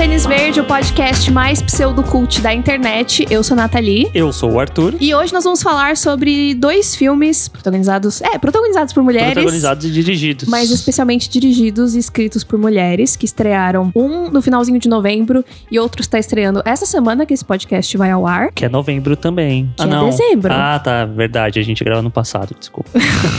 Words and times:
Tênis 0.00 0.24
Verde, 0.24 0.58
o 0.58 0.64
podcast 0.64 1.30
mais 1.30 1.60
pseudo-cult 1.60 2.40
da 2.40 2.54
internet. 2.54 3.26
Eu 3.30 3.44
sou 3.44 3.52
a 3.52 3.60
Nathalie. 3.60 4.10
Eu 4.14 4.32
sou 4.32 4.52
o 4.52 4.58
Arthur. 4.58 4.94
E 4.98 5.14
hoje 5.14 5.30
nós 5.30 5.44
vamos 5.44 5.62
falar 5.62 5.94
sobre 5.94 6.54
dois 6.54 6.96
filmes 6.96 7.48
protagonizados. 7.48 8.22
É, 8.22 8.38
protagonizados 8.38 8.94
por 8.94 9.02
mulheres. 9.02 9.34
Protagonizados 9.34 9.84
e 9.84 9.90
dirigidos. 9.90 10.48
Mas 10.48 10.70
especialmente 10.70 11.28
dirigidos 11.28 11.94
e 11.94 11.98
escritos 11.98 12.42
por 12.42 12.58
mulheres, 12.58 13.14
que 13.14 13.26
estrearam 13.26 13.92
um 13.94 14.30
no 14.30 14.40
finalzinho 14.40 14.78
de 14.78 14.88
novembro 14.88 15.44
e 15.70 15.78
outro 15.78 16.00
está 16.00 16.18
estreando 16.18 16.62
essa 16.64 16.86
semana 16.86 17.26
que 17.26 17.34
esse 17.34 17.44
podcast 17.44 17.94
vai 17.98 18.10
ao 18.10 18.26
ar. 18.26 18.52
Que 18.52 18.64
é 18.64 18.70
novembro 18.70 19.14
também. 19.18 19.70
Que 19.76 19.82
ah, 19.82 19.86
é 19.86 19.90
não. 19.90 20.06
dezembro. 20.06 20.50
Ah, 20.50 20.80
tá. 20.82 21.04
Verdade. 21.04 21.60
A 21.60 21.62
gente 21.62 21.84
grava 21.84 22.00
no 22.00 22.10
passado, 22.10 22.56
desculpa. 22.58 22.88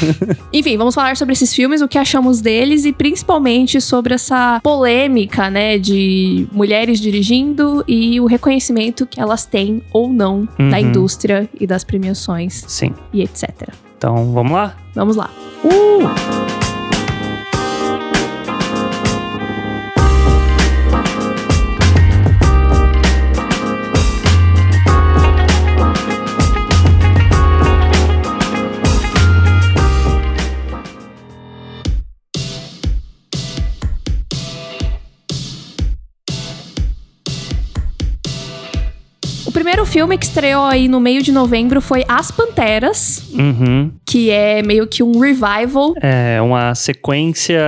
Enfim, 0.54 0.78
vamos 0.78 0.94
falar 0.94 1.18
sobre 1.18 1.34
esses 1.34 1.56
filmes, 1.56 1.82
o 1.82 1.88
que 1.88 1.98
achamos 1.98 2.40
deles 2.40 2.86
e 2.86 2.94
principalmente 2.94 3.82
sobre 3.82 4.14
essa 4.14 4.60
polêmica, 4.62 5.50
né, 5.50 5.80
de 5.80 6.48
mulheres 6.52 7.00
dirigindo 7.00 7.84
e 7.88 8.20
o 8.20 8.26
reconhecimento 8.26 9.06
que 9.06 9.20
elas 9.20 9.46
têm 9.46 9.82
ou 9.92 10.12
não 10.12 10.46
da 10.58 10.64
Uhum. 10.64 10.78
indústria 10.78 11.50
e 11.60 11.66
das 11.66 11.84
premiações 11.84 12.64
Sim. 12.68 12.94
e 13.14 13.22
etc. 13.22 13.70
Então, 13.98 14.32
vamos 14.34 14.52
lá? 14.52 14.76
Vamos 14.94 15.16
lá. 15.16 15.30
O 15.64 16.61
primeiro 39.82 39.86
filme 39.86 40.18
que 40.18 40.26
estreou 40.26 40.64
aí 40.64 40.88
no 40.88 41.00
meio 41.00 41.22
de 41.24 41.32
novembro 41.32 41.82
foi 41.82 42.04
As 42.08 42.30
Panteras, 42.32 43.24
Uhum. 43.34 43.92
que 44.06 44.30
é 44.30 44.62
meio 44.62 44.86
que 44.86 45.02
um 45.02 45.20
revival. 45.20 45.94
É 46.02 46.40
uma 46.42 46.76
sequência 46.76 47.60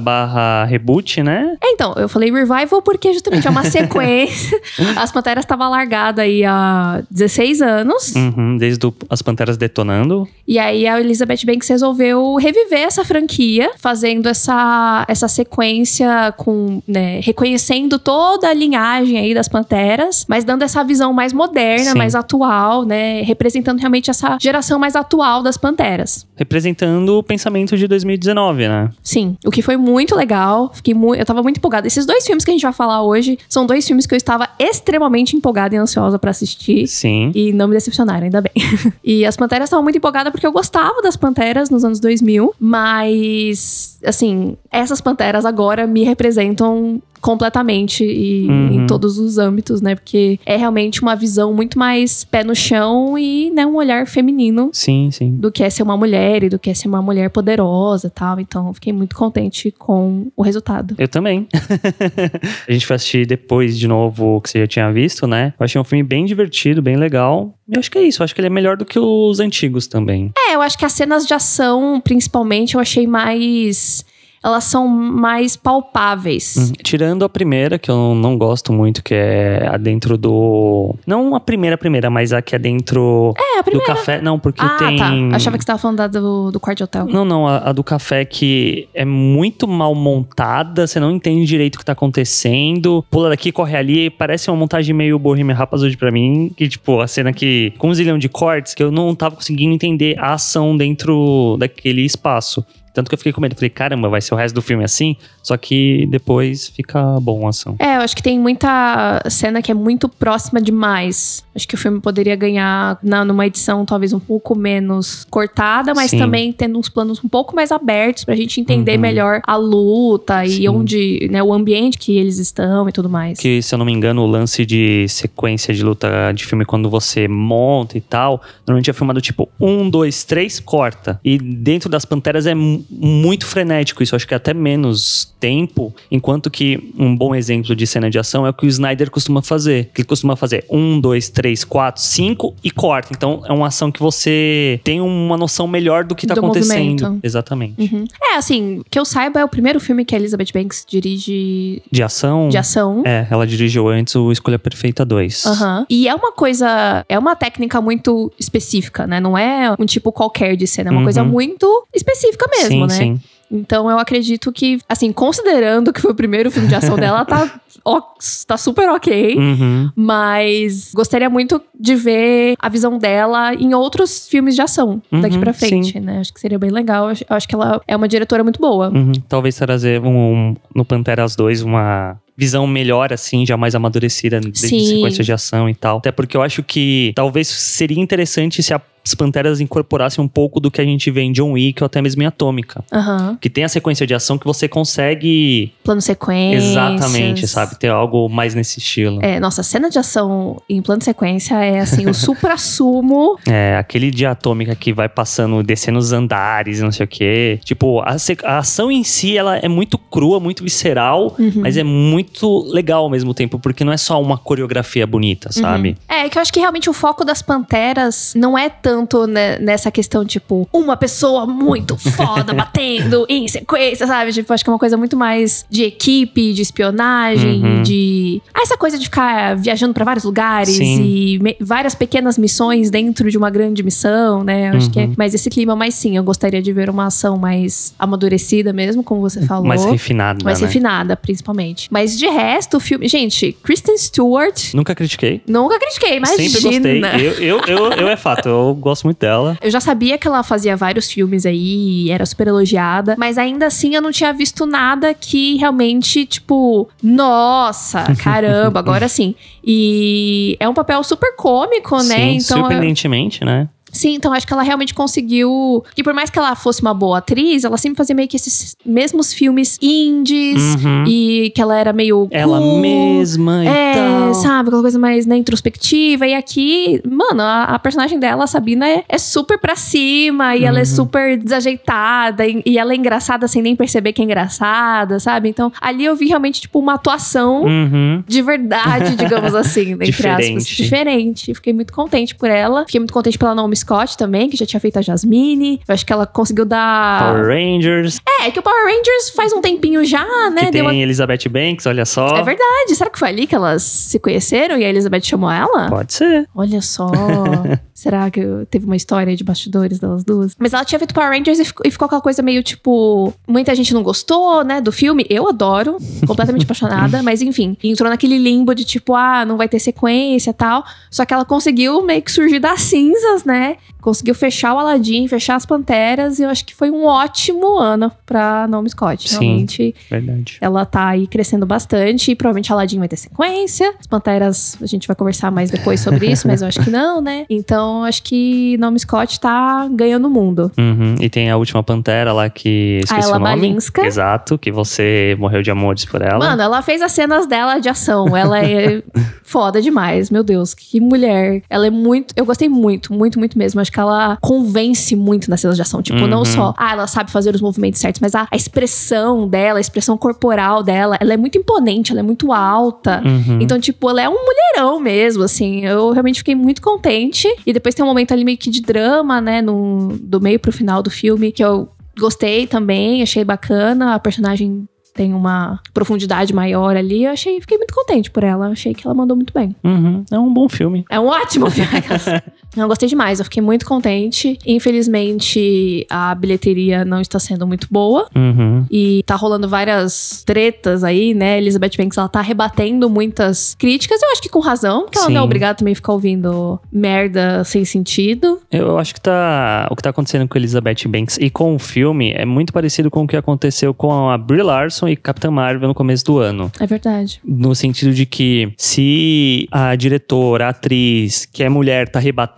barra 0.00 0.64
reboot, 0.64 1.22
né? 1.22 1.56
É, 1.62 1.70
então, 1.72 1.92
eu 1.96 2.08
falei 2.08 2.30
revival 2.32 2.80
porque 2.82 3.12
justamente 3.12 3.46
é 3.46 3.50
uma 3.50 3.64
sequência. 3.64 4.58
As 4.96 5.12
Panteras 5.12 5.44
estava 5.44 5.68
largada 5.68 6.22
aí 6.22 6.44
há 6.44 7.02
16 7.10 7.60
anos. 7.60 8.14
Uhum. 8.14 8.56
Desde 8.56 8.86
o- 8.86 8.94
as 9.10 9.20
Panteras 9.22 9.56
detonando. 9.56 10.26
E 10.46 10.58
aí 10.58 10.86
a 10.86 10.98
Elizabeth 11.00 11.44
Banks 11.44 11.68
resolveu 11.68 12.36
reviver 12.36 12.80
essa 12.80 13.04
franquia, 13.04 13.70
fazendo 13.78 14.28
essa, 14.28 15.04
essa 15.08 15.28
sequência 15.28 16.32
com, 16.36 16.80
né, 16.88 17.20
reconhecendo 17.22 17.98
toda 17.98 18.48
a 18.48 18.54
linhagem 18.54 19.18
aí 19.18 19.34
das 19.34 19.48
Panteras, 19.48 20.24
mas 20.28 20.44
dando 20.44 20.62
essa 20.62 20.82
visão 20.82 21.12
mais 21.12 21.32
moderna, 21.32 21.57
Sim. 21.58 21.98
mais 21.98 22.14
atual, 22.14 22.84
né, 22.84 23.22
representando 23.22 23.78
realmente 23.78 24.10
essa 24.10 24.38
geração 24.40 24.78
mais 24.78 24.94
atual 24.96 25.42
das 25.42 25.56
Panteras. 25.56 26.26
Representando 26.36 27.18
o 27.18 27.22
pensamento 27.22 27.76
de 27.76 27.86
2019, 27.86 28.68
né? 28.68 28.90
Sim, 29.02 29.36
o 29.44 29.50
que 29.50 29.62
foi 29.62 29.76
muito 29.76 30.14
legal. 30.14 30.70
Fiquei 30.74 30.94
muito, 30.94 31.20
eu 31.20 31.26
tava 31.26 31.42
muito 31.42 31.58
empolgada. 31.58 31.86
Esses 31.86 32.06
dois 32.06 32.24
filmes 32.24 32.44
que 32.44 32.50
a 32.50 32.54
gente 32.54 32.62
vai 32.62 32.72
falar 32.72 33.02
hoje 33.02 33.38
são 33.48 33.66
dois 33.66 33.86
filmes 33.86 34.06
que 34.06 34.14
eu 34.14 34.16
estava 34.16 34.48
extremamente 34.58 35.36
empolgada 35.36 35.74
e 35.74 35.78
ansiosa 35.78 36.18
pra 36.18 36.30
assistir. 36.30 36.86
Sim. 36.86 37.32
E 37.34 37.52
não 37.52 37.68
me 37.68 37.74
decepcionaram, 37.74 38.24
ainda 38.24 38.40
bem. 38.40 38.52
e 39.02 39.24
as 39.24 39.36
Panteras 39.36 39.66
estavam 39.66 39.82
muito 39.82 39.96
empolgadas 39.96 40.30
porque 40.30 40.46
eu 40.46 40.52
gostava 40.52 41.02
das 41.02 41.16
Panteras 41.16 41.70
nos 41.70 41.84
anos 41.84 42.00
2000, 42.00 42.54
mas, 42.58 43.98
assim, 44.04 44.56
essas 44.70 45.00
Panteras 45.00 45.44
agora 45.44 45.86
me 45.86 46.04
representam 46.04 47.02
completamente 47.20 48.04
e 48.04 48.46
Uhum. 48.48 48.72
em 48.82 48.86
todos 48.86 49.18
os 49.18 49.38
âmbitos, 49.38 49.80
né? 49.80 49.94
Porque 49.94 50.38
é 50.46 50.56
realmente 50.56 51.02
uma 51.02 51.14
visão 51.14 51.52
muito 51.52 51.78
mais 51.78 52.24
pé 52.24 52.42
no 52.44 52.54
chão 52.54 53.18
e, 53.18 53.50
né, 53.50 53.66
um 53.66 53.74
olhar 53.76 54.06
feminino 54.06 54.70
Sim, 54.72 55.10
sim. 55.10 55.32
do 55.36 55.50
que 55.52 55.62
é 55.62 55.70
ser 55.70 55.82
uma 55.82 55.96
mulher 55.96 56.42
e 56.44 56.48
do 56.48 56.58
que 56.58 56.70
é 56.70 56.74
ser 56.74 56.88
uma 56.88 57.02
mulher 57.02 57.30
poderosa 57.30 58.06
e 58.06 58.10
tal. 58.10 58.40
Então, 58.40 58.72
fiquei 58.72 58.92
muito 58.92 59.16
contente 59.16 59.70
com 59.70 60.28
o 60.36 60.42
resultado. 60.42 60.94
Eu 60.98 61.08
também. 61.08 61.46
a 62.68 62.72
gente 62.72 62.86
foi 62.86 62.96
assistir 62.96 63.26
depois 63.26 63.78
de 63.78 63.86
novo 63.88 64.36
o 64.36 64.40
que 64.40 64.50
você 64.50 64.60
já 64.60 64.66
tinha 64.66 64.92
visto, 64.92 65.26
né? 65.26 65.52
Eu 65.58 65.64
achei 65.64 65.80
um 65.80 65.84
filme 65.84 66.02
bem 66.02 66.24
divertido, 66.24 66.80
bem 66.82 66.96
legal. 66.96 67.54
Eu 67.70 67.78
acho 67.80 67.90
que 67.90 67.98
é 67.98 68.02
isso. 68.02 68.22
Eu 68.22 68.24
acho 68.24 68.34
que 68.34 68.40
ele 68.40 68.46
é 68.48 68.50
melhor 68.50 68.76
do 68.76 68.84
que 68.84 68.98
os 68.98 69.40
antigos 69.40 69.86
também. 69.86 70.32
É, 70.48 70.54
eu 70.54 70.62
acho 70.62 70.78
que 70.78 70.84
as 70.84 70.92
cenas 70.92 71.26
de 71.26 71.34
ação, 71.34 72.00
principalmente, 72.00 72.74
eu 72.74 72.80
achei 72.80 73.06
mais. 73.06 74.04
Elas 74.42 74.64
são 74.64 74.86
mais 74.86 75.56
palpáveis. 75.56 76.56
Uhum. 76.56 76.72
Tirando 76.82 77.24
a 77.24 77.28
primeira, 77.28 77.78
que 77.78 77.90
eu 77.90 78.14
não 78.14 78.36
gosto 78.36 78.72
muito, 78.72 79.02
que 79.02 79.14
é 79.14 79.68
a 79.68 79.76
dentro 79.76 80.16
do. 80.16 80.94
Não 81.06 81.34
a 81.34 81.40
primeira, 81.40 81.76
primeira, 81.76 82.08
mas 82.10 82.32
a 82.32 82.40
que 82.40 82.54
é 82.54 82.58
dentro 82.58 83.34
É, 83.36 83.58
a 83.58 83.62
do 83.62 83.80
café. 83.80 84.20
Não, 84.20 84.38
porque 84.38 84.62
ah, 84.62 84.76
tem. 84.78 84.98
tá. 84.98 85.36
Achava 85.36 85.56
que 85.56 85.64
você 85.64 85.66
tava 85.66 85.78
falando 85.78 85.98
da 85.98 86.06
do, 86.06 86.50
do 86.50 86.60
quarto 86.60 86.78
de 86.78 86.84
hotel. 86.84 87.06
Não, 87.06 87.24
não, 87.24 87.46
a, 87.46 87.70
a 87.70 87.72
do 87.72 87.82
café 87.82 88.24
que 88.24 88.88
é 88.94 89.04
muito 89.04 89.66
mal 89.66 89.94
montada, 89.94 90.86
você 90.86 91.00
não 91.00 91.10
entende 91.10 91.44
direito 91.44 91.76
o 91.76 91.78
que 91.78 91.84
tá 91.84 91.92
acontecendo, 91.92 93.04
pula 93.10 93.28
daqui, 93.30 93.50
corre 93.52 93.76
ali, 93.76 94.10
parece 94.10 94.50
uma 94.50 94.56
montagem 94.56 94.94
meio 94.94 95.18
Bohemian 95.18 95.54
Rhapsody 95.54 95.96
pra 95.96 96.10
mim, 96.10 96.50
que 96.56 96.68
tipo, 96.68 97.00
a 97.00 97.06
cena 97.06 97.32
que, 97.32 97.72
com 97.78 97.88
um 97.88 97.94
zilhão 97.94 98.18
de 98.18 98.28
cortes, 98.28 98.74
que 98.74 98.82
eu 98.82 98.90
não 98.90 99.14
tava 99.14 99.36
conseguindo 99.36 99.74
entender 99.74 100.18
a 100.18 100.34
ação 100.34 100.76
dentro 100.76 101.56
daquele 101.58 102.02
espaço. 102.02 102.64
Tanto 102.94 103.08
que 103.08 103.14
eu 103.14 103.18
fiquei 103.18 103.32
com 103.32 103.40
medo, 103.40 103.54
falei, 103.54 103.70
caramba, 103.70 104.08
vai 104.08 104.20
ser 104.20 104.34
o 104.34 104.36
resto 104.36 104.54
do 104.54 104.62
filme 104.62 104.84
assim? 104.84 105.16
Só 105.42 105.56
que 105.56 106.06
depois 106.10 106.68
fica 106.68 107.18
bom 107.20 107.46
a 107.46 107.50
ação. 107.50 107.76
É, 107.78 107.96
eu 107.96 108.00
acho 108.00 108.14
que 108.16 108.22
tem 108.22 108.38
muita 108.38 109.22
cena 109.30 109.62
que 109.62 109.70
é 109.70 109.74
muito 109.74 110.08
próxima 110.08 110.60
demais. 110.60 111.44
Acho 111.54 111.66
que 111.66 111.74
o 111.74 111.78
filme 111.78 112.00
poderia 112.00 112.36
ganhar 112.36 112.98
na, 113.02 113.24
numa 113.24 113.46
edição 113.46 113.84
talvez 113.84 114.12
um 114.12 114.18
pouco 114.20 114.56
menos 114.56 115.26
cortada, 115.30 115.94
mas 115.94 116.10
Sim. 116.10 116.18
também 116.18 116.52
tendo 116.52 116.78
uns 116.78 116.88
planos 116.88 117.22
um 117.24 117.28
pouco 117.28 117.54
mais 117.54 117.70
abertos 117.72 118.24
pra 118.24 118.34
gente 118.34 118.60
entender 118.60 118.92
Uhum. 118.94 119.00
melhor 119.00 119.40
a 119.46 119.56
luta 119.56 120.44
e 120.44 120.50
Sim. 120.50 120.68
onde, 120.68 121.28
né, 121.30 121.42
o 121.42 121.52
ambiente 121.52 121.98
que 121.98 122.16
eles 122.16 122.38
estão 122.38 122.88
e 122.88 122.92
tudo 122.92 123.08
mais. 123.08 123.38
Que, 123.38 123.60
se 123.62 123.74
eu 123.74 123.78
não 123.78 123.86
me 123.86 123.92
engano, 123.92 124.22
o 124.22 124.26
lance 124.26 124.64
de 124.66 125.06
sequência 125.08 125.72
de 125.74 125.82
luta 125.82 126.32
de 126.34 126.44
filme, 126.44 126.64
quando 126.64 126.88
você 126.90 127.28
monta 127.28 127.96
e 127.96 128.00
tal, 128.00 128.40
normalmente 128.66 128.90
é 128.90 128.92
filmado 128.92 129.20
tipo 129.20 129.48
um, 129.60 129.88
dois, 129.88 130.24
três, 130.24 130.58
corta. 130.60 131.20
E 131.24 131.38
dentro 131.38 131.88
das 131.88 132.04
Panteras 132.04 132.46
é 132.46 132.54
muito 132.90 133.46
frenético 133.46 134.02
isso, 134.02 134.14
acho 134.16 134.26
que 134.26 134.34
até 134.34 134.52
menos 134.54 135.32
tempo, 135.40 135.94
enquanto 136.10 136.50
que 136.50 136.92
um 136.98 137.14
bom 137.16 137.34
exemplo 137.34 137.74
de 137.76 137.86
cena 137.86 138.10
de 138.10 138.18
ação 138.18 138.44
é 138.46 138.50
o 138.50 138.52
que 138.52 138.66
o 138.66 138.68
Snyder 138.68 139.10
costuma 139.10 139.40
fazer. 139.42 139.90
Ele 139.96 140.04
costuma 140.04 140.34
fazer 140.36 140.64
um, 140.68 141.00
dois, 141.00 141.28
três, 141.28 141.64
quatro, 141.64 142.02
cinco 142.02 142.54
e 142.62 142.70
corta. 142.70 143.10
Então 143.16 143.42
é 143.46 143.52
uma 143.52 143.68
ação 143.68 143.90
que 143.92 144.00
você 144.00 144.80
tem 144.82 145.00
uma 145.00 145.36
noção 145.36 145.66
melhor 145.68 146.04
do 146.04 146.14
que 146.14 146.26
tá 146.26 146.34
Do 146.34 146.40
acontecendo. 146.40 147.02
movimento. 147.02 147.20
Exatamente. 147.22 147.74
Uhum. 147.80 148.04
É, 148.22 148.36
assim, 148.36 148.82
que 148.90 148.98
eu 148.98 149.04
saiba, 149.04 149.40
é 149.40 149.44
o 149.44 149.48
primeiro 149.48 149.78
filme 149.78 150.04
que 150.04 150.14
a 150.14 150.18
Elizabeth 150.18 150.52
Banks 150.52 150.84
dirige 150.88 151.82
De 151.90 152.02
ação. 152.02 152.48
de 152.48 152.56
ação. 152.58 153.02
É, 153.04 153.26
ela 153.30 153.46
dirigiu 153.46 153.88
antes 153.88 154.14
o 154.16 154.32
Escolha 154.32 154.58
Perfeita 154.58 155.04
2. 155.04 155.46
Aham. 155.46 155.86
E 155.88 156.08
é 156.08 156.14
uma 156.14 156.32
coisa, 156.32 157.04
é 157.08 157.18
uma 157.18 157.36
técnica 157.36 157.80
muito 157.80 158.32
específica, 158.38 159.06
né? 159.06 159.20
Não 159.20 159.36
é 159.38 159.74
um 159.78 159.86
tipo 159.86 160.10
qualquer 160.12 160.56
de 160.56 160.66
cena, 160.66 160.90
é 160.90 160.92
uma 160.92 160.98
Uhum. 160.98 161.04
coisa 161.04 161.22
muito 161.24 161.86
específica 161.94 162.46
mesmo, 162.50 162.67
sim, 162.68 162.80
né? 162.82 162.88
sim. 162.88 163.20
Então 163.50 163.90
eu 163.90 163.98
acredito 163.98 164.52
que, 164.52 164.78
assim, 164.86 165.10
considerando 165.10 165.90
que 165.92 166.00
foi 166.02 166.10
o 166.10 166.14
primeiro 166.14 166.50
filme 166.50 166.68
de 166.68 166.74
ação 166.74 166.96
dela, 167.00 167.24
tá, 167.24 167.50
ó, 167.82 168.02
tá 168.46 168.58
super 168.58 168.90
ok. 168.90 169.36
Uhum. 169.38 169.90
Mas 169.96 170.92
gostaria 170.94 171.30
muito 171.30 171.58
de 171.78 171.94
ver 171.94 172.56
a 172.58 172.68
visão 172.68 172.98
dela 172.98 173.54
em 173.54 173.72
outros 173.72 174.28
filmes 174.28 174.54
de 174.54 174.60
ação 174.60 175.00
daqui 175.10 175.36
Uhum, 175.36 175.40
pra 175.40 175.54
frente, 175.54 175.92
sim. 175.92 176.00
né? 176.00 176.18
Acho 176.20 176.34
que 176.34 176.40
seria 176.40 176.58
bem 176.58 176.70
legal. 176.70 177.06
Eu 177.08 177.36
acho- 177.36 177.48
que 177.48 177.54
ela 177.54 177.80
é 177.88 177.96
uma 177.96 178.06
diretora 178.06 178.42
muito 178.44 178.60
boa. 178.60 178.90
Uhum. 178.90 179.12
Talvez 179.26 179.56
trazer 179.56 179.98
um, 180.02 180.54
no 180.74 180.84
Panteras 180.84 181.34
2 181.34 181.62
uma 181.62 182.20
visão 182.38 182.66
melhor, 182.68 183.12
assim, 183.12 183.44
já 183.44 183.56
mais 183.56 183.74
amadurecida 183.74 184.40
de 184.40 184.56
Sim. 184.56 184.78
sequências 184.86 185.26
de 185.26 185.32
ação 185.32 185.68
e 185.68 185.74
tal. 185.74 185.98
Até 185.98 186.12
porque 186.12 186.36
eu 186.36 186.42
acho 186.42 186.62
que 186.62 187.12
talvez 187.16 187.48
seria 187.48 188.00
interessante 188.00 188.62
se 188.62 188.72
as 188.72 189.14
Panteras 189.14 189.58
incorporassem 189.58 190.22
um 190.22 190.28
pouco 190.28 190.60
do 190.60 190.70
que 190.70 190.82
a 190.82 190.84
gente 190.84 191.10
vê 191.10 191.22
em 191.22 191.32
John 191.32 191.52
Wick 191.52 191.82
ou 191.82 191.86
até 191.86 192.02
mesmo 192.02 192.22
em 192.22 192.26
Atômica. 192.26 192.84
Aham. 192.92 193.38
Que 193.40 193.48
tem 193.48 193.64
a 193.64 193.68
sequência 193.68 194.06
de 194.06 194.12
ação 194.14 194.36
que 194.36 194.44
você 194.44 194.68
consegue 194.68 195.72
Plano 195.82 196.00
sequência. 196.02 196.58
exatamente, 196.58 197.48
sabe? 197.48 197.78
Ter 197.78 197.88
algo 197.88 198.28
mais 198.28 198.54
nesse 198.54 198.78
estilo. 198.80 199.18
É, 199.22 199.40
nossa, 199.40 199.62
cena 199.62 199.88
de 199.88 199.98
ação 199.98 200.60
em 200.68 200.82
plano 200.82 201.02
sequência 201.02 201.54
é 201.54 201.80
assim, 201.80 202.06
o 202.06 202.12
supra-sumo. 202.68 203.38
É, 203.46 203.76
aquele 203.78 204.10
de 204.10 204.26
Atômica 204.26 204.74
que 204.74 204.92
vai 204.92 205.08
passando, 205.08 205.62
descendo 205.62 205.98
os 205.98 206.12
andares 206.12 206.78
e 206.78 206.82
não 206.82 206.92
sei 206.92 207.04
o 207.04 207.08
quê. 207.08 207.58
Tipo, 207.64 208.00
a, 208.00 208.16
a 208.44 208.58
ação 208.58 208.90
em 208.92 209.02
si, 209.04 209.38
ela 209.38 209.56
é 209.56 209.68
muito 209.68 209.96
crua, 209.96 210.38
muito 210.38 210.62
visceral, 210.62 211.34
Uhum. 211.38 211.52
mas 211.56 211.76
é 211.76 211.82
muito 211.84 212.27
muito 212.28 212.64
legal 212.72 213.04
ao 213.04 213.10
mesmo 213.10 213.32
tempo, 213.34 213.58
porque 213.58 213.84
não 213.84 213.92
é 213.92 213.96
só 213.96 214.20
uma 214.20 214.36
coreografia 214.36 215.06
bonita, 215.06 215.50
sabe? 215.50 215.96
É, 216.08 216.28
que 216.28 216.36
eu 216.38 216.42
acho 216.42 216.52
que 216.52 216.60
realmente 216.60 216.88
o 216.88 216.92
foco 216.92 217.24
das 217.24 217.40
Panteras 217.42 218.32
não 218.36 218.56
é 218.56 218.68
tanto 218.68 219.26
né, 219.26 219.58
nessa 219.58 219.90
questão, 219.90 220.24
tipo, 220.24 220.68
uma 220.72 220.96
pessoa 220.96 221.46
muito 221.46 221.96
foda 222.12 222.52
batendo 222.52 223.24
em 223.28 223.48
sequência, 223.48 224.06
sabe? 224.06 224.32
Tipo, 224.32 224.52
acho 224.52 224.62
que 224.64 224.70
é 224.70 224.72
uma 224.72 224.78
coisa 224.78 224.96
muito 224.96 225.16
mais 225.16 225.64
de 225.70 225.84
equipe, 225.84 226.52
de 226.52 226.62
espionagem, 226.62 227.62
Uhum. 227.62 227.82
de. 227.82 228.42
Ah, 228.54 228.60
essa 228.62 228.76
coisa 228.76 228.98
de 228.98 229.04
ficar 229.04 229.56
viajando 229.56 229.94
pra 229.94 230.04
vários 230.04 230.24
lugares 230.24 230.76
Sim. 230.76 231.02
e 231.02 231.38
me- 231.38 231.56
várias 231.60 231.94
pequenas 231.94 232.36
missões 232.38 232.90
dentro 232.90 233.30
de 233.30 233.38
uma 233.38 233.50
grande 233.50 233.82
missão, 233.82 234.44
né? 234.44 234.70
Eu 234.70 234.76
acho 234.76 234.90
que 234.90 235.00
é 235.00 235.04
Uhum. 235.04 235.14
mais 235.16 235.34
esse 235.34 235.48
clima, 235.48 235.74
mas 235.74 235.94
sim, 235.94 236.16
eu 236.16 236.22
gostaria 236.24 236.60
de 236.60 236.72
ver 236.72 236.90
uma 236.90 237.06
ação 237.06 237.36
mais 237.38 237.94
amadurecida 237.98 238.72
mesmo, 238.72 239.02
como 239.02 239.20
você 239.20 239.42
falou. 239.42 239.66
Mais 239.66 239.84
refinada, 239.84 240.44
mais 240.44 240.60
né? 240.60 240.66
refinada, 240.66 241.16
principalmente. 241.16 241.88
Mas 241.90 242.17
de 242.18 242.26
resto, 242.26 242.76
o 242.76 242.80
filme. 242.80 243.08
Gente, 243.08 243.52
Kristen 243.62 243.96
Stewart. 243.96 244.74
Nunca 244.74 244.94
critiquei. 244.94 245.40
Nunca 245.46 245.78
critiquei, 245.78 246.16
imagina. 246.16 246.48
Sempre 246.48 246.60
gostei. 246.60 247.04
Eu, 247.26 247.32
eu, 247.34 247.60
eu, 247.66 247.92
eu 247.92 248.08
é 248.08 248.16
fato, 248.16 248.48
eu 248.48 248.74
gosto 248.74 249.04
muito 249.04 249.18
dela. 249.18 249.56
Eu 249.60 249.70
já 249.70 249.80
sabia 249.80 250.18
que 250.18 250.26
ela 250.26 250.42
fazia 250.42 250.76
vários 250.76 251.10
filmes 251.10 251.46
aí, 251.46 252.10
era 252.10 252.24
super 252.26 252.46
elogiada, 252.48 253.14
mas 253.18 253.38
ainda 253.38 253.66
assim 253.66 253.94
eu 253.94 254.02
não 254.02 254.10
tinha 254.10 254.32
visto 254.32 254.66
nada 254.66 255.14
que 255.14 255.56
realmente, 255.56 256.24
tipo, 256.26 256.88
nossa, 257.02 258.04
caramba, 258.22 258.78
agora 258.78 259.08
sim. 259.08 259.34
E 259.64 260.56
é 260.58 260.68
um 260.68 260.74
papel 260.74 261.02
super 261.04 261.34
cômico, 261.36 261.96
né? 261.98 262.02
Sim, 262.02 262.36
então, 262.36 262.58
eu- 262.58 262.62
surpreendentemente, 262.64 263.44
né? 263.44 263.68
Sim, 263.92 264.14
então 264.14 264.32
acho 264.32 264.46
que 264.46 264.52
ela 264.52 264.62
realmente 264.62 264.94
conseguiu. 264.94 265.84
E 265.96 266.02
por 266.02 266.14
mais 266.14 266.30
que 266.30 266.38
ela 266.38 266.54
fosse 266.54 266.80
uma 266.82 266.94
boa 266.94 267.18
atriz, 267.18 267.64
ela 267.64 267.76
sempre 267.76 267.96
fazia 267.96 268.14
meio 268.14 268.28
que 268.28 268.36
esses 268.36 268.76
mesmos 268.84 269.32
filmes 269.32 269.78
indies 269.82 270.74
Uhum. 270.82 271.04
e 271.06 271.52
que 271.54 271.60
ela 271.60 271.76
era 271.78 271.92
meio. 271.92 272.28
Ela 272.30 272.58
cool. 272.58 272.80
mesma 272.80 273.64
e 273.64 273.68
É, 273.68 273.92
tal. 273.94 274.34
sabe? 274.34 274.68
Aquela 274.68 274.82
coisa 274.82 274.98
mais 274.98 275.26
né, 275.26 275.36
introspectiva. 275.36 276.26
E 276.26 276.34
aqui, 276.34 277.00
mano, 277.08 277.42
a, 277.42 277.64
a 277.64 277.78
personagem 277.78 278.18
dela, 278.18 278.44
a 278.44 278.46
Sabina, 278.46 278.88
é, 278.88 279.04
é 279.08 279.18
super 279.18 279.58
pra 279.58 279.76
cima. 279.76 280.56
E 280.56 280.60
Uhum. 280.60 280.66
ela 280.66 280.80
é 280.80 280.84
super 280.84 281.36
desajeitada. 281.38 282.46
E, 282.46 282.62
e 282.64 282.78
ela 282.78 282.92
é 282.92 282.96
engraçada 282.96 283.46
sem 283.48 283.62
nem 283.62 283.74
perceber 283.76 284.12
que 284.12 284.20
é 284.22 284.24
engraçada, 284.24 285.18
sabe? 285.18 285.48
Então, 285.48 285.72
ali 285.80 286.04
eu 286.04 286.14
vi 286.16 286.26
realmente, 286.26 286.60
tipo, 286.60 286.78
uma 286.78 286.94
atuação 286.94 287.62
Uhum. 287.64 288.22
de 288.26 288.42
verdade, 288.42 289.16
digamos 289.16 289.54
assim, 289.54 289.92
entre 290.00 290.08
aspas. 290.28 290.66
Diferente. 290.66 290.82
Diferente. 290.82 291.54
Fiquei 291.54 291.72
muito 291.72 291.92
contente 291.92 292.34
por 292.34 292.48
ela. 292.50 292.84
Fiquei 292.84 293.00
muito 293.00 293.12
contente 293.14 293.38
pela 293.38 293.54
Naomi 293.54 293.74
Scott 293.78 294.16
também, 294.16 294.48
que 294.48 294.56
já 294.56 294.66
tinha 294.66 294.80
feito 294.80 294.98
a 294.98 295.02
Jasmine. 295.02 295.80
Eu 295.86 295.94
acho 295.94 296.04
que 296.04 296.12
ela 296.12 296.26
conseguiu 296.26 296.64
dar... 296.64 297.32
Power 297.32 297.46
Rangers, 297.46 298.18
É, 298.40 298.50
que 298.50 298.58
o 298.58 298.62
Power 298.62 298.84
Rangers 298.84 299.30
faz 299.34 299.52
um 299.52 299.60
tempinho 299.60 300.04
já, 300.04 300.24
né? 300.50 300.66
que 300.66 300.72
tem 300.72 300.82
uma- 300.82 300.94
Elizabeth 300.94 301.48
Banks, 301.50 301.86
olha 301.86 302.04
só. 302.04 302.36
É 302.36 302.42
verdade. 302.42 302.94
Será 302.94 303.10
que 303.10 303.18
foi 303.18 303.28
ali 303.28 303.46
que 303.46 303.54
elas 303.54 303.82
se 303.82 304.18
conheceram 304.18 304.76
e 304.78 304.84
a 304.84 304.88
Elizabeth 304.88 305.22
chamou 305.22 305.50
ela? 305.50 305.88
Pode 305.88 306.12
ser. 306.12 306.48
Olha 306.54 306.80
só. 306.82 307.08
Será 307.94 308.30
que 308.30 308.40
teve 308.70 308.86
uma 308.86 308.94
história 308.94 309.34
de 309.34 309.42
bastidores 309.42 309.98
delas 309.98 310.22
duas? 310.22 310.54
Mas 310.58 310.72
ela 310.72 310.84
tinha 310.84 310.98
feito 311.00 311.12
Power 311.12 311.30
Rangers 311.36 311.58
e 311.58 311.64
ficou, 311.64 311.82
e 311.84 311.90
ficou 311.90 312.06
aquela 312.06 312.20
coisa 312.20 312.42
meio 312.42 312.62
tipo. 312.62 313.34
Muita 313.46 313.74
gente 313.74 313.92
não 313.92 314.04
gostou, 314.04 314.62
né? 314.62 314.80
Do 314.80 314.92
filme. 314.92 315.26
Eu 315.28 315.48
adoro. 315.48 315.96
Completamente 316.26 316.62
apaixonada. 316.62 317.22
Mas 317.24 317.42
enfim, 317.42 317.76
entrou 317.82 318.08
naquele 318.08 318.38
limbo 318.38 318.72
de 318.74 318.84
tipo, 318.84 319.14
ah, 319.16 319.44
não 319.44 319.56
vai 319.56 319.68
ter 319.68 319.80
sequência 319.80 320.50
e 320.50 320.54
tal. 320.54 320.84
Só 321.10 321.24
que 321.24 321.34
ela 321.34 321.44
conseguiu 321.44 322.00
meio 322.02 322.22
que 322.22 322.30
surgir 322.30 322.60
das 322.60 322.82
cinzas, 322.82 323.42
né? 323.44 323.67
Conseguiu 324.00 324.34
fechar 324.34 324.74
o 324.74 324.78
Aladdin, 324.78 325.26
fechar 325.28 325.56
as 325.56 325.66
Panteras. 325.66 326.38
E 326.38 326.42
eu 326.42 326.50
acho 326.50 326.64
que 326.64 326.74
foi 326.74 326.90
um 326.90 327.04
ótimo 327.04 327.78
ano 327.78 328.10
pra 328.24 328.66
Naomi 328.68 328.88
Scott. 328.90 329.28
Sim. 329.28 329.38
Realmente. 329.38 329.94
Verdade. 330.10 330.58
Ela 330.60 330.84
tá 330.84 331.08
aí 331.08 331.26
crescendo 331.26 331.66
bastante 331.66 332.30
e 332.30 332.34
provavelmente 332.34 332.72
Aladdin 332.72 332.98
vai 332.98 333.08
ter 333.08 333.16
sequência. 333.16 333.94
As 333.98 334.06
Panteras, 334.06 334.78
a 334.80 334.86
gente 334.86 335.06
vai 335.06 335.16
conversar 335.16 335.50
mais 335.50 335.70
depois 335.70 336.00
sobre 336.00 336.30
isso, 336.30 336.46
mas 336.46 336.62
eu 336.62 336.68
acho 336.68 336.80
que 336.80 336.90
não, 336.90 337.20
né? 337.20 337.44
Então, 337.50 338.04
acho 338.04 338.22
que 338.22 338.76
Naomi 338.78 338.98
Scott 338.98 339.40
tá 339.40 339.88
ganhando 339.90 340.26
o 340.26 340.30
mundo. 340.30 340.70
Uhum. 340.78 341.16
E 341.20 341.28
tem 341.28 341.50
a 341.50 341.56
última 341.56 341.82
Pantera 341.82 342.32
lá 342.32 342.48
que 342.48 343.00
esqueci 343.02 343.28
Ela 343.28 343.36
o 343.36 343.40
nome. 343.40 343.56
Balinska. 343.56 344.06
Exato, 344.06 344.58
que 344.58 344.70
você 344.70 345.36
morreu 345.38 345.62
de 345.62 345.70
amores 345.70 346.04
por 346.04 346.22
ela. 346.22 346.38
Mano, 346.38 346.62
ela 346.62 346.82
fez 346.82 347.02
as 347.02 347.12
cenas 347.12 347.46
dela 347.46 347.78
de 347.78 347.88
ação. 347.88 348.36
Ela 348.36 348.60
é 348.64 349.02
foda 349.42 349.80
demais. 349.80 350.30
Meu 350.30 350.42
Deus, 350.42 350.74
que 350.74 351.00
mulher. 351.00 351.62
Ela 351.68 351.86
é 351.86 351.90
muito. 351.90 352.34
Eu 352.36 352.44
gostei 352.44 352.68
muito, 352.68 353.12
muito, 353.12 353.38
muito 353.38 353.57
mesmo. 353.58 353.80
Acho 353.80 353.90
que 353.92 354.00
ela 354.00 354.38
convence 354.40 355.14
muito 355.16 355.50
nas 355.50 355.60
cenas 355.60 355.76
de 355.76 355.82
ação. 355.82 356.00
Tipo, 356.00 356.26
não 356.26 356.38
Uhum. 356.38 356.44
só, 356.44 356.74
ah, 356.76 356.92
ela 356.92 357.06
sabe 357.06 357.30
fazer 357.30 357.54
os 357.54 357.60
movimentos 357.60 358.00
certos, 358.00 358.20
mas 358.20 358.34
a, 358.34 358.46
a 358.50 358.56
expressão 358.56 359.46
dela, 359.48 359.78
a 359.78 359.80
expressão 359.80 360.16
corporal 360.16 360.82
dela, 360.82 361.16
ela 361.20 361.34
é 361.34 361.36
muito 361.36 361.58
imponente, 361.58 362.12
ela 362.12 362.20
é 362.20 362.22
muito 362.22 362.52
alta. 362.52 363.22
Uhum. 363.24 363.58
Então, 363.60 363.78
tipo, 363.80 364.08
ela 364.08 364.22
é 364.22 364.28
um 364.28 364.36
mulherão 364.44 365.00
mesmo, 365.00 365.42
assim. 365.42 365.84
Eu 365.84 366.10
realmente 366.12 366.38
fiquei 366.38 366.54
muito 366.54 366.80
contente. 366.80 367.48
E 367.66 367.72
depois 367.72 367.94
tem 367.94 368.04
um 368.04 368.08
momento 368.08 368.32
ali 368.32 368.44
meio 368.44 368.56
que 368.58 368.70
de 368.70 368.80
drama, 368.80 369.40
né? 369.40 369.60
No, 369.60 370.16
do 370.20 370.40
meio 370.40 370.58
pro 370.60 370.72
final 370.72 371.02
do 371.02 371.10
filme, 371.10 371.50
que 371.52 371.64
eu 371.64 371.88
gostei 372.18 372.66
também, 372.66 373.22
achei 373.22 373.44
bacana. 373.44 374.14
A 374.14 374.18
personagem 374.18 374.88
tem 375.14 375.34
uma 375.34 375.80
profundidade 375.92 376.54
maior 376.54 376.96
ali. 376.96 377.24
Eu 377.24 377.32
achei, 377.32 377.60
fiquei 377.60 377.76
muito 377.76 377.92
contente 377.92 378.30
por 378.30 378.44
ela. 378.44 378.68
Achei 378.68 378.94
que 378.94 379.04
ela 379.04 379.14
mandou 379.14 379.36
muito 379.36 379.52
bem. 379.52 379.74
Uhum. 379.82 380.24
É 380.30 380.38
um 380.38 380.52
bom 380.52 380.68
filme. 380.68 381.04
É 381.10 381.18
um 381.18 381.26
ótimo 381.26 381.68
filme. 381.70 381.90
Eu 382.76 382.86
gostei 382.86 383.08
demais, 383.08 383.38
eu 383.38 383.44
fiquei 383.44 383.62
muito 383.62 383.86
contente. 383.86 384.58
Infelizmente, 384.66 386.06
a 386.10 386.34
bilheteria 386.34 387.04
não 387.04 387.20
está 387.20 387.38
sendo 387.38 387.66
muito 387.66 387.86
boa. 387.90 388.28
Uhum. 388.34 388.84
E 388.90 389.22
tá 389.24 389.34
rolando 389.34 389.68
várias 389.68 390.42
tretas 390.44 391.02
aí, 391.02 391.34
né? 391.34 391.58
Elizabeth 391.58 391.92
Banks, 391.98 392.18
ela 392.18 392.28
tá 392.28 392.40
rebatendo 392.40 393.08
muitas 393.08 393.74
críticas. 393.78 394.20
Eu 394.22 394.30
acho 394.32 394.42
que 394.42 394.48
com 394.48 394.60
razão, 394.60 395.04
porque 395.04 395.18
ela 395.18 395.30
não 395.30 395.40
é 395.40 395.42
obrigada 395.42 395.76
também 395.76 395.92
a 395.92 395.96
ficar 395.96 396.12
ouvindo 396.12 396.80
merda 396.92 397.64
sem 397.64 397.84
sentido. 397.84 398.60
Eu 398.70 398.98
acho 398.98 399.14
que 399.14 399.20
tá, 399.20 399.88
o 399.90 399.96
que 399.96 400.02
tá 400.02 400.10
acontecendo 400.10 400.46
com 400.48 400.58
Elizabeth 400.58 401.08
Banks 401.08 401.38
e 401.40 401.50
com 401.50 401.74
o 401.74 401.78
filme 401.78 402.32
é 402.32 402.44
muito 402.44 402.72
parecido 402.72 403.10
com 403.10 403.24
o 403.24 403.26
que 403.26 403.36
aconteceu 403.36 403.92
com 403.94 404.30
a 404.30 404.38
Brie 404.38 404.62
Larson 404.62 405.08
e 405.08 405.16
Capitã 405.16 405.50
Marvel 405.50 405.88
no 405.88 405.94
começo 405.94 406.24
do 406.24 406.38
ano. 406.38 406.70
É 406.78 406.86
verdade. 406.86 407.40
No 407.44 407.74
sentido 407.74 408.12
de 408.12 408.26
que 408.26 408.72
se 408.76 409.66
a 409.70 409.94
diretora, 409.96 410.66
a 410.66 410.68
atriz, 410.70 411.46
que 411.46 411.62
é 411.62 411.68
mulher, 411.68 412.08
tá 412.08 412.18
rebatendo, 412.18 412.57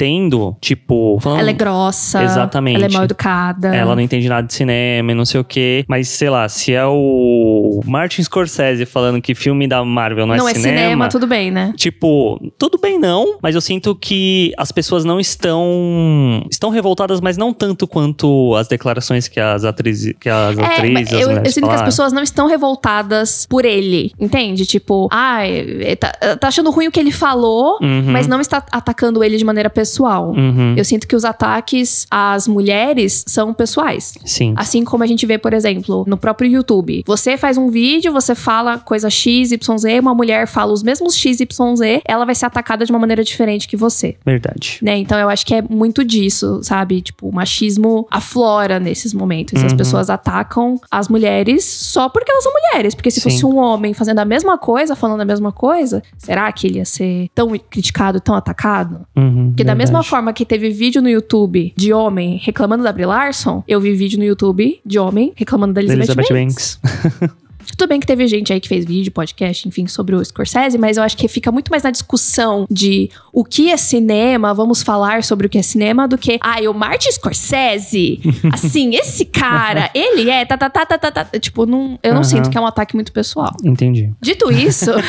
tipo. 0.61 1.19
Falando, 1.20 1.41
Ela 1.41 1.50
é 1.50 1.52
grossa. 1.52 2.23
Exatamente. 2.23 2.76
Ela 2.76 2.87
é 2.87 2.88
mal 2.91 3.05
educada. 3.05 3.75
Ela 3.75 3.94
não 3.94 4.02
entende 4.02 4.29
nada 4.29 4.47
de 4.47 4.55
cinema 4.55 5.12
e 5.12 5.14
não 5.14 5.25
sei 5.25 5.41
o 5.41 5.44
quê. 5.44 5.85
Mas, 5.88 6.08
sei 6.08 6.31
lá, 6.31 6.49
se 6.49 6.73
é 6.73 6.85
o 6.87 7.81
Martin 7.85 8.23
Scorsese 8.23 8.85
falando 8.87 9.20
que 9.20 9.35
filme 9.35 9.67
da 9.67 9.85
Marvel 9.85 10.26
não, 10.26 10.37
não 10.37 10.49
é, 10.49 10.52
é 10.52 10.55
cinema, 10.55 11.08
tudo 11.08 11.26
bem, 11.26 11.50
né? 11.50 11.73
Tipo, 11.76 12.41
tudo 12.58 12.79
bem 12.79 12.99
não, 12.99 13.38
mas 13.43 13.55
eu 13.55 13.61
sinto 13.61 13.94
que 13.94 14.52
as 14.56 14.70
pessoas 14.73 15.05
não 15.05 15.19
estão 15.20 16.44
estão 16.50 16.70
revoltadas, 16.70 17.21
mas 17.21 17.37
não 17.37 17.52
tanto 17.52 17.87
quanto 17.87 18.54
as 18.57 18.69
declarações 18.69 19.28
que 19.28 19.40
as 19.40 19.64
atrizes, 19.64 20.14
que 20.19 20.28
as 20.28 20.57
É, 20.59 20.64
atrizes, 20.64 21.12
eu, 21.12 21.30
eu 21.30 21.50
sinto 21.50 21.69
que 21.69 21.75
as 21.75 21.83
pessoas 21.83 22.12
não 22.12 22.23
estão 22.23 22.47
revoltadas 22.47 23.47
por 23.49 23.64
ele, 23.64 24.12
entende? 24.19 24.66
Tipo, 24.66 25.09
ai, 25.11 25.97
tá, 25.99 26.37
tá 26.37 26.49
achando 26.49 26.71
ruim 26.71 26.88
o 26.88 26.92
que 26.92 27.00
ele 27.00 27.12
falou, 27.12 27.78
Uhum. 27.80 28.04
mas 28.12 28.26
não 28.26 28.40
está 28.40 28.62
atacando 28.71 29.23
ele 29.25 29.37
de 29.37 29.45
maneira 29.45 29.69
pessoal. 29.71 29.89
Uhum. 29.99 30.75
Eu 30.76 30.85
sinto 30.85 31.06
que 31.09 31.16
os 31.16 31.25
ataques 31.25 32.06
às 32.11 32.47
mulheres 32.49 33.25
são 33.26 33.52
pessoais. 33.52 34.14
Sim. 34.25 34.54
Assim 34.56 34.85
como 34.85 35.02
a 35.02 35.06
gente 35.06 35.25
vê, 35.26 35.38
por 35.38 35.52
exemplo, 35.52 36.04
no 36.06 36.16
próprio 36.16 36.50
YouTube. 36.50 37.02
Você 37.06 37.37
faz 37.37 37.56
um 37.59 37.68
vídeo, 37.70 38.12
você 38.12 38.35
fala 38.35 38.78
coisa 38.78 39.11
X, 39.11 39.52
Y, 39.52 39.78
Z, 39.78 40.00
uma 40.00 40.14
mulher 40.14 40.47
fala 40.47 40.73
os 40.73 40.82
mesmos 40.82 41.14
X, 41.16 41.40
Y, 41.40 41.76
Z, 41.76 42.02
ela 42.06 42.25
vai 42.25 42.35
ser 42.35 42.47
atacada 42.47 42.85
de 42.85 42.92
uma 42.92 42.99
maneira 42.99 43.23
diferente 43.25 43.66
que 43.68 43.76
você. 43.76 44.16
Verdade. 44.25 44.78
Né? 44.82 44.97
Então 44.99 45.18
eu 45.18 45.28
acho 45.28 45.44
que 45.44 45.54
é 45.54 45.62
muito 45.62 46.04
disso, 46.04 46.61
sabe? 46.62 47.00
Tipo, 47.00 47.28
o 47.28 47.35
machismo 47.35 48.06
aflora 48.11 48.78
nesses 48.78 49.12
momentos. 49.12 49.61
E 49.61 49.64
as 49.66 49.73
Uhum. 49.73 49.78
pessoas 49.78 50.11
atacam 50.11 50.80
as 50.90 51.09
mulheres 51.09 51.64
só 51.64 52.09
porque 52.09 52.30
elas 52.30 52.44
são 52.44 52.52
mulheres. 52.52 52.94
Porque 52.94 53.11
se 53.11 53.20
Sim. 53.20 53.30
fosse 53.30 53.47
um 53.47 53.56
homem 53.59 53.94
fazendo 53.94 54.18
a 54.18 54.25
mesma 54.25 54.56
coisa, 54.59 54.94
falando 54.97 55.20
a 55.20 55.25
mesma 55.25 55.52
coisa, 55.52 56.02
será 56.18 56.50
que 56.52 56.66
ele 56.66 56.78
ia 56.78 56.85
ser 56.85 57.28
tão 57.35 57.50
criticado, 57.70 58.20
tão 58.20 58.35
atacado? 58.35 59.06
Uhum, 59.16 59.49
Porque 59.50 59.64
da 59.64 59.75
mesma 59.80 60.02
forma 60.02 60.32
que 60.32 60.44
teve 60.44 60.70
vídeo 60.70 61.00
no 61.00 61.08
YouTube 61.08 61.72
de 61.76 61.92
homem 61.92 62.38
reclamando 62.42 62.84
da 62.84 62.92
Brie 62.92 63.06
Larson, 63.06 63.64
eu 63.66 63.80
vi 63.80 63.92
vídeo 63.94 64.18
no 64.18 64.25
YouTube 64.25 64.80
de 64.84 64.99
homem 64.99 65.32
reclamando 65.34 65.72
da 65.72 65.80
Elizabeth, 65.80 66.12
Elizabeth 66.12 66.34
Banks. 66.34 66.78
Banks. 66.82 67.34
Tudo 67.76 67.88
bem 67.88 68.00
que 68.00 68.06
teve 68.06 68.26
gente 68.26 68.52
aí 68.52 68.60
que 68.60 68.68
fez 68.68 68.84
vídeo, 68.84 69.12
podcast, 69.12 69.68
enfim, 69.68 69.87
sobre 69.87 70.14
o 70.14 70.25
Scorsese, 70.25 70.76
mas 70.76 70.96
eu 70.96 71.02
acho 71.02 71.16
que 71.16 71.28
fica 71.28 71.52
muito 71.52 71.70
mais 71.70 71.82
na 71.82 71.90
discussão 71.90 72.66
de 72.70 73.10
o 73.32 73.44
que 73.44 73.70
é 73.70 73.76
cinema, 73.76 74.52
vamos 74.52 74.82
falar 74.82 75.22
sobre 75.22 75.46
o 75.46 75.50
que 75.50 75.58
é 75.58 75.62
cinema, 75.62 76.08
do 76.08 76.18
que, 76.18 76.38
ah, 76.40 76.58
o 76.68 76.75
Martin 76.75 77.10
Scorsese, 77.12 78.20
assim, 78.52 78.94
esse 78.94 79.25
cara, 79.25 79.90
ele 79.94 80.28
é, 80.30 80.44
tá, 80.44 80.56
tá, 80.58 80.68
tá, 80.68 80.84
tá, 80.84 80.99
tá, 80.99 81.10
tá. 81.10 81.38
Tipo, 81.38 81.64
não, 81.66 81.99
eu 82.02 82.12
não 82.12 82.20
Aham. 82.20 82.25
sinto 82.25 82.50
que 82.50 82.58
é 82.58 82.60
um 82.60 82.66
ataque 82.66 82.94
muito 82.94 83.12
pessoal. 83.12 83.54
Entendi. 83.62 84.10
Dito 84.20 84.50
isso. 84.50 84.90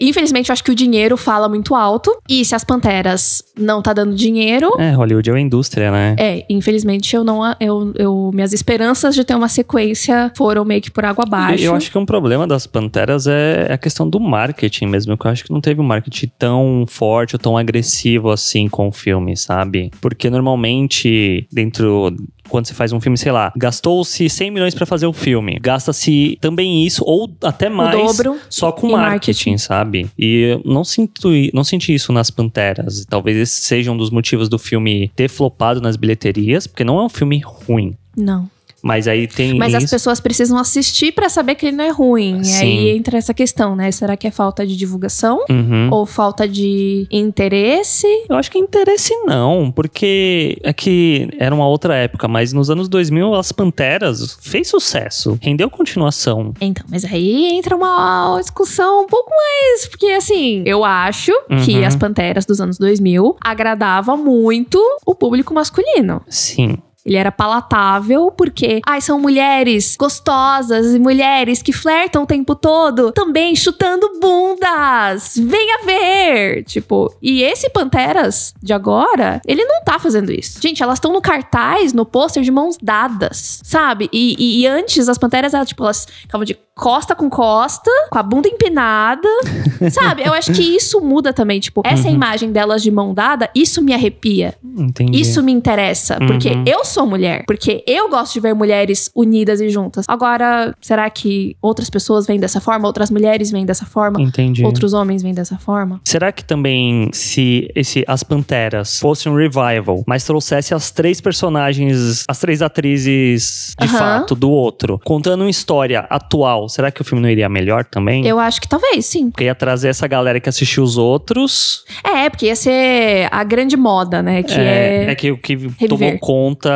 Infelizmente, 0.00 0.48
eu 0.48 0.52
acho 0.52 0.64
que 0.64 0.70
o 0.70 0.74
dinheiro 0.74 1.16
fala 1.16 1.48
muito 1.48 1.74
alto. 1.74 2.16
E 2.28 2.44
se 2.44 2.54
as 2.54 2.64
panteras 2.64 3.44
não 3.56 3.82
tá 3.82 3.92
dando 3.92 4.14
dinheiro. 4.14 4.72
É, 4.78 4.92
Hollywood 4.92 5.28
é 5.28 5.32
uma 5.32 5.40
indústria, 5.40 5.90
né? 5.90 6.16
É, 6.18 6.44
infelizmente 6.48 7.14
eu 7.14 7.22
não. 7.22 7.40
Eu, 7.60 7.92
eu, 7.96 8.30
minhas 8.32 8.52
esperanças 8.52 9.14
de 9.14 9.24
ter 9.24 9.34
uma 9.34 9.48
sequência 9.48 10.32
foram 10.36 10.64
meio 10.64 10.80
que 10.80 10.90
por 10.90 11.04
água 11.04 11.24
abaixo. 11.26 11.62
Eu 11.62 11.74
acho 11.74 11.90
que 11.90 11.98
um 11.98 12.06
problema 12.06 12.46
das 12.46 12.66
Panteras 12.66 13.26
é 13.26 13.72
a 13.72 13.78
questão 13.78 14.08
do 14.08 14.18
marketing 14.18 14.86
mesmo, 14.86 15.16
que 15.16 15.26
eu 15.26 15.30
acho 15.30 15.44
que 15.44 15.52
não 15.52 15.60
teve 15.60 15.80
um 15.80 15.84
marketing 15.84 16.30
tão 16.38 16.84
forte 16.86 17.34
ou 17.34 17.38
tão 17.38 17.56
agressivo 17.56 18.30
assim 18.30 18.68
com 18.68 18.88
o 18.88 18.92
filme, 18.92 19.36
sabe? 19.36 19.90
Porque 20.00 20.30
normalmente, 20.30 21.46
dentro 21.52 22.14
quando 22.50 22.66
você 22.66 22.74
faz 22.74 22.92
um 22.92 23.00
filme, 23.00 23.16
sei 23.16 23.32
lá, 23.32 23.52
gastou-se 23.56 24.28
100 24.28 24.50
milhões 24.50 24.74
para 24.74 24.84
fazer 24.84 25.06
o 25.06 25.12
filme. 25.12 25.58
Gasta-se 25.60 26.38
também 26.40 26.84
isso, 26.84 27.02
ou 27.06 27.30
até 27.42 27.68
mais, 27.68 27.94
dobro 27.94 28.38
só 28.48 28.72
com 28.72 28.90
marketing, 28.90 29.50
marketing. 29.50 29.58
sabe? 29.58 30.10
E 30.18 30.42
eu 30.42 30.62
não 30.64 30.84
sinto, 30.84 31.30
não 31.54 31.64
senti 31.64 31.94
isso 31.94 32.12
nas 32.12 32.30
Panteras. 32.30 33.06
Talvez 33.08 33.36
esse 33.36 33.60
seja 33.60 33.90
um 33.90 33.96
dos 33.96 34.10
motivos 34.10 34.48
do 34.48 34.58
filme 34.58 35.10
ter 35.14 35.28
flopado 35.28 35.80
nas 35.80 35.96
bilheterias, 35.96 36.66
porque 36.66 36.84
não 36.84 36.98
é 36.98 37.04
um 37.04 37.08
filme 37.08 37.40
ruim. 37.44 37.96
Não. 38.16 38.48
Mas 38.82 39.06
aí 39.06 39.26
tem 39.26 39.58
Mas 39.58 39.74
as 39.74 39.84
isso. 39.84 39.92
pessoas 39.94 40.20
precisam 40.20 40.56
assistir 40.58 41.12
pra 41.12 41.28
saber 41.28 41.54
que 41.54 41.66
ele 41.66 41.76
não 41.76 41.84
é 41.84 41.90
ruim. 41.90 42.40
E 42.40 42.44
Sim. 42.44 42.62
aí 42.64 42.88
entra 42.96 43.18
essa 43.18 43.34
questão, 43.34 43.76
né? 43.76 43.90
Será 43.90 44.16
que 44.16 44.26
é 44.26 44.30
falta 44.30 44.66
de 44.66 44.76
divulgação? 44.76 45.44
Uhum. 45.50 45.88
Ou 45.90 46.06
falta 46.06 46.48
de 46.48 47.06
interesse? 47.10 48.06
Eu 48.28 48.36
acho 48.36 48.50
que 48.50 48.58
interesse 48.58 49.14
não, 49.24 49.70
porque 49.70 50.58
é 50.62 50.72
que 50.72 51.28
era 51.38 51.54
uma 51.54 51.66
outra 51.66 51.94
época, 51.94 52.26
mas 52.28 52.52
nos 52.52 52.70
anos 52.70 52.88
2000 52.88 53.34
as 53.34 53.52
Panteras 53.52 54.38
fez 54.40 54.68
sucesso, 54.68 55.38
rendeu 55.42 55.68
continuação. 55.70 56.54
Então, 56.60 56.84
mas 56.90 57.04
aí 57.04 57.46
entra 57.52 57.76
uma 57.76 58.38
discussão 58.40 59.04
um 59.04 59.06
pouco 59.06 59.30
mais. 59.30 59.86
Porque, 59.88 60.06
assim, 60.06 60.62
eu 60.66 60.84
acho 60.84 61.32
que 61.64 61.76
Uhum. 61.78 61.86
as 61.86 61.96
Panteras 61.96 62.44
dos 62.44 62.60
anos 62.60 62.78
2000 62.78 63.36
agradava 63.40 64.16
muito 64.16 64.78
o 65.04 65.14
público 65.14 65.52
masculino. 65.54 66.22
Sim. 66.28 66.78
Ele 67.04 67.16
era 67.16 67.32
palatável 67.32 68.30
porque, 68.30 68.80
ai, 68.86 69.00
são 69.00 69.18
mulheres 69.18 69.96
gostosas 69.98 70.94
e 70.94 70.98
mulheres 70.98 71.62
que 71.62 71.72
flertam 71.72 72.24
o 72.24 72.26
tempo 72.26 72.54
todo, 72.54 73.10
também 73.12 73.56
chutando 73.56 74.18
bundas. 74.20 75.34
Venha 75.36 75.84
ver! 75.84 76.64
Tipo, 76.64 77.14
e 77.22 77.42
esse 77.42 77.70
Panteras 77.70 78.52
de 78.62 78.72
agora, 78.72 79.40
ele 79.46 79.64
não 79.64 79.82
tá 79.82 79.98
fazendo 79.98 80.30
isso. 80.30 80.60
Gente, 80.60 80.82
elas 80.82 80.98
estão 80.98 81.12
no 81.12 81.20
cartaz, 81.22 81.92
no 81.92 82.04
pôster 82.04 82.42
de 82.42 82.50
mãos 82.50 82.76
dadas, 82.80 83.60
sabe? 83.64 84.08
E, 84.12 84.34
e- 84.38 84.60
e 84.62 84.66
antes 84.66 85.08
as 85.08 85.16
Panteras, 85.18 85.52
tipo, 85.66 85.82
elas 85.82 86.06
ficavam 86.22 86.44
de 86.44 86.54
costa 86.80 87.14
com 87.14 87.28
costa, 87.28 87.90
com 88.10 88.18
a 88.18 88.22
bunda 88.22 88.48
empinada, 88.48 89.28
sabe? 89.92 90.22
Eu 90.24 90.32
acho 90.32 90.50
que 90.52 90.62
isso 90.62 90.98
muda 91.00 91.30
também, 91.30 91.60
tipo, 91.60 91.82
essa 91.84 92.08
Uhum. 92.08 92.14
imagem 92.14 92.50
delas 92.52 92.82
de 92.82 92.90
mão 92.90 93.12
dada, 93.12 93.50
isso 93.54 93.82
me 93.82 93.92
arrepia. 93.92 94.54
Entendi. 94.64 95.20
Isso 95.20 95.42
me 95.42 95.52
interessa, 95.52 96.16
porque 96.26 96.48
Uhum. 96.48 96.64
eu 96.66 96.82
sou 96.84 97.06
mulher, 97.06 97.44
porque 97.46 97.84
eu 97.86 98.08
gosto 98.08 98.32
de 98.32 98.40
ver 98.40 98.54
mulheres 98.54 99.10
unidas 99.14 99.60
e 99.60 99.68
juntas. 99.68 100.06
Agora, 100.08 100.74
será 100.80 101.10
que 101.10 101.54
outras 101.60 101.90
pessoas 101.90 102.26
veem 102.26 102.40
dessa 102.40 102.60
forma? 102.62 102.86
Outras 102.88 103.10
mulheres 103.10 103.50
veem 103.50 103.66
dessa 103.66 103.84
forma? 103.84 104.20
Entendi. 104.20 104.64
Outros 104.64 104.94
homens 104.94 105.22
veem 105.22 105.34
dessa 105.34 105.58
forma? 105.58 106.00
Será 106.04 106.32
que 106.32 106.42
também, 106.42 107.10
se 107.12 107.70
esse 107.74 108.02
As 108.08 108.22
Panteras 108.22 108.98
fosse 108.98 109.28
um 109.28 109.34
revival, 109.36 110.02
mas 110.06 110.24
trouxesse 110.24 110.72
as 110.74 110.90
três 110.90 111.20
personagens, 111.20 112.24
as 112.26 112.38
três 112.38 112.62
atrizes 112.62 113.74
de 113.78 113.86
Aham. 113.86 113.98
fato 113.98 114.34
do 114.34 114.50
outro, 114.50 114.98
contando 115.04 115.42
uma 115.42 115.50
história 115.50 116.06
atual, 116.08 116.68
será 116.70 116.90
que 116.90 117.02
o 117.02 117.04
filme 117.04 117.20
não 117.22 117.28
iria 117.28 117.48
melhor 117.48 117.84
também? 117.84 118.26
Eu 118.26 118.38
acho 118.38 118.60
que 118.60 118.68
talvez, 118.68 119.04
sim. 119.04 119.30
Porque 119.30 119.44
ia 119.44 119.54
trazer 119.54 119.88
essa 119.88 120.06
galera 120.06 120.40
que 120.40 120.48
assistiu 120.48 120.82
os 120.82 120.96
outros. 120.96 121.84
É, 122.02 122.30
porque 122.30 122.46
ia 122.46 122.56
ser 122.56 123.28
a 123.30 123.44
grande 123.44 123.76
moda, 123.76 124.22
né? 124.22 124.42
Que 124.42 124.54
é. 124.58 125.10
é 125.10 125.14
que 125.14 125.30
o 125.30 125.36
que 125.36 125.56
tomou 125.88 126.18
conta 126.18 126.70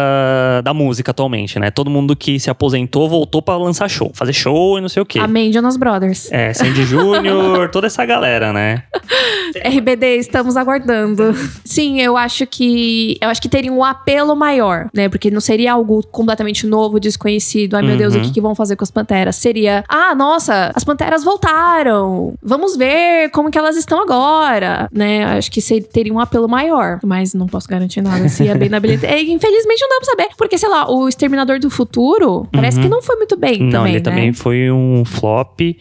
da 0.63 0.75
música 0.75 1.11
atualmente, 1.13 1.59
né? 1.59 1.71
Todo 1.71 1.91
mundo 1.91 2.15
que 2.15 2.39
se 2.39 2.51
aposentou 2.51 3.09
voltou 3.09 3.41
pra 3.41 3.57
lançar 3.57 3.89
show, 3.89 4.11
fazer 4.15 4.33
show 4.33 4.77
e 4.79 4.81
não 4.81 4.89
sei 4.89 5.03
o 5.03 5.07
quê. 5.07 5.19
Amém, 5.19 5.53
Jonas 5.53 5.77
Brothers. 5.77 6.31
É, 6.31 6.53
Sandy 6.53 6.83
Júnior, 6.85 7.71
toda 7.71 7.87
essa 7.87 8.05
galera, 8.05 8.53
né? 8.53 8.83
RBD, 9.65 10.17
estamos 10.17 10.57
aguardando. 10.57 11.35
Sim, 11.65 12.01
eu 12.01 12.17
acho 12.17 12.47
que. 12.47 13.17
Eu 13.21 13.29
acho 13.29 13.41
que 13.41 13.49
teria 13.49 13.73
um 13.73 13.85
apelo 13.85 14.35
maior, 14.35 14.89
né? 14.95 15.09
Porque 15.09 15.31
não 15.31 15.41
seria 15.41 15.73
algo 15.73 16.03
completamente 16.11 16.67
novo, 16.67 16.99
desconhecido. 17.01 17.75
Ai, 17.77 17.83
meu 17.83 17.97
Deus, 17.97 18.15
o 18.15 18.19
Uhum. 18.19 18.23
que, 18.25 18.33
que 18.33 18.41
vão 18.41 18.55
fazer 18.55 18.77
com 18.77 18.85
as 18.85 18.91
panteras? 18.91 19.37
Seria, 19.37 19.74
ah, 19.89 20.15
nossa, 20.15 20.71
as 20.75 20.85
panteras 20.85 21.25
voltaram. 21.25 22.35
Vamos 22.43 22.77
ver 22.77 23.31
como 23.31 23.51
que 23.51 23.59
elas 23.59 23.77
estão 23.77 24.01
agora, 24.03 24.89
né? 24.93 25.25
Acho 25.25 25.51
que 25.51 25.61
teria 25.83 26.13
um 26.13 26.21
apelo 26.21 26.49
maior. 26.49 27.01
Mas 27.05 27.35
não 27.35 27.47
posso 27.47 27.67
garantir 27.69 28.01
nada 28.03 28.29
se 28.29 28.45
ia 28.45 28.55
bem 28.55 28.69
na 28.69 28.79
bilheteria. 28.81 29.15
É, 29.15 29.23
Infelizmente 29.23 29.81
não 29.83 29.89
dá 29.89 29.97
pra 29.97 30.05
saber. 30.07 30.29
Porque, 30.37 30.59
sei 30.59 30.69
lá, 30.69 30.91
o 30.91 31.09
Exterminador 31.09 31.59
do 31.59 31.71
Futuro 31.71 32.47
parece 32.53 32.77
Uhum. 32.79 32.85
que 32.85 32.89
não 32.89 33.03
foi 33.03 33.17
muito 33.17 33.37
bem 33.37 33.59
Não, 33.63 33.71
também, 33.71 33.93
ele 33.93 33.99
né? 33.99 34.01
também 34.05 34.33
foi 34.33 34.71
um 34.71 35.05
flop. 35.05 35.61
E, 35.61 35.77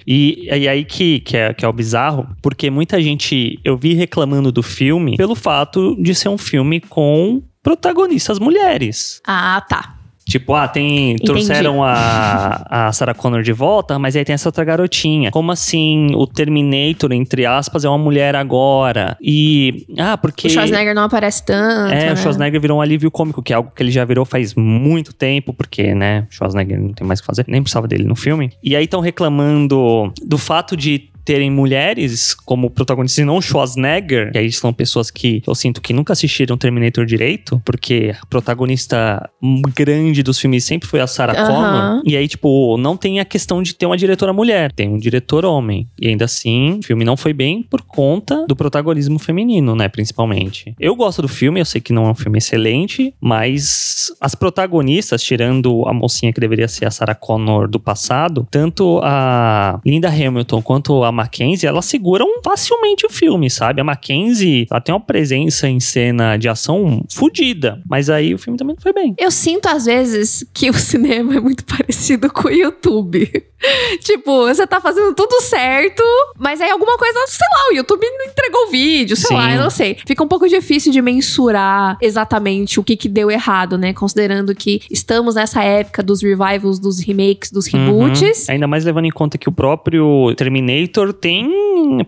e 0.51 0.67
aí 0.67 0.83
que, 0.85 1.19
que, 1.21 1.35
é, 1.38 1.53
que 1.53 1.65
é 1.65 1.67
o 1.67 1.73
bizarro, 1.73 2.27
porque 2.41 2.69
muita 2.69 3.01
gente 3.01 3.59
eu 3.63 3.75
vi 3.77 3.93
reclamando 3.93 4.51
do 4.51 4.62
filme 4.63 5.15
pelo 5.17 5.35
fato 5.35 5.95
de 6.01 6.13
ser 6.13 6.29
um 6.29 6.38
filme 6.38 6.79
com 6.81 7.41
protagonistas 7.63 8.39
mulheres. 8.39 9.21
Ah, 9.25 9.63
tá. 9.67 9.92
Tipo, 10.25 10.53
ah, 10.53 10.67
tem. 10.67 11.15
Trouxeram 11.17 11.83
a, 11.83 12.65
a 12.69 12.91
Sarah 12.91 13.13
Connor 13.13 13.41
de 13.43 13.51
volta, 13.51 13.99
mas 13.99 14.15
aí 14.15 14.23
tem 14.23 14.33
essa 14.33 14.47
outra 14.47 14.63
garotinha. 14.63 15.31
Como 15.31 15.51
assim 15.51 16.07
o 16.15 16.25
Terminator, 16.25 17.11
entre 17.11 17.45
aspas, 17.45 17.83
é 17.83 17.89
uma 17.89 17.97
mulher 17.97 18.35
agora? 18.35 19.17
E. 19.21 19.85
Ah, 19.97 20.17
porque. 20.17 20.47
O 20.47 20.49
Schwarzenegger 20.49 20.95
não 20.95 21.03
aparece 21.03 21.45
tanto. 21.45 21.93
É, 21.93 22.07
né? 22.07 22.13
o 22.13 22.17
Schwarzenegger 22.17 22.59
virou 22.59 22.77
um 22.77 22.81
alívio 22.81 23.11
cômico, 23.11 23.41
que 23.41 23.53
é 23.53 23.55
algo 23.55 23.71
que 23.75 23.83
ele 23.83 23.91
já 23.91 24.05
virou 24.05 24.25
faz 24.25 24.55
muito 24.55 25.13
tempo, 25.13 25.53
porque, 25.53 25.93
né, 25.93 26.25
o 26.31 26.33
Schwarzenegger 26.33 26.79
não 26.79 26.93
tem 26.93 27.05
mais 27.05 27.19
o 27.19 27.23
que 27.23 27.27
fazer, 27.27 27.45
nem 27.47 27.61
precisava 27.61 27.87
dele 27.87 28.05
no 28.05 28.15
filme. 28.15 28.51
E 28.63 28.75
aí 28.75 28.85
estão 28.85 29.01
reclamando 29.01 30.11
do 30.25 30.37
fato 30.37 30.77
de 30.77 31.09
terem 31.25 31.49
mulheres 31.51 32.33
como 32.33 32.69
protagonistas 32.69 33.19
e 33.19 33.25
não 33.25 33.41
Schwarzenegger, 33.41 34.31
e 34.33 34.37
aí 34.37 34.51
são 34.51 34.73
pessoas 34.73 35.09
que 35.09 35.41
eu 35.45 35.55
sinto 35.55 35.81
que 35.81 35.93
nunca 35.93 36.13
assistiram 36.13 36.57
Terminator 36.57 37.05
direito, 37.05 37.61
porque 37.65 38.15
a 38.21 38.25
protagonista 38.25 39.29
grande 39.75 40.23
dos 40.23 40.39
filmes 40.39 40.63
sempre 40.63 40.87
foi 40.87 40.99
a 40.99 41.07
Sarah. 41.07 41.33
Connor, 41.33 42.01
e 42.05 42.15
aí, 42.15 42.27
tipo, 42.27 42.77
não 42.77 42.95
tem 42.95 43.19
a 43.19 43.25
questão 43.25 43.61
de 43.61 43.73
ter 43.73 43.85
uma 43.85 43.97
diretora 43.97 44.31
mulher, 44.31 44.71
tem 44.71 44.87
um 44.87 44.97
diretor 44.97 45.45
homem, 45.45 45.87
e 45.99 46.07
ainda 46.07 46.25
assim, 46.25 46.79
o 46.79 46.83
filme 46.83 47.03
não 47.03 47.17
foi 47.17 47.33
bem 47.33 47.63
por 47.63 47.81
conta 47.81 48.45
do 48.47 48.55
protagonismo 48.55 49.17
feminino, 49.19 49.75
né, 49.75 49.87
principalmente. 49.87 50.75
Eu 50.79 50.95
gosto 50.95 51.21
do 51.21 51.27
filme, 51.27 51.59
eu 51.59 51.65
sei 51.65 51.81
que 51.81 51.91
não 51.91 52.05
é 52.05 52.11
um 52.11 52.15
filme 52.15 52.37
excelente, 52.37 53.13
mas 53.19 54.13
as 54.21 54.35
protagonistas, 54.35 55.23
tirando 55.23 55.87
a 55.87 55.93
mocinha 55.93 56.31
que 56.31 56.39
deveria 56.39 56.67
ser 56.67 56.85
a 56.85 56.91
Sarah 56.91 57.15
Connor 57.15 57.67
do 57.67 57.79
passado, 57.79 58.47
tanto 58.49 58.99
a 59.03 59.79
Linda 59.85 60.09
Hamilton 60.09 60.61
quanto 60.61 61.03
a 61.03 61.11
Mackenzie, 61.13 61.67
elas 61.67 61.86
seguram 61.86 62.27
facilmente 62.43 63.05
o 63.05 63.10
filme, 63.10 63.50
sabe? 63.50 63.82
A 63.82 63.84
Mackenzie, 63.84 64.67
ela 64.70 64.82
tem 64.82 64.93
uma 64.93 65.01
presença 65.01 65.67
em 65.67 65.79
cena 65.79 66.38
de 66.38 66.50
ação 66.50 67.03
fodida, 67.12 67.82
mas 67.88 68.10
aí 68.10 68.34
o 68.34 68.38
filme 68.38 68.58
também 68.58 68.75
não 68.75 68.82
foi 68.82 68.93
bem. 68.93 69.15
Eu 69.17 69.32
sinto 69.32 69.67
às 69.67 69.86
vezes 69.86 70.46
que 70.53 70.70
o 70.70 70.74
cinema 70.74 71.36
é 71.36 71.39
muito 71.39 71.63
parecido 71.65 72.32
com 72.32 72.48
o 72.48 72.51
YouTube. 72.51 73.29
tipo, 74.03 74.48
você 74.48 74.65
tá 74.67 74.79
fazendo 74.79 75.13
tudo 75.13 75.41
certo, 75.41 76.03
mas 76.38 76.60
aí 76.62 76.70
alguma 76.70 76.98
coisa, 76.98 77.20
sei 77.27 77.48
lá, 77.55 77.72
o 77.72 77.75
YouTube 77.75 78.05
não 78.05 78.25
entregou 78.25 78.67
o 78.67 78.72
vídeo, 78.72 79.15
sei 79.15 79.29
Sim. 79.29 79.34
lá, 79.36 79.53
eu 79.53 79.62
não 79.62 79.70
sei. 79.70 79.98
Fica 80.05 80.24
um 80.24 80.27
pouco 80.27 80.48
difícil 80.48 80.91
de 80.91 81.01
mensurar 81.01 81.98
exatamente 82.01 82.79
o 82.79 82.84
que 82.84 82.96
que 82.96 83.08
deu 83.08 83.32
errado, 83.32 83.77
né? 83.77 83.93
Considerando 83.93 84.53
que 84.53 84.82
estamos 84.91 85.36
nessa 85.36 85.63
época 85.63 86.03
dos 86.03 86.22
revivals, 86.22 86.79
dos 86.79 87.00
remakes, 87.00 87.51
dos 87.51 87.67
reboots. 87.67 88.48
Uhum. 88.48 88.53
Ainda 88.53 88.67
mais 88.67 88.86
levando 88.86 89.05
em 89.05 89.12
conta 89.12 89.38
que 89.38 89.50
o 89.50 89.51
próprio 89.51 90.34
Terminator 90.36 91.02
tem 91.12 91.50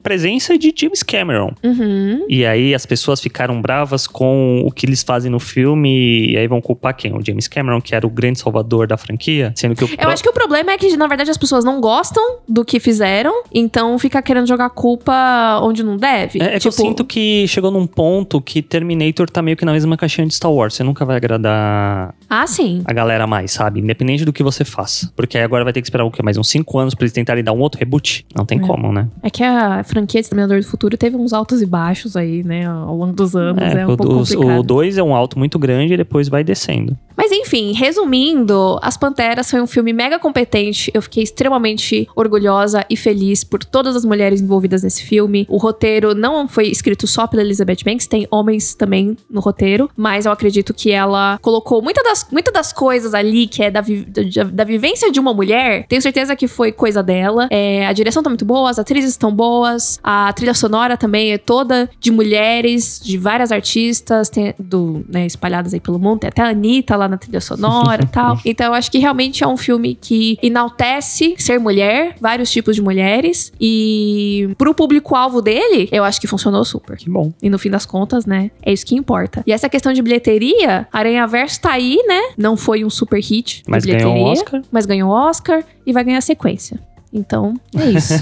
presença 0.02 0.58
de 0.58 0.74
James 0.75 1.04
Cameron. 1.04 1.52
Uhum. 1.64 2.25
E 2.30 2.46
aí 2.46 2.74
as 2.74 2.86
pessoas 2.86 3.20
ficaram 3.20 3.62
bravas 3.62 4.08
com 4.08 4.62
o 4.64 4.72
que 4.72 4.86
eles 4.86 5.04
fazem 5.04 5.32
no 5.32 5.40
filme 5.40 6.32
e 6.32 6.38
aí 6.38 6.48
vão 6.48 6.62
culpar 6.62 6.96
quem? 6.96 7.14
O 7.14 7.25
James 7.25 7.48
Cameron, 7.48 7.82
que 7.82 7.96
era 7.96 8.06
o 8.06 8.10
grande 8.10 8.40
salvador 8.40 8.88
da 8.88 8.96
franquia, 8.96 9.52
sendo 9.56 9.75
que 9.75 9.84
o 9.84 9.90
Eu 10.00 10.10
acho 10.10 10.24
que 10.24 10.30
o 10.30 10.34
problema 10.34 10.72
é 10.72 10.78
que, 10.78 10.96
na 10.96 11.08
verdade, 11.08 11.32
as 11.32 11.38
pessoas 11.38 11.66
não 11.66 11.82
gostam 11.82 12.38
do 12.48 12.64
que 12.64 12.80
fizeram, 12.80 13.44
então 13.52 13.98
fica 13.98 14.22
querendo 14.22 14.48
jogar 14.48 14.70
culpa 14.70 15.60
onde 15.64 15.84
não 15.84 15.98
deve. 15.98 16.42
É, 16.42 16.46
é 16.46 16.60
que 16.60 16.68
eu 16.68 16.72
tipo, 16.72 16.74
sinto 16.74 17.04
que 17.04 17.48
chegou 17.48 17.72
num 17.72 17.88
ponto 17.88 18.40
que 18.40 18.62
Terminator 18.62 19.30
tá 19.30 19.42
meio 19.42 19.58
que 19.58 19.66
na 19.66 19.74
mesma 19.74 19.98
caixinha 19.98 20.28
de 20.28 20.36
Star 20.36 20.52
Wars. 20.52 20.75
Você 20.75 20.84
nunca 20.84 21.04
vai 21.04 21.18
agradar 21.18 22.14
Ah, 22.29 22.48
sim. 22.48 22.82
a 22.86 22.94
galera 22.94 23.25
mais, 23.27 23.51
sabe? 23.51 23.79
Independente 23.79 24.25
do 24.25 24.34
que 24.34 24.41
você 24.44 24.63
faça. 24.65 25.12
Porque 25.15 25.38
aí 25.38 25.44
agora 25.44 25.63
vai 25.63 25.72
ter 25.74 25.82
que 25.82 25.86
esperar 25.86 26.03
o 26.05 26.12
quê? 26.12 26.22
Mais 26.24 26.38
uns 26.38 26.50
5 26.50 26.77
anos 26.79 26.94
pra 26.96 27.03
eles 27.03 27.13
tentarem 27.13 27.44
dar 27.44 27.53
um 27.53 27.60
outro 27.60 27.79
reboot? 27.79 28.25
Não 28.36 28.46
tem 28.46 28.60
É. 28.60 28.62
como, 28.62 28.91
né? 28.91 29.08
É 29.22 29.29
que 29.29 29.44
a 29.44 29.84
franquia 29.84 30.20
de 30.22 30.25
Exterminador 30.25 30.60
do 30.60 30.65
Futuro 30.65 30.98
teve 30.98 31.15
uns 31.15 31.34
altos 31.34 31.62
e 31.62 31.65
baixos 31.65 32.15
aí, 32.15 32.44
né, 32.44 32.65
ao 32.65 32.96
longo 32.96 33.13
dos 33.13 33.36
anos. 33.36 33.62
É, 33.62 33.86
um 33.86 33.91
o, 33.94 33.98
pouco 33.98 34.13
o, 34.13 34.17
complicado. 34.20 34.60
o 34.60 34.63
2 34.63 34.98
é 34.98 35.03
um 35.03 35.13
alto 35.15 35.38
muito 35.38 35.58
grande 35.60 35.94
e 35.94 35.98
depois 35.98 36.27
vai 36.29 36.44
descendo. 36.44 36.98
Mas 37.15 37.31
enfim, 37.31 37.72
resumindo, 37.74 38.77
As 38.81 38.98
Panteras 38.98 39.50
foi 39.50 39.62
um 39.62 39.67
filme 39.67 39.93
mega 39.93 40.19
competente. 40.19 40.91
Eu 40.93 41.01
fiquei 41.01 41.24
extremamente 41.24 42.07
orgulhosa 42.15 42.86
e 42.89 42.98
feliz 42.98 43.43
por 43.43 43.63
todas 43.63 43.95
as 43.95 44.05
mulheres 44.05 44.41
envolvidas 44.41 44.84
nesse 44.84 45.03
filme. 45.03 45.45
O 45.50 45.57
roteiro 45.57 46.13
não 46.13 46.48
foi 46.48 46.67
escrito 46.67 47.07
só 47.07 47.27
pela 47.27 47.41
Elizabeth 47.41 47.77
Banks, 47.86 48.07
tem 48.07 48.27
homens 48.29 48.74
também 48.74 49.17
no 49.29 49.39
roteiro, 49.39 49.89
mas 49.95 50.25
eu 50.25 50.31
acredito 50.31 50.74
que 50.74 50.91
ela 50.91 51.38
colocou 51.41 51.81
muitas 51.81 52.03
das, 52.03 52.27
muita 52.31 52.51
das 52.51 52.74
coisas 52.74 53.13
ali 53.13 53.48
que 53.48 53.63
é 53.63 53.72
da, 53.72 53.81
vi, 53.81 54.05
da, 54.05 54.43
da, 54.43 54.63
vivência 54.63 55.12
de 55.12 55.19
uma 55.19 55.34
mulher. 55.34 55.86
Tenho 55.88 56.01
certeza 56.01 56.36
que 56.36 56.48
foi 56.48 56.72
coisa 56.72 57.01
dela. 57.01 57.48
É, 57.50 57.86
a 57.86 57.93
direção 57.93 58.22
tá 58.22 58.29
muito 58.29 58.45
boa, 58.45 58.69
as 58.69 58.79
atrizes 58.79 59.12
estão 59.12 59.31
boas, 59.31 60.00
a 60.03 60.31
trilha 60.34 60.53
sonora 60.53 60.98
também 60.98 61.31
é 61.31 61.38
toda 61.38 61.89
de 62.00 62.12
mulheres, 62.12 63.00
de 63.03 63.17
várias 63.17 63.51
artistas, 63.51 64.29
tem, 64.29 64.53
do, 64.60 65.05
né, 65.07 65.25
espalhadas 65.25 65.74
aí 65.74 65.79
pelo 65.79 66.00
mundo. 66.00 66.19
Tem 66.19 66.27
até 66.27 66.41
a 66.41 66.50
Anitta 66.50 66.95
lá 66.95 67.05
na 67.08 67.18
trilha 67.18 67.42
sonora 67.42 68.04
e 68.04 68.08
tal. 68.08 68.40
Então 68.46 68.68
eu 68.68 68.74
acho 68.74 68.92
que 68.92 69.00
realmente 69.00 69.44
é 69.44 69.48
um 69.48 69.58
filme 69.58 69.96
que 70.00 70.38
enaltece 70.42 71.36
ser 71.38 71.60
mulher, 71.60 72.16
vários 72.22 72.50
tipos 72.52 72.76
de 72.76 72.82
mulheres. 72.82 73.52
E 73.60 74.50
pro 74.58 74.74
público-alvo 74.74 75.42
dele, 75.42 75.90
eu 75.92 76.04
acho 76.04 76.22
que 76.22 76.28
funcionou 76.28 76.64
super. 76.64 76.96
Que 76.96 77.10
bom. 77.10 77.34
E 77.42 77.50
no 77.50 77.58
fim 77.58 77.70
das 77.70 77.86
contas, 77.86 78.26
né, 78.26 78.52
é 78.62 78.72
isso 78.72 78.86
que 78.86 78.96
importa. 78.96 79.44
E 79.46 79.52
essa 79.52 79.68
questão 79.68 79.92
de 79.92 80.02
bilheteria, 80.02 80.88
Aranha 80.92 81.26
Verso 81.28 81.60
tá 81.62 81.72
aí, 81.72 81.98
né? 82.08 82.22
Não 82.38 82.56
foi 82.56 82.86
um 82.86 82.90
super 82.90 83.22
hit. 83.22 83.64
Mas 83.68 83.84
ganhou 83.84 84.16
um 84.16 84.24
Oscar. 84.24 84.62
Mas 84.72 84.86
ganhou 84.86 85.10
Oscar 85.10 85.64
e 85.86 85.92
vai 85.92 86.04
ganhar 86.04 86.22
sequência. 86.22 86.80
Então, 87.15 87.53
é 87.74 87.86
isso. 87.91 88.13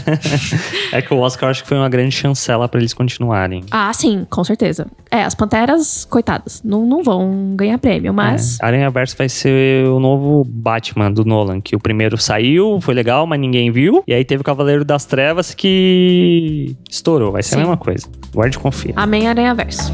é 0.93 1.01
que 1.01 1.11
o 1.11 1.17
Oscar 1.17 1.47
eu 1.47 1.51
acho 1.51 1.63
que 1.63 1.69
foi 1.69 1.77
uma 1.77 1.89
grande 1.89 2.11
chancela 2.11 2.69
para 2.69 2.79
eles 2.79 2.93
continuarem. 2.93 3.63
Ah, 3.71 3.91
sim, 3.91 4.27
com 4.29 4.43
certeza. 4.43 4.85
É, 5.09 5.23
as 5.23 5.33
Panteras, 5.33 6.05
coitadas, 6.05 6.61
não, 6.63 6.85
não 6.85 7.01
vão 7.01 7.55
ganhar 7.55 7.79
prêmio, 7.79 8.13
mas. 8.13 8.59
É. 8.59 8.65
Aranha 8.65 8.89
Verso 8.91 9.17
vai 9.17 9.27
ser 9.27 9.87
o 9.87 9.99
novo 9.99 10.43
Batman 10.47 11.11
do 11.11 11.25
Nolan, 11.25 11.59
que 11.59 11.75
o 11.75 11.79
primeiro 11.79 12.17
saiu, 12.19 12.79
foi 12.81 12.93
legal, 12.93 13.25
mas 13.25 13.39
ninguém 13.39 13.71
viu. 13.71 14.03
E 14.07 14.13
aí 14.13 14.23
teve 14.23 14.41
o 14.41 14.43
Cavaleiro 14.43 14.85
das 14.85 15.05
Trevas 15.05 15.55
que 15.55 16.75
estourou. 16.87 17.31
Vai 17.31 17.41
ser 17.41 17.49
sim. 17.49 17.55
a 17.55 17.59
mesma 17.59 17.77
coisa. 17.77 18.07
Guarde 18.31 18.57
e 18.57 18.59
confia. 18.59 18.93
Amém, 18.95 19.27
Aranha 19.27 19.55
Verso. 19.55 19.91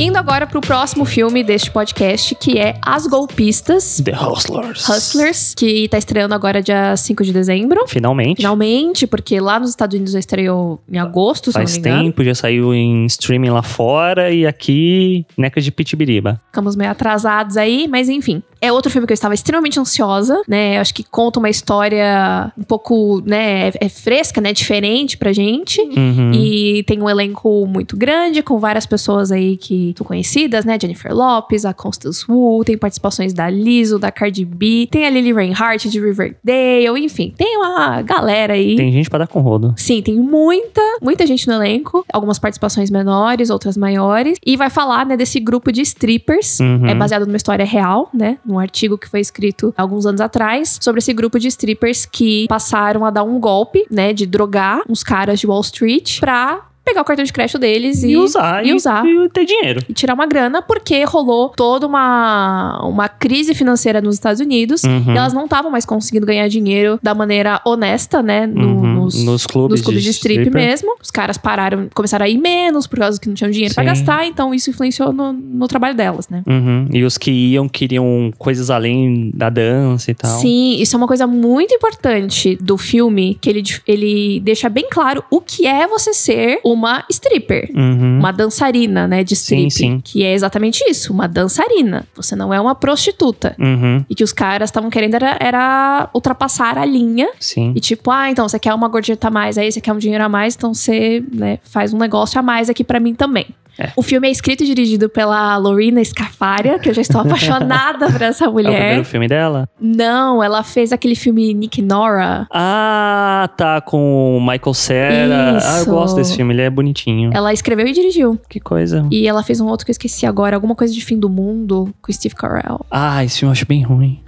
Indo 0.00 0.16
agora 0.16 0.46
pro 0.46 0.62
próximo 0.62 1.04
filme 1.04 1.44
deste 1.44 1.70
podcast, 1.70 2.34
que 2.36 2.58
é 2.58 2.78
As 2.80 3.06
Golpistas. 3.06 4.00
The 4.02 4.12
Hustlers. 4.16 4.88
Hustlers, 4.88 5.54
que 5.54 5.88
tá 5.88 5.98
estreando 5.98 6.34
agora 6.34 6.62
dia 6.62 6.96
5 6.96 7.22
de 7.22 7.34
dezembro. 7.34 7.84
Finalmente. 7.86 8.38
Finalmente, 8.38 9.06
porque 9.06 9.38
lá 9.38 9.60
nos 9.60 9.68
Estados 9.68 9.94
Unidos 9.94 10.14
já 10.14 10.18
estreou 10.18 10.80
em 10.90 10.98
agosto, 10.98 11.52
Faz 11.52 11.72
se 11.72 11.76
não 11.76 11.82
me 11.84 11.90
engano. 11.90 12.04
tempo, 12.06 12.24
já 12.24 12.34
saiu 12.34 12.72
em 12.72 13.04
streaming 13.04 13.50
lá 13.50 13.60
fora 13.60 14.30
e 14.32 14.46
aqui, 14.46 15.26
neca 15.36 15.60
de 15.60 15.70
pitibiriba. 15.70 16.40
Ficamos 16.46 16.76
meio 16.76 16.90
atrasados 16.90 17.58
aí, 17.58 17.86
mas 17.86 18.08
enfim. 18.08 18.42
É 18.60 18.72
outro 18.72 18.90
filme 18.90 19.06
que 19.06 19.12
eu 19.12 19.14
estava 19.14 19.34
extremamente 19.34 19.78
ansiosa, 19.80 20.40
né? 20.46 20.78
Acho 20.78 20.94
que 20.94 21.02
conta 21.02 21.38
uma 21.38 21.48
história 21.48 22.52
um 22.58 22.62
pouco, 22.62 23.22
né? 23.24 23.68
É, 23.68 23.72
é 23.80 23.88
fresca, 23.88 24.40
né? 24.40 24.52
Diferente 24.52 25.16
pra 25.16 25.32
gente. 25.32 25.80
Uhum. 25.80 26.32
E 26.34 26.82
tem 26.84 27.00
um 27.02 27.08
elenco 27.08 27.66
muito 27.66 27.96
grande, 27.96 28.42
com 28.42 28.58
várias 28.58 28.86
pessoas 28.86 29.32
aí 29.32 29.56
que 29.56 29.94
são 29.96 30.06
conhecidas, 30.06 30.64
né? 30.64 30.78
Jennifer 30.80 31.14
Lopes, 31.14 31.64
a 31.64 31.72
Constance 31.72 32.24
Wu, 32.28 32.64
tem 32.64 32.76
participações 32.76 33.32
da 33.32 33.48
Lizzo, 33.48 33.98
da 33.98 34.10
Cardi 34.10 34.44
B, 34.44 34.88
tem 34.90 35.06
a 35.06 35.10
Lily 35.10 35.32
Reinhardt 35.32 35.88
de 35.88 36.00
Riverdale, 36.00 37.02
enfim, 37.02 37.32
tem 37.36 37.56
uma 37.56 38.02
galera 38.02 38.54
aí. 38.54 38.76
Tem 38.76 38.92
gente 38.92 39.08
para 39.08 39.20
dar 39.20 39.26
com 39.26 39.40
rodo. 39.40 39.74
Sim, 39.76 40.02
tem 40.02 40.16
muita, 40.16 40.80
muita 41.00 41.26
gente 41.26 41.46
no 41.46 41.54
elenco. 41.54 42.04
Algumas 42.12 42.38
participações 42.38 42.90
menores, 42.90 43.50
outras 43.50 43.76
maiores. 43.76 44.38
E 44.44 44.56
vai 44.56 44.70
falar, 44.70 45.06
né, 45.06 45.16
desse 45.16 45.40
grupo 45.40 45.72
de 45.72 45.80
strippers. 45.82 46.60
Uhum. 46.60 46.86
É 46.86 46.94
baseado 46.94 47.26
numa 47.26 47.36
história 47.36 47.64
real, 47.64 48.08
né? 48.12 48.38
Num 48.50 48.58
artigo 48.58 48.98
que 48.98 49.08
foi 49.08 49.20
escrito 49.20 49.72
alguns 49.76 50.06
anos 50.06 50.20
atrás 50.20 50.78
sobre 50.80 50.98
esse 50.98 51.12
grupo 51.12 51.38
de 51.38 51.48
strippers 51.48 52.04
que 52.04 52.46
passaram 52.48 53.04
a 53.04 53.10
dar 53.10 53.22
um 53.22 53.38
golpe, 53.38 53.86
né, 53.90 54.12
de 54.12 54.26
drogar 54.26 54.82
uns 54.88 55.02
caras 55.02 55.40
de 55.40 55.46
Wall 55.46 55.60
Street 55.60 56.20
pra 56.20 56.66
pegar 56.84 57.02
o 57.02 57.04
cartão 57.04 57.24
de 57.24 57.32
crédito 57.32 57.58
deles 57.58 58.02
e, 58.02 58.10
e 58.10 58.16
usar. 58.16 58.66
E, 58.66 58.74
usar. 58.74 59.04
E 59.06 59.28
ter 59.28 59.44
dinheiro. 59.44 59.80
E 59.88 59.92
tirar 59.92 60.14
uma 60.14 60.26
grana, 60.26 60.60
porque 60.62 61.04
rolou 61.04 61.50
toda 61.50 61.86
uma, 61.86 62.80
uma 62.84 63.08
crise 63.08 63.54
financeira 63.54 64.00
nos 64.00 64.16
Estados 64.16 64.40
Unidos. 64.40 64.82
Uhum. 64.82 65.14
E 65.14 65.16
elas 65.16 65.32
não 65.32 65.44
estavam 65.44 65.70
mais 65.70 65.84
conseguindo 65.84 66.26
ganhar 66.26 66.48
dinheiro 66.48 66.98
da 67.02 67.14
maneira 67.14 67.60
honesta, 67.64 68.22
né? 68.22 68.46
No, 68.46 68.66
uhum. 68.66 68.89
Nos, 69.14 69.24
nos, 69.24 69.46
clubes, 69.46 69.80
nos 69.80 69.82
clubes 69.82 70.02
de, 70.02 70.10
de 70.10 70.16
strip 70.16 70.40
stripper. 70.40 70.62
mesmo. 70.62 70.96
Os 71.02 71.10
caras 71.10 71.36
pararam, 71.38 71.88
começaram 71.94 72.24
a 72.24 72.28
ir 72.28 72.38
menos 72.38 72.86
por 72.86 72.98
causa 72.98 73.20
que 73.20 73.28
não 73.28 73.34
tinham 73.34 73.50
dinheiro 73.50 73.74
para 73.74 73.84
gastar. 73.84 74.26
Então 74.26 74.54
isso 74.54 74.70
influenciou 74.70 75.12
no, 75.12 75.32
no 75.32 75.68
trabalho 75.68 75.94
delas, 75.94 76.28
né? 76.28 76.42
Uhum. 76.46 76.88
E 76.92 77.04
os 77.04 77.16
que 77.18 77.30
iam 77.30 77.68
queriam 77.68 78.32
coisas 78.38 78.70
além 78.70 79.30
da 79.34 79.48
dança 79.48 80.10
e 80.10 80.14
tal. 80.14 80.38
Sim, 80.38 80.76
isso 80.80 80.94
é 80.94 80.98
uma 80.98 81.06
coisa 81.06 81.26
muito 81.26 81.74
importante 81.74 82.56
do 82.60 82.76
filme, 82.76 83.38
que 83.40 83.48
ele, 83.48 83.62
ele 83.86 84.40
deixa 84.40 84.68
bem 84.68 84.88
claro 84.90 85.24
o 85.30 85.40
que 85.40 85.66
é 85.66 85.86
você 85.86 86.12
ser 86.12 86.60
uma 86.64 87.04
stripper. 87.10 87.70
Uhum. 87.74 88.18
Uma 88.18 88.32
dançarina, 88.32 89.06
né, 89.06 89.24
de 89.24 89.34
strip. 89.34 89.70
Sim, 89.70 89.70
sim. 89.70 90.00
Que 90.02 90.24
é 90.24 90.32
exatamente 90.32 90.84
isso, 90.88 91.12
uma 91.12 91.26
dançarina. 91.26 92.06
Você 92.14 92.36
não 92.36 92.52
é 92.52 92.60
uma 92.60 92.74
prostituta. 92.74 93.54
Uhum. 93.58 94.04
E 94.08 94.14
que 94.14 94.24
os 94.24 94.32
caras 94.32 94.68
estavam 94.70 94.90
querendo 94.90 95.14
era, 95.14 95.36
era 95.40 96.10
ultrapassar 96.14 96.78
a 96.78 96.84
linha. 96.84 97.28
Sim. 97.38 97.72
E 97.74 97.80
tipo, 97.80 98.10
ah, 98.10 98.30
então 98.30 98.48
você 98.48 98.58
quer 98.58 98.74
uma 98.74 98.88
gorjeta 99.00 99.28
a 99.28 99.30
mais, 99.30 99.56
aí 99.56 99.72
você 99.72 99.80
quer 99.80 99.92
um 99.92 99.98
dinheiro 99.98 100.22
a 100.22 100.28
mais, 100.28 100.54
então 100.54 100.74
você, 100.74 101.24
né, 101.32 101.58
faz 101.64 101.92
um 101.94 101.98
negócio 101.98 102.38
a 102.38 102.42
mais 102.42 102.68
aqui 102.68 102.84
para 102.84 103.00
mim 103.00 103.14
também. 103.14 103.46
É. 103.78 103.92
O 103.96 104.02
filme 104.02 104.28
é 104.28 104.30
escrito 104.30 104.62
e 104.62 104.66
dirigido 104.66 105.08
pela 105.08 105.56
Lorena 105.56 106.04
Scafaria, 106.04 106.78
que 106.78 106.90
eu 106.90 106.92
já 106.92 107.00
estou 107.00 107.22
apaixonada 107.22 108.10
por 108.10 108.20
essa 108.20 108.44
É 108.44 108.48
o 108.48 108.52
mulher. 108.52 108.76
primeiro 108.76 109.04
filme 109.06 109.26
dela? 109.26 109.66
Não, 109.80 110.42
ela 110.44 110.62
fez 110.62 110.92
aquele 110.92 111.14
filme 111.14 111.54
Nick 111.54 111.80
Nora. 111.80 112.46
Ah, 112.52 113.48
tá, 113.56 113.80
com 113.80 114.36
o 114.36 114.40
Michael 114.40 114.74
Cera. 114.74 115.58
Ah, 115.62 115.76
eu 115.76 115.82
Isso. 115.82 115.90
gosto 115.90 116.16
desse 116.16 116.36
filme, 116.36 116.52
ele 116.52 116.60
é 116.60 116.68
bonitinho. 116.68 117.30
Ela 117.32 117.54
escreveu 117.54 117.86
e 117.86 117.92
dirigiu. 117.92 118.38
Que 118.50 118.60
coisa. 118.60 119.06
E 119.10 119.26
ela 119.26 119.42
fez 119.42 119.60
um 119.60 119.66
outro 119.66 119.86
que 119.86 119.90
eu 119.90 119.94
esqueci 119.94 120.26
agora, 120.26 120.54
alguma 120.56 120.74
coisa 120.74 120.92
de 120.92 121.02
fim 121.02 121.18
do 121.18 121.30
mundo, 121.30 121.88
com 122.02 122.12
Steve 122.12 122.34
Carell. 122.34 122.84
Ah, 122.90 123.24
esse 123.24 123.38
filme 123.38 123.48
eu 123.48 123.52
acho 123.52 123.64
bem 123.66 123.82
ruim. 123.82 124.20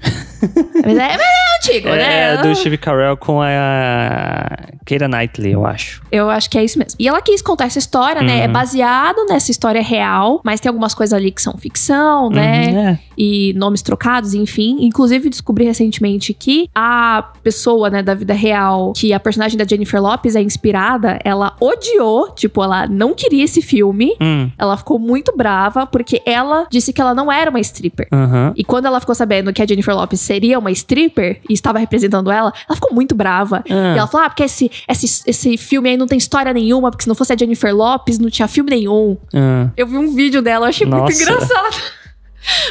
Mas 0.83 0.97
é, 0.97 1.09
mas 1.09 1.21
é 1.21 1.42
antigo, 1.71 1.89
né? 1.89 2.35
É, 2.35 2.37
do 2.43 2.55
Steve 2.55 2.77
Carell 2.79 3.17
com 3.17 3.41
a 3.41 4.47
Keira 4.85 5.09
Knightley, 5.09 5.53
eu 5.53 5.65
acho. 5.67 6.03
Eu 6.11 6.29
acho 6.29 6.51
que 6.51 6.59
é 6.59 6.65
isso 6.65 6.79
mesmo. 6.79 6.95
E 6.99 7.07
ela 7.09 7.21
quis 7.21 7.41
contar 7.43 7.67
essa 7.67 7.79
história, 7.79 8.23
né? 8.23 8.39
Uhum. 8.39 8.43
É 8.43 8.49
baseado 8.49 9.25
nessa 9.29 9.51
história 9.51 9.83
real, 9.83 10.41
mas 10.45 10.61
tem 10.61 10.69
algumas 10.69 10.95
coisas 10.95 11.13
ali 11.13 11.31
que 11.31 11.41
são 11.41 11.57
ficção, 11.57 12.31
né? 12.31 12.69
Uhum, 12.69 12.79
é. 12.89 12.99
E 13.17 13.53
nomes 13.55 13.83
trocados, 13.83 14.35
enfim. 14.35 14.79
Inclusive, 14.81 15.29
descobri 15.31 15.65
recentemente 15.65 16.35
que 16.35 16.69
a 16.75 17.31
pessoa, 17.43 17.91
né, 17.91 18.03
da 18.03 18.15
vida 18.15 18.35
real, 18.35 18.93
que 18.95 19.13
a 19.13 19.21
personagem 19.21 19.57
da 19.57 19.65
Jennifer 19.65 20.01
Lopes 20.01 20.35
é 20.35 20.43
inspirada, 20.43 21.19
ela 21.25 21.57
odiou, 21.61 22.31
tipo, 22.35 22.63
ela 22.63 22.87
não 22.87 23.15
queria 23.15 23.45
esse 23.45 23.63
filme. 23.63 24.17
Hum, 24.21 24.51
Ela 24.59 24.77
ficou 24.77 24.99
muito 24.99 25.37
brava 25.37 25.87
porque 25.87 26.21
ela 26.27 26.67
disse 26.71 26.93
que 26.93 27.01
ela 27.01 27.15
não 27.15 27.31
era 27.31 27.51
uma 27.51 27.61
stripper. 27.61 28.09
E 28.57 28.65
quando 28.65 28.87
ela 28.87 28.99
ficou 29.01 29.15
sabendo 29.15 29.53
que 29.53 29.63
a 29.63 29.67
Jennifer 29.67 29.95
Lopes 29.95 30.21
seria 30.21 30.59
uma 30.59 30.71
stripper 30.71 31.41
e 31.53 31.55
estava 31.55 31.79
representando 31.79 32.31
ela, 32.31 32.53
ela 32.69 32.75
ficou 32.75 32.95
muito 32.95 33.15
brava. 33.15 33.63
Ah. 33.69 33.95
E 33.95 33.99
ela 33.99 34.07
falou: 34.07 34.27
ah, 34.27 34.31
porque 34.31 34.43
esse, 34.43 34.71
esse, 34.89 35.23
esse 35.27 35.57
filme 35.57 35.91
aí 35.91 35.97
não 35.97 36.07
tem 36.07 36.19
história 36.19 36.53
nenhuma, 36.53 36.91
porque 36.91 37.05
se 37.05 37.09
não 37.09 37.15
fosse 37.15 37.33
a 37.33 37.37
Jennifer 37.37 37.75
Lopes, 37.75 38.19
não 38.19 38.31
tinha 38.31 38.49
filme 38.49 38.71
nenhum. 38.71 39.17
Ah. 39.35 39.69
Eu 39.77 39.87
vi 39.87 39.97
um 39.97 40.15
vídeo 40.15 40.43
dela, 40.43 40.67
eu 40.67 40.71
achei 40.71 40.87
muito 40.87 41.03
Nossa. 41.03 41.23
engraçado. 41.23 42.02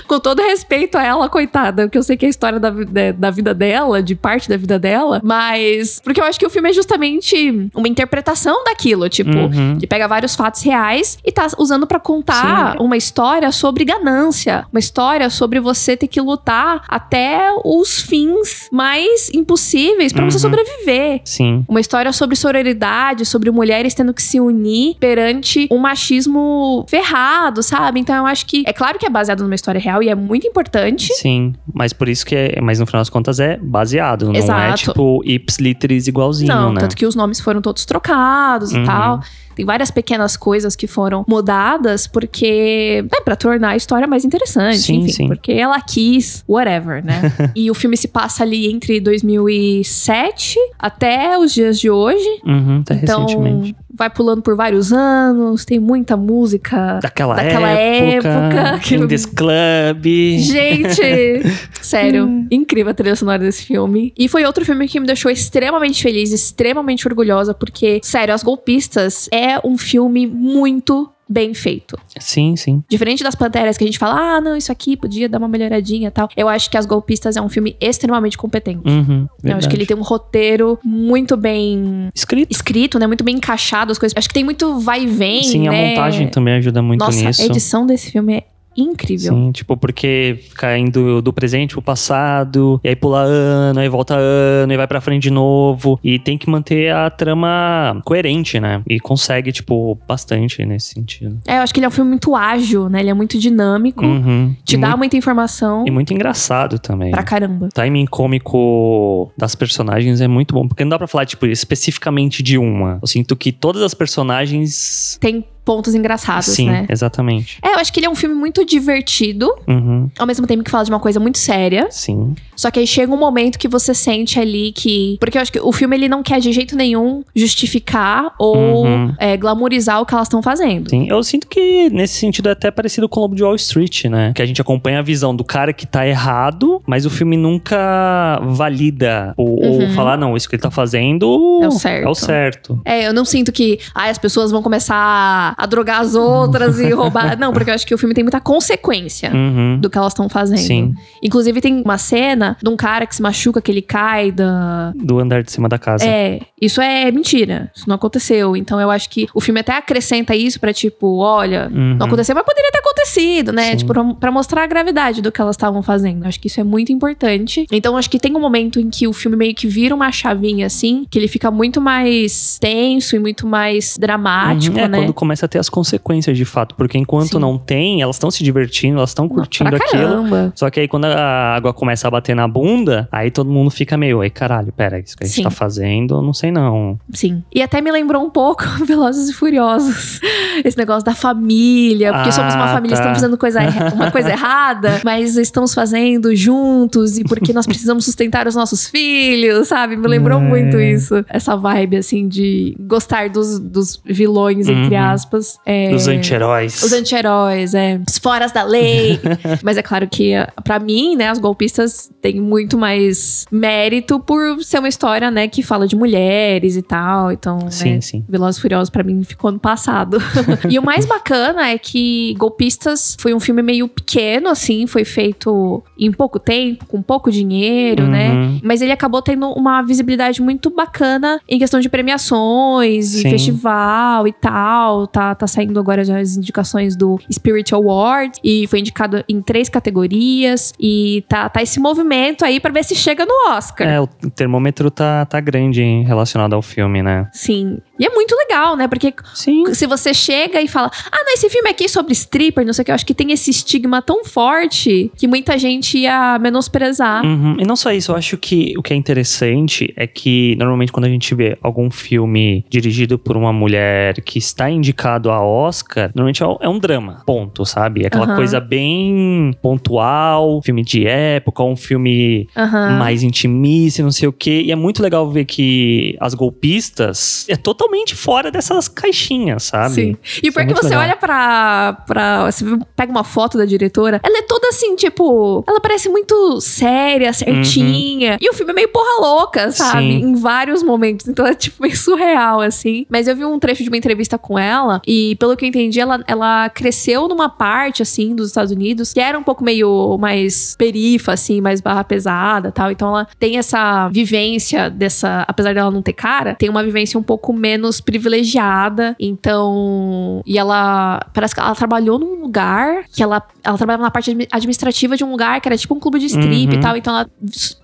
Com 0.07 0.19
todo 0.19 0.41
respeito 0.41 0.97
a 0.97 1.03
ela, 1.03 1.29
coitada, 1.29 1.83
porque 1.83 1.97
eu 1.97 2.03
sei 2.03 2.17
que 2.17 2.25
é 2.25 2.27
a 2.27 2.29
história 2.29 2.59
da, 2.59 2.69
da, 2.69 3.11
da 3.11 3.31
vida 3.31 3.53
dela, 3.53 4.01
de 4.03 4.15
parte 4.15 4.49
da 4.49 4.57
vida 4.57 4.77
dela, 4.77 5.21
mas. 5.23 5.99
Porque 6.03 6.19
eu 6.19 6.25
acho 6.25 6.39
que 6.39 6.45
o 6.45 6.49
filme 6.49 6.69
é 6.69 6.73
justamente 6.73 7.69
uma 7.75 7.87
interpretação 7.87 8.63
daquilo, 8.63 9.07
tipo, 9.09 9.31
Uhum. 9.31 9.79
pega 9.87 10.07
vários 10.07 10.35
fatos 10.35 10.61
reais 10.61 11.17
e 11.25 11.31
tá 11.31 11.47
usando 11.57 11.87
pra 11.87 11.99
contar 11.99 12.75
uma 12.81 12.97
história 12.97 13.51
sobre 13.51 13.85
ganância, 13.85 14.65
uma 14.71 14.79
história 14.79 15.29
sobre 15.29 15.59
você 15.59 15.95
ter 15.97 16.07
que 16.07 16.19
lutar 16.21 16.83
até 16.87 17.49
os 17.63 18.01
fins 18.01 18.67
mais 18.71 19.29
impossíveis 19.33 20.11
pra 20.13 20.25
você 20.25 20.37
Uhum. 20.37 20.41
sobreviver. 20.51 21.21
Sim. 21.25 21.65
Uma 21.67 21.79
história 21.79 22.11
sobre 22.11 22.35
sororidade, 22.35 23.25
sobre 23.25 23.49
mulheres 23.51 23.93
tendo 23.93 24.13
que 24.13 24.21
se 24.21 24.39
unir 24.39 24.95
perante 24.99 25.67
um 25.71 25.77
machismo 25.77 26.85
ferrado, 26.89 27.63
sabe? 27.63 27.99
Então 27.99 28.15
eu 28.15 28.25
acho 28.25 28.45
que. 28.45 28.63
É 28.65 28.73
claro 28.73 28.97
que 28.99 29.05
é 29.05 29.09
baseado 29.09 29.41
numa 29.43 29.55
história 29.61 29.79
real 29.79 30.01
e 30.03 30.09
é 30.09 30.15
muito 30.15 30.45
importante. 30.47 31.13
Sim, 31.13 31.53
mas 31.73 31.93
por 31.93 32.09
isso 32.09 32.25
que 32.25 32.35
é. 32.35 32.59
Mas 32.61 32.79
no 32.79 32.85
final 32.85 32.99
das 33.01 33.09
contas 33.09 33.39
é 33.39 33.57
baseado, 33.57 34.25
não 34.25 34.33
é 34.33 34.39
Exato. 34.39 34.77
tipo 34.77 35.21
ips 35.25 35.57
literis 35.59 36.07
igualzinho, 36.07 36.53
Não, 36.53 36.73
né? 36.73 36.81
tanto 36.81 36.95
que 36.95 37.05
os 37.05 37.15
nomes 37.15 37.39
foram 37.39 37.61
todos 37.61 37.85
trocados 37.85 38.71
Uhum. 38.73 38.83
e 38.83 38.85
tal. 38.85 39.21
Tem 39.53 39.65
várias 39.65 39.91
pequenas 39.91 40.37
coisas 40.37 40.75
que 40.77 40.87
foram 40.87 41.25
mudadas 41.27 42.07
porque. 42.07 43.05
É, 43.13 43.21
pra 43.21 43.35
tornar 43.35 43.69
a 43.71 43.75
história 43.75 44.07
mais 44.07 44.23
interessante. 44.23 44.77
Sim, 44.79 44.99
enfim, 45.01 45.11
sim. 45.11 45.27
porque 45.27 45.51
ela 45.51 45.79
quis, 45.81 46.43
whatever, 46.47 47.03
né? 47.03 47.21
e 47.55 47.69
o 47.69 47.73
filme 47.73 47.97
se 47.97 48.07
passa 48.07 48.43
ali 48.43 48.71
entre 48.71 48.99
2007 49.01 50.57
até 50.79 51.37
os 51.37 51.53
dias 51.53 51.79
de 51.79 51.89
hoje. 51.89 52.25
Uhum, 52.45 52.79
até 52.81 52.95
então, 52.95 53.21
recentemente. 53.23 53.75
Vai 54.01 54.09
pulando 54.09 54.41
por 54.41 54.55
vários 54.55 54.91
anos, 54.91 55.63
tem 55.63 55.79
muita 55.79 56.17
música. 56.17 56.99
Daquela, 57.01 57.35
daquela 57.35 57.69
época. 57.69 58.29
época 58.29 58.79
que- 58.79 58.95
In 58.95 59.07
this 59.07 59.25
club. 59.27 60.03
Gente, 60.39 61.43
sério, 61.81 62.45
incrível 62.49 62.91
a 62.91 62.93
trilha 62.95 63.15
sonora 63.15 63.39
desse 63.39 63.63
filme. 63.63 64.11
E 64.17 64.27
foi 64.27 64.43
outro 64.43 64.65
filme 64.65 64.87
que 64.87 64.99
me 64.99 65.05
deixou 65.05 65.29
extremamente 65.31 66.01
feliz, 66.01 66.31
extremamente 66.31 67.07
orgulhosa, 67.07 67.53
porque, 67.53 67.99
sério, 68.03 68.33
As 68.33 68.41
Golpistas 68.41 69.29
é 69.31 69.59
um 69.63 69.77
filme 69.77 70.25
muito 70.25 71.07
bem 71.31 71.53
feito. 71.53 71.97
Sim, 72.19 72.55
sim. 72.55 72.83
Diferente 72.89 73.23
das 73.23 73.35
Panteras 73.35 73.77
que 73.77 73.83
a 73.83 73.87
gente 73.87 73.97
fala, 73.97 74.35
ah, 74.37 74.41
não, 74.41 74.55
isso 74.55 74.71
aqui 74.71 74.97
podia 74.97 75.29
dar 75.29 75.37
uma 75.37 75.47
melhoradinha 75.47 76.09
e 76.09 76.11
tal. 76.11 76.29
Eu 76.35 76.49
acho 76.49 76.69
que 76.69 76.77
As 76.77 76.85
Golpistas 76.85 77.35
é 77.37 77.41
um 77.41 77.49
filme 77.49 77.75
extremamente 77.79 78.37
competente. 78.37 78.87
Uhum, 78.87 79.27
Eu 79.43 79.55
acho 79.55 79.69
que 79.69 79.75
ele 79.75 79.85
tem 79.85 79.95
um 79.95 80.01
roteiro 80.01 80.77
muito 80.83 81.37
bem 81.37 82.09
Escrito. 82.13 82.51
escrito, 82.51 82.99
né? 82.99 83.07
Muito 83.07 83.23
bem 83.23 83.35
encaixado 83.35 83.91
as 83.91 83.97
coisas. 83.97 84.15
Acho 84.17 84.27
que 84.27 84.33
tem 84.33 84.43
muito 84.43 84.79
vai 84.79 85.03
e 85.03 85.07
vem, 85.07 85.43
Sim, 85.43 85.69
né? 85.69 85.85
a 85.85 85.89
montagem 85.89 86.27
também 86.27 86.55
ajuda 86.55 86.81
muito 86.81 86.99
Nossa, 86.99 87.23
nisso. 87.23 87.41
a 87.41 87.45
edição 87.45 87.85
desse 87.85 88.11
filme 88.11 88.35
é 88.37 88.43
incrível. 88.75 89.33
Sim, 89.33 89.51
tipo, 89.51 89.75
porque 89.77 90.39
fica 90.49 90.77
indo 90.77 91.21
do 91.21 91.33
presente 91.33 91.73
pro 91.73 91.81
passado, 91.81 92.79
e 92.83 92.89
aí 92.89 92.95
pula 92.95 93.21
ano, 93.21 93.79
aí 93.79 93.89
volta 93.89 94.15
ano, 94.17 94.71
e 94.73 94.77
vai 94.77 94.87
pra 94.87 95.01
frente 95.01 95.23
de 95.23 95.31
novo. 95.31 95.99
E 96.03 96.17
tem 96.19 96.37
que 96.37 96.49
manter 96.49 96.93
a 96.93 97.09
trama 97.09 98.01
coerente, 98.05 98.59
né? 98.59 98.81
E 98.87 98.99
consegue, 98.99 99.51
tipo, 99.51 99.97
bastante 100.07 100.63
nesse 100.65 100.93
sentido. 100.93 101.39
É, 101.47 101.57
eu 101.57 101.61
acho 101.61 101.73
que 101.73 101.79
ele 101.79 101.85
é 101.85 101.89
um 101.89 101.91
filme 101.91 102.09
muito 102.11 102.35
ágil, 102.35 102.89
né? 102.89 102.99
Ele 103.01 103.09
é 103.09 103.13
muito 103.13 103.37
dinâmico, 103.37 104.05
Uhum. 104.05 104.55
te 104.63 104.75
e 104.75 104.77
dá 104.77 104.87
muito, 104.89 104.99
muita 104.99 105.17
informação 105.17 105.83
e 105.87 105.91
muito 105.91 106.13
engraçado 106.13 106.79
também. 106.79 107.11
pra 107.11 107.23
caramba. 107.23 107.65
O 107.65 107.69
timing 107.69 108.05
cômico 108.05 109.31
das 109.37 109.55
personagens 109.55 110.21
é 110.21 110.27
muito 110.27 110.53
bom, 110.53 110.67
porque 110.67 110.83
não 110.83 110.89
dá 110.89 110.97
pra 110.97 111.07
falar, 111.07 111.25
tipo, 111.25 111.45
especificamente 111.45 112.41
de 112.43 112.57
uma. 112.57 112.99
Eu 113.01 113.07
sinto 113.07 113.35
que 113.35 113.51
todas 113.51 113.81
as 113.81 113.93
personagens. 113.93 115.17
Tem 115.19 115.43
pontos 115.63 115.93
engraçados, 115.95 116.47
Sim, 116.47 116.67
né? 116.69 116.85
exatamente. 116.89 117.59
É, 117.63 117.73
eu 117.75 117.79
acho 117.79 117.93
que 117.93 117.99
ele 117.99 118.07
é 118.07 118.09
um 118.09 118.15
filme 118.15 118.35
muito 118.35 118.65
divertido, 118.65 119.47
Uhum. 119.67 120.09
ao 120.17 120.25
mesmo 120.25 120.47
tempo 120.47 120.63
que 120.63 120.71
fala 120.71 120.83
de 120.83 120.89
uma 120.91 120.99
coisa 120.99 121.19
muito 121.19 121.37
séria. 121.37 121.87
Sim. 121.91 122.33
Só 122.55 122.69
que 122.71 122.79
aí 122.79 122.87
chega 122.87 123.11
um 123.13 123.17
momento 123.17 123.57
que 123.59 123.67
você 123.67 123.93
sente 123.93 124.39
ali 124.39 124.71
que. 124.71 125.17
Porque 125.19 125.37
eu 125.37 125.41
acho 125.41 125.51
que 125.51 125.59
o 125.59 125.71
filme 125.71 125.95
ele 125.95 126.07
não 126.09 126.21
quer 126.23 126.39
de 126.39 126.51
jeito 126.51 126.75
nenhum 126.75 127.23
justificar 127.35 128.33
ou 128.39 128.85
Uhum. 128.85 129.13
é, 129.19 129.37
glamorizar 129.37 130.01
o 130.01 130.05
que 130.05 130.13
elas 130.13 130.27
estão 130.27 130.41
fazendo. 130.41 130.89
Sim, 130.89 131.07
eu 131.09 131.21
sinto 131.23 131.47
que 131.47 131.89
nesse 131.91 132.15
sentido 132.19 132.49
é 132.49 132.51
até 132.53 132.71
parecido 132.71 133.07
com 133.07 133.19
o 133.19 133.23
Lobo 133.23 133.35
de 133.35 133.43
Wall 133.43 133.55
Street, 133.55 134.05
né? 134.05 134.31
Que 134.35 134.41
a 134.41 134.45
gente 134.45 134.59
acompanha 134.61 134.99
a 134.99 135.01
visão 135.01 135.35
do 135.35 135.43
cara 135.43 135.73
que 135.73 135.85
tá 135.85 136.07
errado, 136.07 136.81
mas 136.87 137.05
o 137.05 137.09
filme 137.09 137.37
nunca 137.37 138.39
valida 138.49 139.33
ou, 139.37 139.61
ou 139.63 139.79
Uhum. 139.81 139.93
falar, 139.93 140.17
não, 140.17 140.35
isso 140.35 140.47
que 140.49 140.55
ele 140.55 140.61
tá 140.61 140.71
fazendo 140.71 141.59
É 141.63 141.67
o 141.67 141.71
certo. 141.71 142.05
É 142.05 142.09
o 142.09 142.15
certo. 142.15 142.81
É, 142.85 143.07
eu 143.07 143.13
não 143.13 143.25
sinto 143.25 143.51
que 143.51 143.79
ai, 143.95 144.09
as 144.09 144.17
pessoas 144.17 144.51
vão 144.51 144.61
começar 144.61 145.50
a 145.57 145.65
drogar 145.65 146.01
as 146.01 146.15
outras 146.15 146.79
e 146.79 146.89
roubar. 146.91 147.37
Não, 147.39 147.51
porque 147.53 147.69
eu 147.69 147.73
acho 147.73 147.85
que 147.85 147.93
o 147.93 147.97
filme 147.97 148.13
tem 148.13 148.23
muita 148.23 148.39
consequência. 148.39 149.31
Uhum. 149.33 149.79
Do 149.79 149.89
que 149.89 149.97
elas 149.97 150.13
estão 150.13 150.29
fazendo. 150.29 150.59
Sim. 150.59 150.93
Inclusive, 151.21 151.59
tem 151.61 151.81
uma 151.83 151.97
cena 151.97 152.57
de 152.61 152.69
um 152.69 152.75
cara 152.75 153.05
que 153.05 153.15
se 153.15 153.21
machuca, 153.21 153.61
que 153.61 153.71
ele 153.71 153.81
cai 153.81 154.31
da. 154.31 154.91
Do 154.95 155.19
andar 155.19 155.43
de 155.43 155.51
cima 155.51 155.67
da 155.67 155.77
casa. 155.77 156.05
É, 156.05 156.39
isso 156.61 156.81
é 156.81 157.11
mentira. 157.11 157.71
Isso 157.75 157.87
não 157.87 157.95
aconteceu. 157.95 158.55
Então 158.55 158.79
eu 158.79 158.89
acho 158.91 159.09
que 159.09 159.27
o 159.33 159.41
filme 159.41 159.59
até 159.59 159.73
acrescenta 159.77 160.35
isso 160.35 160.59
pra, 160.59 160.73
tipo, 160.73 161.17
olha, 161.17 161.69
Uhum. 161.71 161.95
não 161.97 162.05
aconteceu, 162.07 162.35
mas 162.35 162.45
poderia 162.45 162.71
ter 162.71 162.79
acontecido, 162.79 163.51
né? 163.51 163.71
Sim. 163.71 163.77
Tipo, 163.77 163.93
pra, 163.93 164.03
pra 164.15 164.31
mostrar 164.31 164.63
a 164.63 164.67
gravidade 164.67 165.21
do 165.21 165.31
que 165.31 165.41
elas 165.41 165.55
estavam 165.55 165.81
fazendo. 165.81 166.23
Eu 166.23 166.27
acho 166.27 166.39
que 166.39 166.47
isso 166.47 166.59
é 166.59 166.63
muito 166.63 166.91
importante. 166.91 167.65
Então, 167.71 167.97
acho 167.97 168.09
que 168.09 168.19
tem 168.19 168.35
um 168.35 168.39
momento 168.39 168.79
em 168.79 168.89
que 168.89 169.07
o 169.07 169.13
filme 169.13 169.35
meio 169.37 169.53
que 169.55 169.67
vira 169.67 169.93
uma 169.95 170.11
chavinha, 170.11 170.65
assim, 170.67 171.05
que 171.09 171.17
ele 171.17 171.27
fica 171.27 171.49
muito 171.51 171.79
mais 171.81 172.57
tenso 172.59 173.15
e 173.15 173.19
muito 173.19 173.45
mais 173.47 173.97
dramático, 173.97 174.75
Uhum. 174.77 174.83
É, 174.83 174.87
né? 174.87 174.97
quando 174.99 175.13
começa 175.13 175.40
a 175.45 175.47
ter 175.47 175.59
as 175.59 175.69
consequências 175.69 176.37
de 176.37 176.45
fato. 176.45 176.75
Porque 176.75 176.97
enquanto 176.97 177.33
Sim. 177.33 177.39
não 177.39 177.57
tem, 177.57 178.01
elas 178.01 178.15
estão 178.15 178.29
se 178.31 178.43
divertindo, 178.43 178.97
elas 178.97 179.09
estão 179.11 179.27
curtindo 179.27 179.75
aquilo. 179.75 179.89
caramba. 180.03 180.53
Só 180.55 180.69
que 180.69 180.79
aí 180.79 180.87
quando 180.87 181.05
a 181.05 181.55
água 181.55 181.73
começa 181.73 182.07
a 182.07 182.11
bater 182.11 182.35
na 182.35 182.47
bunda, 182.47 183.07
aí 183.11 183.31
todo 183.31 183.49
mundo 183.49 183.69
fica 183.69 183.97
meio, 183.97 184.21
ai 184.21 184.29
caralho, 184.29 184.71
pera, 184.71 184.99
isso 184.99 185.15
que 185.17 185.23
a 185.23 185.27
gente 185.27 185.35
Sim. 185.35 185.43
tá 185.43 185.49
fazendo, 185.51 186.21
não 186.21 186.33
sei 186.33 186.51
não. 186.51 186.99
Sim. 187.11 187.43
E 187.53 187.61
até 187.61 187.81
me 187.81 187.91
lembrou 187.91 188.23
um 188.23 188.29
pouco 188.29 188.63
Velozes 188.85 189.29
e 189.29 189.33
Furiosos. 189.33 190.19
Esse 190.63 190.77
negócio 190.77 191.03
da 191.05 191.13
família, 191.15 192.13
porque 192.13 192.29
Ah, 192.29 192.31
somos 192.31 192.53
uma 192.55 192.67
família, 192.67 192.95
tá. 192.97 193.01
estamos 193.03 193.19
fazendo 193.19 193.37
coisa, 193.37 193.59
uma 193.93 194.11
coisa 194.11 194.29
errada, 194.31 195.01
mas 195.03 195.37
estamos 195.37 195.73
fazendo 195.73 196.35
juntos 196.35 197.17
e 197.17 197.23
porque 197.23 197.53
nós 197.53 197.65
precisamos 197.65 198.05
sustentar 198.05 198.47
os 198.47 198.55
nossos 198.55 198.87
filhos, 198.87 199.67
sabe? 199.67 199.95
Me 199.97 200.07
lembrou 200.07 200.39
É. 200.39 200.43
muito 200.43 200.79
isso. 200.79 201.23
Essa 201.29 201.55
vibe, 201.55 201.97
assim, 201.97 202.27
de 202.27 202.75
gostar 202.79 203.29
dos, 203.29 203.59
dos 203.59 204.01
vilões, 204.05 204.67
entre 204.67 204.95
Uhum. 204.95 205.01
Aspas. 205.31 205.59
É, 205.65 205.89
Dos 205.89 206.07
anti-heróis. 206.07 206.83
Os 206.83 206.91
anti-heróis, 206.91 207.73
é. 207.73 207.99
Os 208.07 208.17
foras 208.17 208.51
da 208.51 208.63
lei. 208.63 209.19
Mas 209.63 209.77
é 209.77 209.81
claro 209.81 210.07
que, 210.07 210.33
pra 210.63 210.79
mim, 210.79 211.15
né, 211.15 211.29
as 211.29 211.39
golpistas 211.39 212.11
têm 212.21 212.39
muito 212.39 212.77
mais 212.77 213.45
mérito 213.51 214.19
por 214.19 214.61
ser 214.63 214.79
uma 214.79 214.89
história, 214.89 215.31
né, 215.31 215.47
que 215.47 215.63
fala 215.63 215.87
de 215.87 215.95
mulheres 215.95 216.75
e 216.75 216.81
tal. 216.81 217.31
Então, 217.31 217.71
Sim, 217.71 217.95
né, 217.95 218.01
sim. 218.01 218.25
Velozes 218.27 218.57
e 218.57 218.61
Furiosos 218.61 218.89
pra 218.89 219.03
mim 219.03 219.23
ficou 219.23 219.51
no 219.51 219.59
passado. 219.59 220.17
e 220.69 220.77
o 220.77 220.83
mais 220.83 221.05
bacana 221.05 221.69
é 221.69 221.77
que 221.77 222.35
Golpistas 222.37 223.15
foi 223.19 223.33
um 223.33 223.39
filme 223.39 223.61
meio 223.61 223.87
pequeno, 223.87 224.49
assim, 224.49 224.85
foi 224.87 225.05
feito 225.05 225.83
em 225.97 226.11
pouco 226.11 226.39
tempo, 226.39 226.85
com 226.85 227.01
pouco 227.01 227.31
dinheiro, 227.31 228.07
né? 228.07 228.31
Uhum. 228.31 228.59
Mas 228.63 228.81
ele 228.81 228.91
acabou 228.91 229.21
tendo 229.21 229.47
uma 229.51 229.81
visibilidade 229.81 230.41
muito 230.41 230.69
bacana 230.69 231.39
em 231.47 231.59
questão 231.59 231.79
de 231.79 231.89
premiações 231.89 233.15
e 233.15 233.21
festival 233.23 234.27
e 234.27 234.33
tal. 234.33 235.07
Tá, 235.07 235.20
tá 235.35 235.47
saindo 235.47 235.79
agora 235.79 236.03
já 236.03 236.19
as 236.19 236.35
indicações 236.35 236.95
do 236.95 237.19
Spirit 237.31 237.73
Award 237.73 238.39
e 238.43 238.67
foi 238.67 238.79
indicado 238.79 239.23
em 239.27 239.41
três 239.41 239.69
categorias. 239.69 240.73
E 240.79 241.23
tá, 241.27 241.49
tá 241.49 241.61
esse 241.61 241.79
movimento 241.79 242.43
aí 242.43 242.59
pra 242.59 242.71
ver 242.71 242.83
se 242.83 242.95
chega 242.95 243.25
no 243.25 243.51
Oscar. 243.51 243.87
É, 243.87 243.99
o 243.99 244.07
termômetro 244.07 244.89
tá, 244.89 245.25
tá 245.25 245.39
grande 245.39 245.81
em 245.81 246.03
relacionado 246.03 246.53
ao 246.53 246.61
filme, 246.61 247.01
né? 247.01 247.27
Sim. 247.31 247.79
E 248.01 248.05
é 248.05 248.09
muito 248.09 248.35
legal, 248.35 248.75
né? 248.75 248.87
Porque 248.87 249.13
Sim. 249.35 249.63
se 249.75 249.85
você 249.85 250.11
chega 250.13 250.59
e 250.59 250.67
fala, 250.67 250.89
ah, 251.11 251.19
não, 251.23 251.33
esse 251.33 251.47
filme 251.49 251.69
aqui 251.69 251.85
é 251.85 251.87
sobre 251.87 252.13
stripper, 252.13 252.65
não 252.65 252.73
sei 252.73 252.81
o 252.81 252.85
que, 252.85 252.91
eu 252.91 252.95
acho 252.95 253.05
que 253.05 253.13
tem 253.13 253.31
esse 253.31 253.51
estigma 253.51 254.01
tão 254.01 254.25
forte 254.25 255.11
que 255.15 255.27
muita 255.27 255.57
gente 255.59 255.99
ia 255.99 256.39
menosprezar. 256.39 257.23
Uhum. 257.23 257.57
E 257.59 257.63
não 257.65 257.75
só 257.75 257.91
isso, 257.91 258.11
eu 258.11 258.15
acho 258.15 258.37
que 258.37 258.73
o 258.77 258.81
que 258.81 258.91
é 258.91 258.95
interessante 258.95 259.93
é 259.95 260.07
que 260.07 260.55
normalmente 260.57 260.91
quando 260.91 261.05
a 261.05 261.09
gente 261.09 261.33
vê 261.35 261.57
algum 261.61 261.91
filme 261.91 262.65
dirigido 262.69 263.19
por 263.19 263.37
uma 263.37 263.53
mulher 263.53 264.19
que 264.21 264.39
está 264.39 264.67
indicado 264.69 265.29
a 265.29 265.39
Oscar, 265.45 266.11
normalmente 266.15 266.41
é 266.41 266.47
um- 266.47 266.57
é 266.75 266.79
drama, 266.81 267.21
ponto, 267.27 267.63
sabe? 267.65 268.03
É 268.03 268.07
Aquela 268.07 268.25
Aham. 268.25 268.35
coisa 268.35 268.59
bem 268.59 269.51
pontual, 269.61 270.59
filme 270.63 270.83
de 270.83 271.05
época, 271.05 271.61
um 271.63 271.75
filme 271.75 272.47
Aham. 272.57 272.97
mais 272.97 273.21
intimista, 273.21 274.01
não 274.01 274.11
sei 274.11 274.27
o 274.27 274.33
quê. 274.33 274.63
E 274.65 274.71
é 274.71 274.75
muito 274.75 275.03
legal 275.03 275.29
ver 275.29 275.45
que 275.45 276.15
as 276.19 276.33
golpistas 276.33 277.45
é 277.47 277.55
totalmente 277.55 277.90
fora 278.15 278.51
dessas 278.51 278.87
caixinhas, 278.87 279.63
sabe? 279.63 279.93
Sim. 279.93 280.17
E 280.43 280.47
é 280.47 280.51
porque 280.51 280.65
muito 280.65 280.81
você 280.81 280.89
legal. 280.89 281.03
olha 281.03 281.15
pra, 281.15 281.93
pra. 282.07 282.51
Você 282.51 282.65
pega 282.95 283.11
uma 283.11 283.23
foto 283.23 283.57
da 283.57 283.65
diretora, 283.65 284.19
ela 284.23 284.39
é 284.39 284.41
toda 284.41 284.69
assim, 284.69 284.95
tipo. 284.95 285.63
Ela 285.67 285.79
parece 285.79 286.09
muito 286.09 286.59
séria, 286.61 287.31
certinha. 287.33 288.37
E 288.41 288.49
o 288.49 288.53
filme 288.53 288.71
é 288.71 288.75
meio 288.75 288.89
porra 288.89 289.21
louca, 289.21 289.71
sabe? 289.71 290.05
Uhum. 290.05 290.19
Sim. 290.19 290.25
Em 290.25 290.35
vários 290.35 290.83
momentos. 290.83 291.27
Então 291.27 291.45
é, 291.45 291.53
tipo, 291.53 291.77
meio 291.81 291.95
surreal, 291.95 292.61
assim. 292.61 293.05
Mas 293.09 293.27
eu 293.27 293.35
vi 293.35 293.45
um 293.45 293.59
trecho 293.59 293.83
de 293.83 293.89
uma 293.89 293.97
entrevista 293.97 294.37
com 294.37 294.57
ela, 294.57 295.01
e 295.05 295.35
pelo 295.37 295.55
que 295.55 295.65
eu 295.65 295.69
entendi, 295.69 295.99
ela, 295.99 296.23
ela 296.27 296.69
cresceu 296.69 297.27
numa 297.27 297.49
parte, 297.49 298.01
assim, 298.01 298.35
dos 298.35 298.47
Estados 298.47 298.71
Unidos, 298.71 299.13
que 299.13 299.19
era 299.19 299.37
um 299.37 299.43
pouco 299.43 299.63
meio 299.63 300.17
mais 300.17 300.75
perifa, 300.77 301.33
assim, 301.33 301.61
mais 301.61 301.81
barra 301.81 302.03
pesada 302.03 302.71
tal. 302.71 302.91
Então 302.91 303.09
ela 303.09 303.27
tem 303.39 303.57
essa 303.57 304.09
vivência 304.09 304.89
dessa. 304.89 305.45
Apesar 305.47 305.73
dela 305.73 305.91
não 305.91 306.01
ter 306.01 306.13
cara, 306.13 306.55
tem 306.55 306.69
uma 306.69 306.83
vivência 306.83 307.19
um 307.19 307.23
pouco 307.23 307.53
menos 307.53 307.80
privilegiada. 308.03 309.15
Então. 309.19 310.41
E 310.45 310.57
ela. 310.57 311.19
Parece 311.33 311.53
que 311.53 311.59
ela 311.59 311.73
trabalhou 311.75 312.19
num 312.19 312.41
lugar 312.41 313.03
que 313.11 313.21
ela. 313.23 313.41
Ela 313.63 313.77
trabalhava 313.77 314.03
na 314.03 314.11
parte 314.11 314.31
admi- 314.31 314.47
administrativa 314.51 315.15
de 315.17 315.23
um 315.23 315.31
lugar 315.31 315.59
que 315.61 315.67
era 315.67 315.77
tipo 315.77 315.93
um 315.95 315.99
clube 315.99 316.19
de 316.19 316.25
strip 316.27 316.67
Uhum. 316.73 316.73
e 316.73 316.79
tal. 316.79 316.97
Então 316.97 317.13
ela 317.15 317.29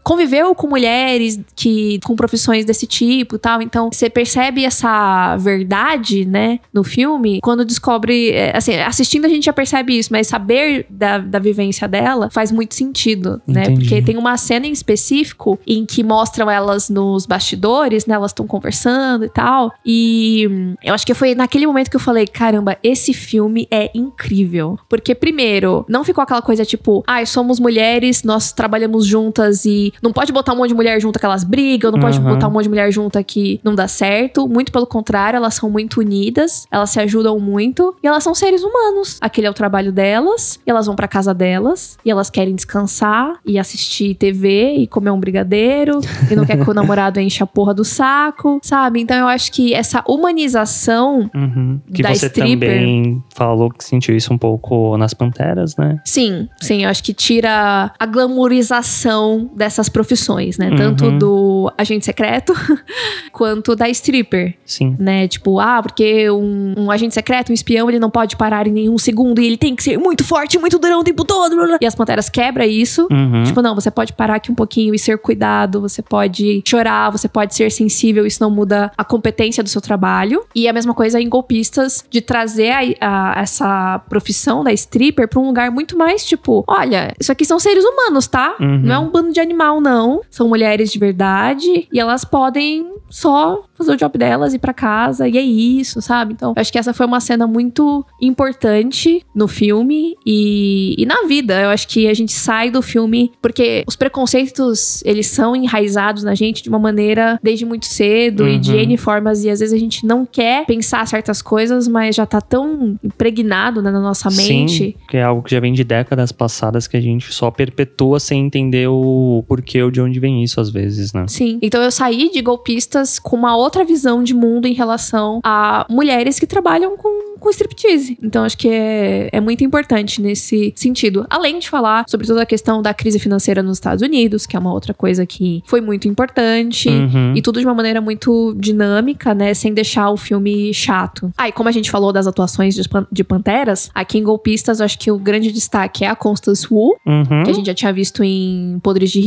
conviveu 0.07 0.55
com 0.55 0.67
mulheres 0.67 1.37
que 1.53 1.99
com 2.05 2.15
profissões 2.15 2.63
desse 2.63 2.87
tipo 2.87 3.35
e 3.35 3.39
tal. 3.39 3.61
Então, 3.61 3.89
você 3.91 4.09
percebe 4.09 4.63
essa 4.63 5.35
verdade, 5.35 6.23
né, 6.23 6.61
no 6.73 6.81
filme, 6.81 7.41
quando 7.41 7.65
descobre. 7.65 8.31
é, 8.31 8.55
Assim, 8.55 8.75
assistindo 8.75 9.25
a 9.25 9.27
gente 9.27 9.43
já 9.43 9.51
percebe 9.51 9.97
isso, 9.97 10.07
mas 10.13 10.27
saber 10.27 10.85
da, 10.89 11.17
da 11.17 11.39
vivência 11.39 11.89
dela 11.89 12.29
faz 12.31 12.53
muito 12.53 12.73
sentido, 12.73 13.41
né? 13.45 13.63
Entendi. 13.63 13.81
Porque 13.81 14.01
tem 14.01 14.15
uma 14.15 14.37
cena 14.37 14.65
em 14.65 14.71
específico 14.71 15.59
em 15.67 15.85
que 15.85 16.03
mostram 16.03 16.49
elas 16.49 16.89
nos 16.89 17.25
bastidores, 17.25 18.05
né? 18.05 18.15
Elas 18.15 18.31
estão 18.31 18.47
conversando 18.47 19.25
e 19.25 19.29
tal. 19.29 19.73
E 19.85 20.75
eu 20.81 20.93
acho 20.93 21.05
que 21.05 21.13
foi 21.13 21.35
naquele 21.35 21.67
momento 21.67 21.89
que 21.89 21.97
eu 21.97 21.99
falei: 21.99 22.25
caramba, 22.25 22.77
esse 22.81 23.13
filme 23.13 23.67
é 23.69 23.91
incrível. 23.93 24.79
Porque, 24.87 25.13
primeiro, 25.13 25.85
não 25.89 26.05
ficou 26.05 26.21
aquela 26.21 26.41
coisa 26.41 26.63
tipo, 26.63 27.03
ai, 27.05 27.25
somos 27.25 27.59
mulheres, 27.59 28.23
nós 28.23 28.53
trabalhamos 28.53 29.05
juntas 29.05 29.65
e 29.65 29.91
não 30.01 30.12
pode 30.13 30.31
botar 30.31 30.53
um 30.53 30.57
monte 30.57 30.69
de 30.69 30.75
mulher 30.75 30.99
junta 30.99 31.19
que 31.19 31.25
elas 31.25 31.43
brigam, 31.43 31.91
não 31.91 31.99
pode 31.99 32.19
Uhum. 32.19 32.25
botar 32.25 32.47
um 32.47 32.51
monte 32.51 32.63
de 32.63 32.69
mulher 32.69 32.91
junta 32.91 33.23
que 33.23 33.60
não 33.63 33.75
dá 33.75 33.88
certo. 33.88 34.47
Muito 34.47 34.71
pelo 34.71 34.86
contrário, 34.88 35.38
elas 35.38 35.53
são 35.55 35.69
muito 35.69 35.99
unidas, 35.99 36.65
elas 36.71 36.89
se 36.89 36.99
ajudam 36.99 37.39
muito 37.39 37.95
e 38.03 38.07
elas 38.07 38.23
são 38.23 38.33
seres 38.36 38.63
humanos. 38.63 39.17
Aquele 39.21 39.47
é 39.47 39.49
o 39.49 39.53
trabalho 39.53 39.91
delas, 39.91 40.60
e 40.65 40.69
elas 40.69 40.86
vão 40.86 40.95
pra 40.95 41.07
casa 41.07 41.33
delas 41.33 41.97
e 42.05 42.12
elas 42.12 42.29
querem 42.29 42.55
descansar 42.55 43.39
e 43.45 43.57
assistir 43.60 44.15
TV 44.15 44.75
e 44.77 44.88
comer 44.88 45.12
um 45.12 45.19
brigadeiro 45.19 45.99
e 46.31 46.36
não 46.36 46.45
quer 46.45 46.57
que 46.63 46.69
o 46.69 46.73
namorado 46.73 47.19
enche 47.19 47.41
a 47.43 47.47
porra 47.47 47.73
do 47.73 47.83
saco, 47.83 48.60
sabe? 48.63 49.01
Então 49.01 49.15
eu 49.17 49.27
acho 49.27 49.51
que 49.51 49.73
essa 49.73 50.03
humanização 50.07 51.29
Uhum. 51.33 51.79
Que 51.93 52.01
Da 52.01 52.13
você 52.13 52.27
stripper. 52.27 52.69
também 52.69 53.23
falou 53.36 53.69
que 53.69 53.83
sentiu 53.83 54.15
isso 54.15 54.33
um 54.33 54.38
pouco 54.38 54.97
nas 54.97 55.13
Panteras, 55.13 55.75
né? 55.77 55.99
Sim, 56.05 56.47
sim, 56.62 56.83
eu 56.83 56.89
acho 56.89 57.03
que 57.03 57.13
tira 57.13 57.91
a 57.97 58.05
glamorização 58.05 59.49
dessas 59.55 59.87
profissões, 59.89 60.58
né? 60.58 60.69
Uhum. 60.69 60.76
Tanto 60.76 61.12
do 61.12 61.71
agente 61.78 62.06
secreto 62.06 62.54
quanto 63.32 63.76
da 63.76 63.89
stripper, 63.89 64.56
Sim. 64.65 64.95
né? 65.00 65.28
Tipo, 65.28 65.60
ah, 65.60 65.82
porque 65.82 66.30
um, 66.30 66.73
um 66.78 66.91
agente 66.91 67.13
secreto, 67.13 67.52
um 67.52 67.54
espião, 67.54 67.89
ele 67.89 68.00
não 68.00 68.10
pode 68.10 68.36
parar 68.36 68.67
em 68.67 68.71
nenhum 68.71 68.97
segundo 68.97 69.39
e 69.41 69.45
ele 69.47 69.58
tem 69.58 69.76
que 69.76 69.84
ser 69.84 69.97
muito 69.97 70.23
forte, 70.23 70.58
muito 70.58 70.80
durão 70.80 71.00
o 71.00 71.04
tempo 71.04 71.23
todo. 71.26 71.56
blá, 71.56 71.65
blá. 71.67 71.78
E 71.82 71.86
as 71.86 71.95
panteras 71.95 72.30
quebra 72.30 72.65
isso. 72.65 73.08
Uhum. 73.12 73.43
Tipo, 73.43 73.62
não, 73.62 73.76
você 73.76 73.91
pode 73.91 74.13
parar 74.13 74.36
aqui 74.36 74.52
um 74.52 74.56
pouquinho 74.56 74.93
e 74.93 75.00
ser 75.00 75.17
cuidado, 75.17 75.82
você 75.82 76.02
pode 76.02 76.62
chorar, 76.67 77.10
você 77.12 77.28
pode 77.28 77.56
ser 77.56 77.71
sensível, 77.71 78.26
isso 78.26 78.41
não 78.41 78.50
muda 78.50 78.91
a 78.97 79.04
competência 79.04 79.63
do 79.63 79.69
seu 79.69 79.82
trabalho. 79.82 80.43
E 80.56 80.67
a 80.67 80.73
mesma 80.73 80.93
coisa 80.93 81.19
em 81.21 81.30
golpistas, 81.30 82.04
de 82.10 82.21
trazer 82.21 82.71
a- 82.71 83.34
a- 83.36 83.41
essa 83.41 84.00
profissão 84.10 84.63
da 84.63 84.71
stripper 84.73 85.28
pra 85.28 85.39
um 85.39 85.45
lugar 85.47 85.71
muito 85.71 85.97
mais 85.97 86.26
tipo: 86.26 86.63
olha, 86.67 87.13
isso 87.19 87.32
aqui 87.32 87.45
são 87.45 87.60
seres 87.60 87.84
humanos, 87.84 88.28
tá? 88.28 88.56
Uhum. 88.60 88.80
Não 88.84 88.95
é 88.95 89.00
um 89.00 89.10
bando 89.10 89.32
de 89.32 89.39
animal, 89.39 89.76
não. 89.81 90.21
São 90.29 90.47
mulheres 90.47 90.91
de 90.91 90.99
verdade 90.99 91.87
e 91.91 91.99
elas 91.99 92.23
podem 92.25 92.85
só 93.09 93.63
fazer 93.73 93.91
o 93.91 93.95
job 93.95 94.17
delas, 94.17 94.53
ir 94.53 94.59
pra 94.59 94.73
casa, 94.73 95.27
e 95.27 95.37
é 95.37 95.41
isso, 95.41 96.01
sabe? 96.01 96.33
Então, 96.33 96.53
acho 96.57 96.71
que 96.71 96.79
essa 96.79 96.93
foi 96.93 97.05
uma 97.05 97.19
cena 97.19 97.45
muito 97.45 98.03
importante 98.21 99.23
no 99.35 99.47
filme 99.47 100.15
e, 100.25 100.95
e 100.97 101.05
na 101.05 101.23
vida. 101.27 101.61
Eu 101.61 101.69
acho 101.69 101.87
que 101.87 102.07
a 102.07 102.13
gente 102.13 102.33
sai 102.33 102.69
do 102.69 102.81
filme 102.81 103.31
porque 103.41 103.83
os 103.87 103.95
preconceitos, 103.95 105.03
eles 105.05 105.27
são 105.27 105.55
enraizados 105.55 106.23
na 106.23 106.33
gente 106.35 106.63
de 106.63 106.69
uma 106.69 106.79
maneira 106.79 107.39
desde 107.41 107.65
muito 107.65 107.85
cedo 107.85 108.47
e 108.47 108.57
de 108.57 108.71
Uhum. 108.71 108.79
N 108.79 108.97
formas, 108.97 109.43
e 109.43 109.49
às 109.49 109.59
vezes 109.59 109.73
a 109.73 109.77
gente 109.77 110.05
não 110.05 110.25
quer 110.25 110.65
pensar 110.65 111.05
certas 111.07 111.41
coisas, 111.41 111.87
mas 111.87 112.15
já 112.15 112.25
tá 112.25 112.41
tão 112.41 112.97
impregnado 113.03 113.81
né, 113.81 113.91
na 113.91 113.99
nossa 113.99 114.29
mente. 114.29 114.77
Sim, 114.77 114.93
que 115.07 115.17
é 115.17 115.23
algo 115.23 115.41
que 115.41 115.51
já 115.51 115.59
vem 115.59 115.73
de 115.73 115.83
décadas 115.83 116.31
passadas 116.31 116.87
que 116.87 116.97
a 116.97 117.01
gente 117.01 117.33
só 117.33 117.49
perpetua 117.51 118.19
sem 118.19 118.45
entender 118.45 118.87
o 118.87 119.43
porquê 119.47 119.66
ou 119.82 119.91
de 119.91 119.99
onde 120.01 120.19
vem 120.19 120.43
isso 120.43 120.60
às 120.62 120.69
vezes, 120.69 121.13
né? 121.13 121.25
Sim. 121.27 121.58
Então 121.62 121.82
eu 121.82 121.91
saí 121.91 122.30
de 122.32 122.41
golpistas 122.41 123.19
com 123.19 123.36
uma 123.36 123.56
outra 123.58 123.84
visão 123.84 124.23
de 124.23 124.34
mundo 124.34 124.67
em 124.67 124.73
relação 124.73 125.39
a 125.43 125.86
mulheres 125.89 126.39
que 126.39 126.45
trabalham 126.45 126.95
com, 126.97 127.38
com 127.39 127.49
striptease. 127.49 128.17
Então 128.21 128.43
acho 128.43 128.58
que 128.58 128.67
é, 128.69 129.30
é 129.32 129.41
muito 129.41 129.63
importante 129.63 130.21
nesse 130.21 130.73
sentido. 130.75 131.25
Além 131.30 131.60
de 131.60 131.69
falar 131.69 132.06
sobre 132.08 132.27
toda 132.27 132.41
a 132.41 132.45
questão 132.45 132.82
da 132.82 132.93
crise 132.93 133.19
financeira 133.19 133.63
nos 133.63 133.77
Estados 133.77 134.01
Unidos, 134.01 134.45
que 134.45 134.56
é 134.56 134.60
uma 134.60 134.71
outra 134.73 134.93
coisa 134.93 135.25
que 135.25 135.63
foi 135.65 135.82
muito 135.82 136.08
importante. 136.08 136.89
Uhum. 136.89 137.34
E 137.36 137.41
tudo 137.41 137.60
de 137.60 137.65
uma 137.65 137.73
maneira 137.75 137.99
muito 138.01 138.56
dinâmica, 138.60 139.34
né? 139.34 139.53
Sem 139.53 139.73
deixar 139.73 140.10
o 140.12 140.17
filme 140.17 140.73
chato. 140.73 141.32
Ah, 141.38 141.47
e 141.47 141.51
como 141.51 141.69
a 141.69 141.71
gente 141.71 141.89
falou 141.89 142.12
das 142.13 142.27
atuações 142.27 142.75
de, 142.75 142.88
pan- 142.88 143.08
de 143.12 143.23
Panteras, 143.23 143.89
aqui 143.93 144.17
em 144.17 144.23
Golpistas, 144.23 144.80
eu 144.80 144.86
acho 144.86 144.99
que 144.99 145.12
o 145.12 145.17
grande 145.17 145.51
destaque 145.51 146.03
é 146.03 146.08
a 146.10 146.15
Constance 146.15 146.67
Wu, 146.69 146.95
Uhum. 147.06 147.43
que 147.43 147.49
a 147.49 147.53
gente 147.53 147.65
já 147.67 147.73
tinha 147.73 147.93
visto 147.93 148.23
em 148.23 148.80
Podres 148.84 149.12
de 149.12 149.19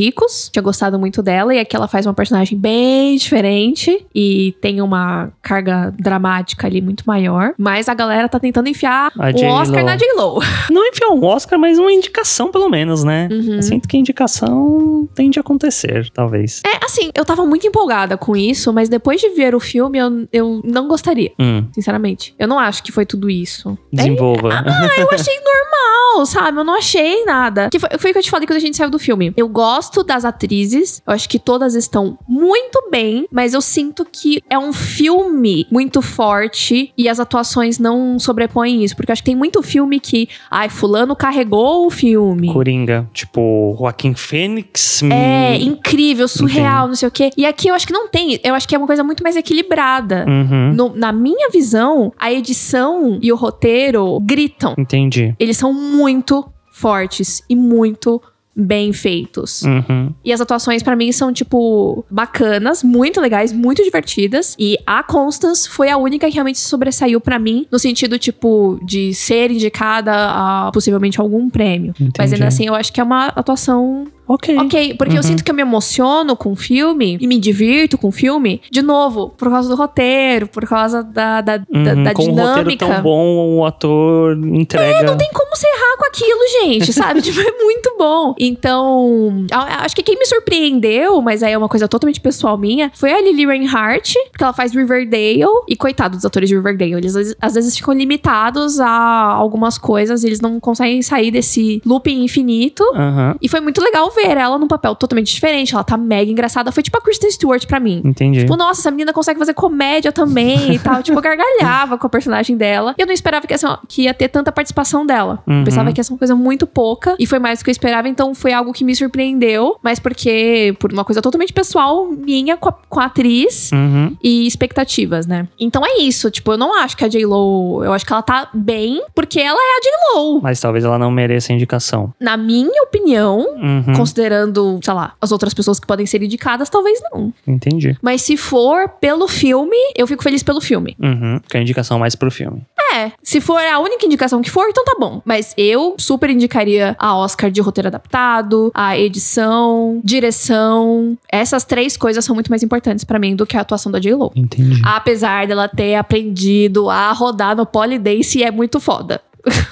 Tinha 0.53 0.63
gostado 0.63 0.99
muito 0.99 1.23
dela. 1.23 1.55
E 1.55 1.59
aqui 1.59 1.77
ela 1.77 1.89
faz 1.89 2.07
uma 2.07 2.15
personagem 2.15 2.59
bem 2.59 3.17
diferente. 3.17 4.07
E 4.15 4.55
tem 4.61 4.81
uma 4.81 5.31
carga 5.43 5.93
dramática 5.99 6.67
ali 6.67 6.81
muito 6.81 7.05
maior. 7.07 7.55
Mas 7.59 7.89
a 7.89 7.95
galera 7.95 8.29
tá 8.29 8.39
tentando 8.39 8.69
enfiar 8.69 9.13
A 9.19 9.29
o 9.29 9.33
J.Lo. 9.33 9.53
Oscar 9.55 9.85
na 9.85 9.97
J-Lo. 9.97 10.41
Não 10.71 10.87
enfiou 10.87 11.17
um 11.17 11.25
Oscar, 11.25 11.59
mas 11.59 11.79
uma 11.79 11.93
indicação 11.93 12.51
pelo 12.51 12.69
menos, 12.69 13.05
né? 13.05 13.29
Uhum. 13.31 13.55
Eu 13.57 13.63
sinto 13.63 13.89
que 13.89 13.97
a 13.97 14.01
indicação 14.01 15.09
tende 15.15 15.39
a 15.39 15.43
acontecer, 15.43 16.11
talvez. 16.13 16.63
É, 16.67 16.85
assim, 16.85 17.11
eu 17.15 17.25
tava 17.25 17.45
muito 17.45 17.67
empolgada 17.67 18.17
com 18.17 18.37
isso. 18.37 18.73
Mas 18.73 18.89
depois 18.89 19.21
de 19.21 19.31
ver 19.31 19.55
o 19.55 19.61
filme, 19.61 19.99
eu, 19.99 20.29
eu 20.33 20.61
não 20.65 20.89
gostaria. 20.89 21.33
Hum, 21.39 21.65
Sinceramente. 21.73 22.35
Eu 22.39 22.47
não 22.49 22.59
acho 22.59 22.83
que 22.83 22.93
foi 22.93 23.07
tudo 23.07 23.29
isso. 23.31 23.79
É 23.93 23.97
desenvolva. 23.97 24.49
Ah, 24.53 25.01
eu 25.01 25.09
achei 25.11 25.35
normal, 25.45 26.27
sabe? 26.27 26.59
Eu 26.59 26.65
não 26.65 26.77
achei 26.77 27.25
nada. 27.25 27.69
Que 27.71 27.79
foi, 27.79 27.91
foi 27.99 28.11
o 28.11 28.13
que 28.15 28.19
eu 28.19 28.23
te 28.23 28.31
falei 28.31 28.47
quando 28.47 28.57
a 28.57 28.61
gente 28.61 28.77
saiu 28.77 28.91
do 28.91 28.99
filme. 28.99 29.33
Eu 29.37 29.49
gosto 29.49 30.03
das 30.11 30.25
atrizes. 30.25 31.01
Eu 31.07 31.13
acho 31.13 31.29
que 31.29 31.39
todas 31.39 31.75
estão 31.77 32.19
muito 32.29 32.89
bem. 32.91 33.27
Mas 33.31 33.55
eu 33.55 33.61
sinto 33.61 34.05
que 34.05 34.43
é 34.51 34.59
um 34.59 34.73
filme 34.73 35.67
muito 35.71 36.03
forte. 36.03 36.93
E 36.99 37.09
as 37.09 37.21
atuações 37.21 37.79
não 37.79 38.19
sobrepõem 38.19 38.83
isso. 38.83 38.97
Porque 38.97 39.11
eu 39.11 39.13
acho 39.13 39.23
que 39.23 39.27
tem 39.31 39.37
muito 39.37 39.63
filme 39.63 40.01
que... 40.01 40.29
Ai, 40.51 40.69
fulano 40.69 41.15
carregou 41.15 41.87
o 41.87 41.91
filme. 41.91 42.53
Coringa, 42.53 43.09
tipo, 43.13 43.77
Joaquim 43.79 44.15
Fênix. 44.15 45.03
É, 45.05 45.57
hum, 45.61 45.69
incrível, 45.73 46.27
surreal, 46.27 46.89
não 46.89 46.97
sei 46.97 47.09
o 47.09 47.11
quê. 47.13 47.31
E 47.37 47.47
aqui 47.47 47.69
eu 47.69 47.75
acho 47.75 47.87
que 47.87 47.93
não 47.93 48.09
tem. 48.09 48.39
Eu 48.43 48.55
acho 48.55 48.67
que 48.67 48.75
é 48.75 48.79
uma 48.79 48.87
coisa 48.87 49.05
muito 49.05 49.23
mais 49.23 49.37
equilibrada. 49.37 50.25
Uhum. 50.29 50.73
No- 50.75 50.97
na 50.97 51.13
minha 51.13 51.49
visão, 51.51 52.13
a 52.19 52.33
edição 52.33 53.19
e 53.23 53.33
o 53.33 53.37
roteiro 53.37 54.19
gritam. 54.21 54.75
Entendi. 54.77 55.35
Eles 55.39 55.57
são 55.57 55.73
muito 55.73 56.45
fortes 56.73 57.43
e 57.49 57.55
muito 57.55 58.21
bem 58.61 58.93
feitos. 58.93 59.63
Uhum. 59.63 60.13
E 60.25 60.33
as 60.33 60.41
atuações 60.41 60.83
pra 60.83 60.95
mim 60.95 61.13
são 61.13 61.33
tipo 61.33 62.05
bacanas, 62.11 62.83
muito 62.83 63.21
legais, 63.21 63.53
muito 63.53 63.83
divertidas. 63.83 64.55
E 64.59 64.77
a 64.87 65.03
Constance 65.03 65.69
foi 65.69 65.89
a 65.89 65.97
única 65.97 66.27
que 66.29 66.35
realmente 66.35 66.59
sobressaiu 66.59 67.21
pra 67.21 67.39
mim 67.39 67.67
no 67.71 67.79
sentido 67.79 68.19
tipo 68.19 68.79
de 68.85 69.15
ser 69.15 69.51
indicada 69.51 70.13
a 70.13 70.71
possivelmente 70.73 71.21
algum 71.21 71.49
prêmio. 71.49 71.95
Mas 71.99 72.09
Entendi. 72.09 72.35
ainda 72.35 72.47
assim, 72.47 72.67
eu 72.67 72.75
acho 72.75 72.93
que 72.93 73.01
é 73.01 73.05
uma 73.05 73.27
atuação 73.27 74.07
Ok. 74.33 74.57
Ok, 74.59 74.95
porque 74.95 75.13
eu 75.15 75.17
Uhum. 75.17 75.23
sinto 75.23 75.43
que 75.45 75.51
eu 75.51 75.55
me 75.55 75.63
emociono 75.63 76.37
com 76.37 76.53
o 76.53 76.57
filme 76.57 77.19
e 77.21 77.27
me 77.27 77.39
divirto 77.39 77.99
com 77.99 78.09
o 78.09 78.13
filme, 78.13 78.61
de 78.71 78.81
novo, 78.83 79.31
por 79.37 79.51
causa 79.51 79.69
do 79.69 79.75
roteiro, 79.75 80.47
por 80.47 80.67
causa 80.69 81.03
da, 81.03 81.41
da, 81.41 81.57
da, 81.57 81.65
Uhum, 81.69 82.05
da 82.05 82.15
Com 82.15 82.23
um 82.25 82.31
roteiro 82.31 82.53
dinâmica. 82.71 82.87
tão 82.87 83.03
bom, 83.03 83.57
o 83.59 83.65
ator 83.65 84.37
entrega. 84.55 85.03
não 85.03 85.17
tem 85.17 85.29
como 85.33 85.55
ser 85.57 85.67
errar 85.67 85.97
com 85.99 86.07
aquilo, 86.07 86.41
gente, 86.63 86.93
sabe? 86.93 87.21
tipo, 87.23 87.41
é 87.41 87.53
muito 87.63 87.95
bom. 87.99 88.35
Então, 88.39 89.47
acho 89.53 89.97
que 89.97 90.03
quem 90.03 90.17
me 90.19 90.27
surpreendeu, 90.27 91.21
mas 91.21 91.43
aí 91.43 91.53
é 91.53 91.59
uma 91.59 91.69
coisa 91.69 91.89
totalmente 91.89 92.21
pessoal 92.21 92.57
minha, 92.57 92.91
foi 92.95 93.13
a 93.13 93.21
Lily 93.21 93.47
Reinhardt, 93.47 94.15
porque 94.31 94.45
ela 94.45 94.53
faz 94.53 94.73
Riverdale. 94.73 95.45
E 95.69 95.75
coitado 95.77 96.17
dos 96.17 96.25
atores 96.25 96.49
de 96.49 96.55
Riverdale, 96.55 96.95
eles 96.95 97.15
às 97.41 97.55
vezes- 97.55 97.77
ficam 97.77 97.95
limitados 97.95 98.79
a 98.81 98.89
algumas 99.33 99.77
coisas, 99.79 100.23
eles 100.25 100.41
não 100.41 100.61
conseguem 100.61 101.01
sair 101.03 101.31
desse 101.31 101.81
looping 101.87 102.23
infinito. 102.25 102.85
Aham. 102.95 103.37
E 103.41 103.49
foi 103.49 103.61
muito 103.61 103.83
legal 103.83 104.11
ver 104.11 104.20
ela 104.27 104.59
num 104.59 104.69
papel 104.69 104.95
totalmente 104.95 105.33
diferente. 105.33 105.75
Ela 105.75 105.85
tá 105.85 105.97
mega 105.97 106.31
engraçada. 106.31 106.71
Foi 106.73 106.83
tipo 106.83 106.97
a 106.99 107.01
Kristen 107.01 107.31
Stewart 107.31 107.67
pra 107.67 107.81
mim. 107.81 108.03
Entendi. 108.05 108.41
Tipo, 108.41 108.57
nossa, 108.57 108.81
essa 108.81 108.91
menina 108.91 109.13
consegue 109.13 109.39
fazer 109.39 109.55
comédia 109.55 110.13
também 110.13 110.73
e 110.75 110.79
tal. 110.79 111.03
tipo, 111.03 111.17
eu 111.19 111.23
gargalhava 111.23 111.97
com 111.99 112.07
a 112.07 112.11
personagem 112.11 112.57
dela. 112.57 112.95
E 112.99 113.03
eu 113.03 113.07
não 113.07 113.13
esperava 113.15 113.47
que, 113.47 113.55
essa- 113.55 113.79
que 113.89 114.03
ia 114.03 114.15
ter 114.15 114.29
tanta 114.29 114.51
participação 114.53 115.05
dela. 115.07 115.43
Uhum. 115.47 115.59
Eu 115.61 115.65
pensava 115.65 115.93
que 115.93 116.01
ia 116.01 116.05
ser 116.05 116.13
uma 116.13 116.19
coisa 116.19 116.35
muito 116.35 116.67
pouca. 116.67 117.15
E 117.19 117.27
foi 117.27 117.39
mais 117.39 117.59
do 117.59 117.65
que 117.65 117.71
eu 117.71 117.73
esperava. 117.73 118.09
Então 118.09 118.35
foi 118.35 118.53
algo 118.53 118.73
que 118.73 118.85
me 118.85 118.95
surpreendeu. 118.95 119.77
Mas 119.83 119.99
porque, 119.99 120.75
por 120.79 120.93
uma 120.93 121.05
coisa 121.05 121.21
totalmente 121.23 121.53
pessoal 121.53 122.09
minha 122.11 122.57
com 122.57 122.69
a, 122.69 122.73
com 122.73 123.01
a 123.01 123.05
atriz. 123.07 123.71
Uhum. 123.73 124.17
E 124.23 124.47
expectativas, 124.47 125.27
né? 125.27 125.49
Então 125.59 125.83
é 125.85 125.99
isso. 126.01 126.31
Tipo, 126.31 126.53
eu 126.53 126.59
não 126.59 126.75
acho 126.81 126.97
que 126.97 127.05
a 127.05 127.09
J-Lo. 127.09 127.83
Eu 127.85 127.93
acho 127.93 128.05
que 128.07 128.13
ela 128.13 128.23
tá 128.23 128.49
bem, 128.53 129.03
porque 129.15 129.41
ela 129.41 129.59
é 129.59 129.79
a 129.79 129.81
J-Lo. 129.83 130.41
Mas 130.43 130.61
talvez 130.61 130.85
ela 130.85 130.99
não 130.99 131.11
mereça 131.11 131.53
a 131.53 131.55
indicação. 131.55 132.13
Na 132.21 132.37
minha 132.37 132.83
opinião, 132.83 133.41
Uhum. 133.57 133.95
Considerando, 134.11 134.81
sei 134.83 134.95
lá, 134.95 135.15
as 135.21 135.33
outras 135.33 135.55
pessoas 135.55 135.79
que 135.79 135.87
podem 135.87 136.05
ser 136.05 136.23
indicadas, 136.23 136.69
talvez 136.69 137.01
não. 137.11 137.33
Entendi. 137.47 137.97
Mas 138.03 138.23
se 138.23 138.37
for 138.37 138.89
pelo 138.89 139.29
filme, 139.29 139.77
eu 139.97 140.07
fico 140.07 140.23
feliz 140.23 140.43
pelo 140.43 140.61
filme. 140.61 140.97
Uhum. 141.01 141.41
Que 141.49 141.57
é 141.57 141.61
a 141.61 141.63
indicação 141.63 141.99
mais 141.99 142.15
pro 142.15 142.31
filme. 142.31 142.63
É, 142.95 143.13
se 143.23 143.41
for 143.41 143.61
a 143.61 143.79
única 143.79 144.05
indicação 144.05 144.43
que 144.43 144.51
for, 144.51 144.67
então 144.69 144.85
tá 144.85 144.97
bom. 144.99 145.23
Mas 145.25 145.55
eu 145.57 145.95
super 145.97 146.29
indicaria 146.29 146.97
a 146.99 147.17
Oscar 147.17 147.51
de 147.51 147.61
roteiro 147.61 147.89
adaptado, 147.89 148.73
a 148.75 148.99
edição, 148.99 150.01
direção. 150.05 151.17
Essas 151.31 151.65
três 151.65 151.97
coisas 151.97 152.25
são 152.25 152.35
muito 152.35 152.51
mais 152.51 152.63
importantes 152.63 153.05
pra 153.05 153.19
mim 153.19 153.37
do 153.37 153.47
que 153.47 153.57
a 153.57 153.61
atuação 153.61 153.93
da 153.93 154.01
J-Lo. 154.01 154.33
Entendi. 154.35 154.83
Apesar 154.85 155.47
dela 155.47 155.69
ter 155.69 155.95
aprendido 155.95 156.91
a 156.91 157.13
rodar 157.13 157.57
no 157.57 157.65
polidense, 157.65 158.43
é 158.43 158.51
muito 158.51 158.81
foda. 158.81 159.21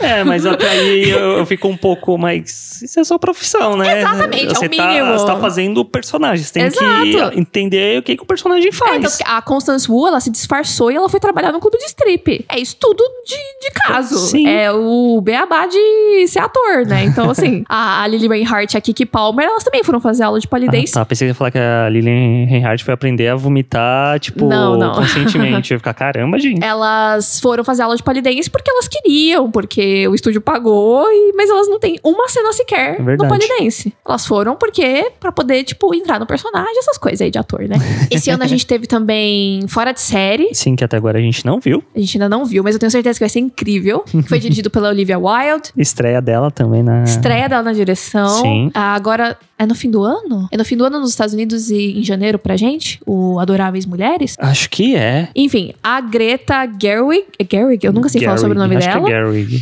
É, 0.00 0.24
mas 0.24 0.46
até 0.46 0.68
aí 0.68 1.10
eu, 1.10 1.38
eu 1.38 1.46
fico 1.46 1.68
um 1.68 1.76
pouco 1.76 2.16
mais. 2.16 2.80
Isso 2.82 2.98
é 3.00 3.04
sua 3.04 3.18
profissão, 3.18 3.76
né? 3.76 3.98
Exatamente, 4.00 4.46
é 4.46 4.50
o 4.52 4.54
você 4.54 4.68
mínimo. 4.68 4.86
Tá, 5.06 5.18
você 5.18 5.26
tá 5.26 5.36
fazendo 5.36 5.84
personagem. 5.84 6.44
Você 6.44 6.52
tem 6.54 6.62
Exato. 6.64 7.32
que 7.32 7.38
entender 7.40 7.98
o 7.98 8.02
que, 8.02 8.16
que 8.16 8.22
o 8.22 8.26
personagem 8.26 8.68
É, 8.68 8.72
faz. 8.72 8.96
então, 9.20 9.34
a 9.36 9.42
Constance 9.42 9.90
Wu, 9.90 10.06
ela 10.08 10.20
se 10.20 10.30
disfarçou 10.30 10.90
e 10.90 10.96
ela 10.96 11.08
foi 11.08 11.20
trabalhar 11.20 11.52
no 11.52 11.60
clube 11.60 11.76
de 11.78 11.84
strip. 11.84 12.44
É 12.48 12.58
isso 12.58 12.76
tudo 12.80 13.02
de, 13.26 13.34
de 13.36 13.70
caso. 13.74 14.16
Sim. 14.18 14.48
É 14.48 14.70
o 14.72 15.20
beabá 15.20 15.66
de 15.66 16.26
ser 16.28 16.40
ator, 16.40 16.86
né? 16.86 17.04
Então, 17.04 17.30
assim, 17.30 17.64
a, 17.68 18.02
a 18.02 18.06
Lily 18.06 18.28
Reinhardt 18.28 18.74
e 18.74 18.78
a 18.78 18.80
Kiki 18.80 19.04
Palmer, 19.06 19.46
elas 19.46 19.64
também 19.64 19.82
foram 19.84 20.00
fazer 20.00 20.22
aula 20.24 20.38
de 20.40 20.46
Ah, 20.46 20.50
polidense. 20.50 20.92
tá, 20.92 21.04
pensei 21.04 21.26
que 21.26 21.30
ia 21.30 21.34
falar 21.34 21.50
que 21.50 21.58
a 21.58 21.88
Lilian 21.88 22.46
Reinhardt 22.46 22.84
foi 22.84 22.94
aprender 22.94 23.28
a 23.28 23.34
vomitar, 23.34 24.18
tipo, 24.20 24.46
Não, 24.46 24.76
não. 24.78 24.92
conscientemente. 24.94 25.72
Eu 25.72 25.76
ia 25.76 25.78
ficar, 25.78 25.94
caramba, 25.94 26.38
gente. 26.38 26.62
Elas 26.64 27.40
foram 27.40 27.64
fazer 27.64 27.82
aula 27.82 27.96
de 27.96 28.02
polidense 28.02 28.50
porque 28.50 28.70
elas 28.70 28.88
queriam, 28.88 29.50
porque 29.58 30.06
o 30.06 30.14
estúdio 30.14 30.40
pagou, 30.40 31.04
e- 31.10 31.32
mas 31.36 31.50
elas 31.50 31.68
não 31.68 31.80
têm 31.80 31.98
uma 32.04 32.28
cena 32.28 32.52
sequer 32.52 33.00
É 33.00 33.16
no 33.16 33.26
polidense. 33.26 33.92
Elas 34.06 34.24
foram 34.24 34.54
porque, 34.54 35.10
pra 35.18 35.32
poder, 35.32 35.64
tipo, 35.64 35.92
entrar 35.92 36.20
no 36.20 36.26
personagem, 36.26 36.78
essas 36.78 36.96
coisas 36.96 37.20
aí 37.20 37.28
de 37.28 37.38
ator, 37.38 37.62
né? 37.62 37.74
Esse 38.08 38.30
ano 38.30 38.44
a 38.44 38.46
gente 38.46 38.64
teve 38.64 38.86
também 38.86 39.66
Fora 39.66 39.90
de 39.92 40.00
Série, 40.00 40.50
Sim, 40.54 40.76
que 40.76 40.84
até 40.84 40.96
agora 40.96 41.18
a 41.18 41.20
gente 41.20 41.44
não 41.44 41.58
viu. 41.58 41.82
a 41.92 41.98
gente 41.98 42.16
ainda 42.16 42.28
não 42.28 42.44
viu, 42.44 42.62
mas 42.62 42.76
eu 42.76 42.78
tenho 42.78 42.90
certeza 42.92 43.18
que 43.18 43.24
vai 43.24 43.28
ser 43.28 43.40
incrível. 43.40 44.04
Foi 44.28 44.38
dirigido 44.38 44.70
pela 44.70 44.90
Olivia 44.90 45.18
Wilde. 45.18 45.70
Estreia 45.76 46.22
dela 46.22 46.52
também 46.52 46.84
na. 46.84 47.02
Estreia 47.02 47.48
dela 47.48 47.64
na 47.64 47.72
direção. 47.72 48.28
Sim. 48.42 48.70
Ah, 48.72 48.94
agora, 48.94 49.36
é 49.58 49.66
no 49.66 49.74
fim 49.74 49.90
do 49.90 50.04
ano? 50.04 50.46
É 50.52 50.56
no 50.56 50.64
fim 50.64 50.76
do 50.76 50.84
ano 50.84 51.00
nos 51.00 51.10
Estados 51.10 51.34
Unidos 51.34 51.68
e 51.68 51.98
em 51.98 52.04
janeiro 52.04 52.38
pra 52.38 52.56
gente? 52.56 53.00
O 53.04 53.40
Adoráveis 53.40 53.84
Mulheres? 53.86 54.36
Acho 54.38 54.70
que 54.70 54.94
é. 54.94 55.28
Enfim, 55.34 55.74
a 55.82 56.00
Greta 56.00 56.70
Gerwig. 56.80 57.24
É 57.40 57.44
Gerwig? 57.50 57.84
Eu 57.84 57.92
nunca 57.92 58.08
sei 58.08 58.22
falar 58.22 58.38
sobre 58.38 58.56
o 58.56 58.60
nome 58.60 58.76
Acho 58.76 58.86
dela. 58.86 59.10
É 59.10 59.12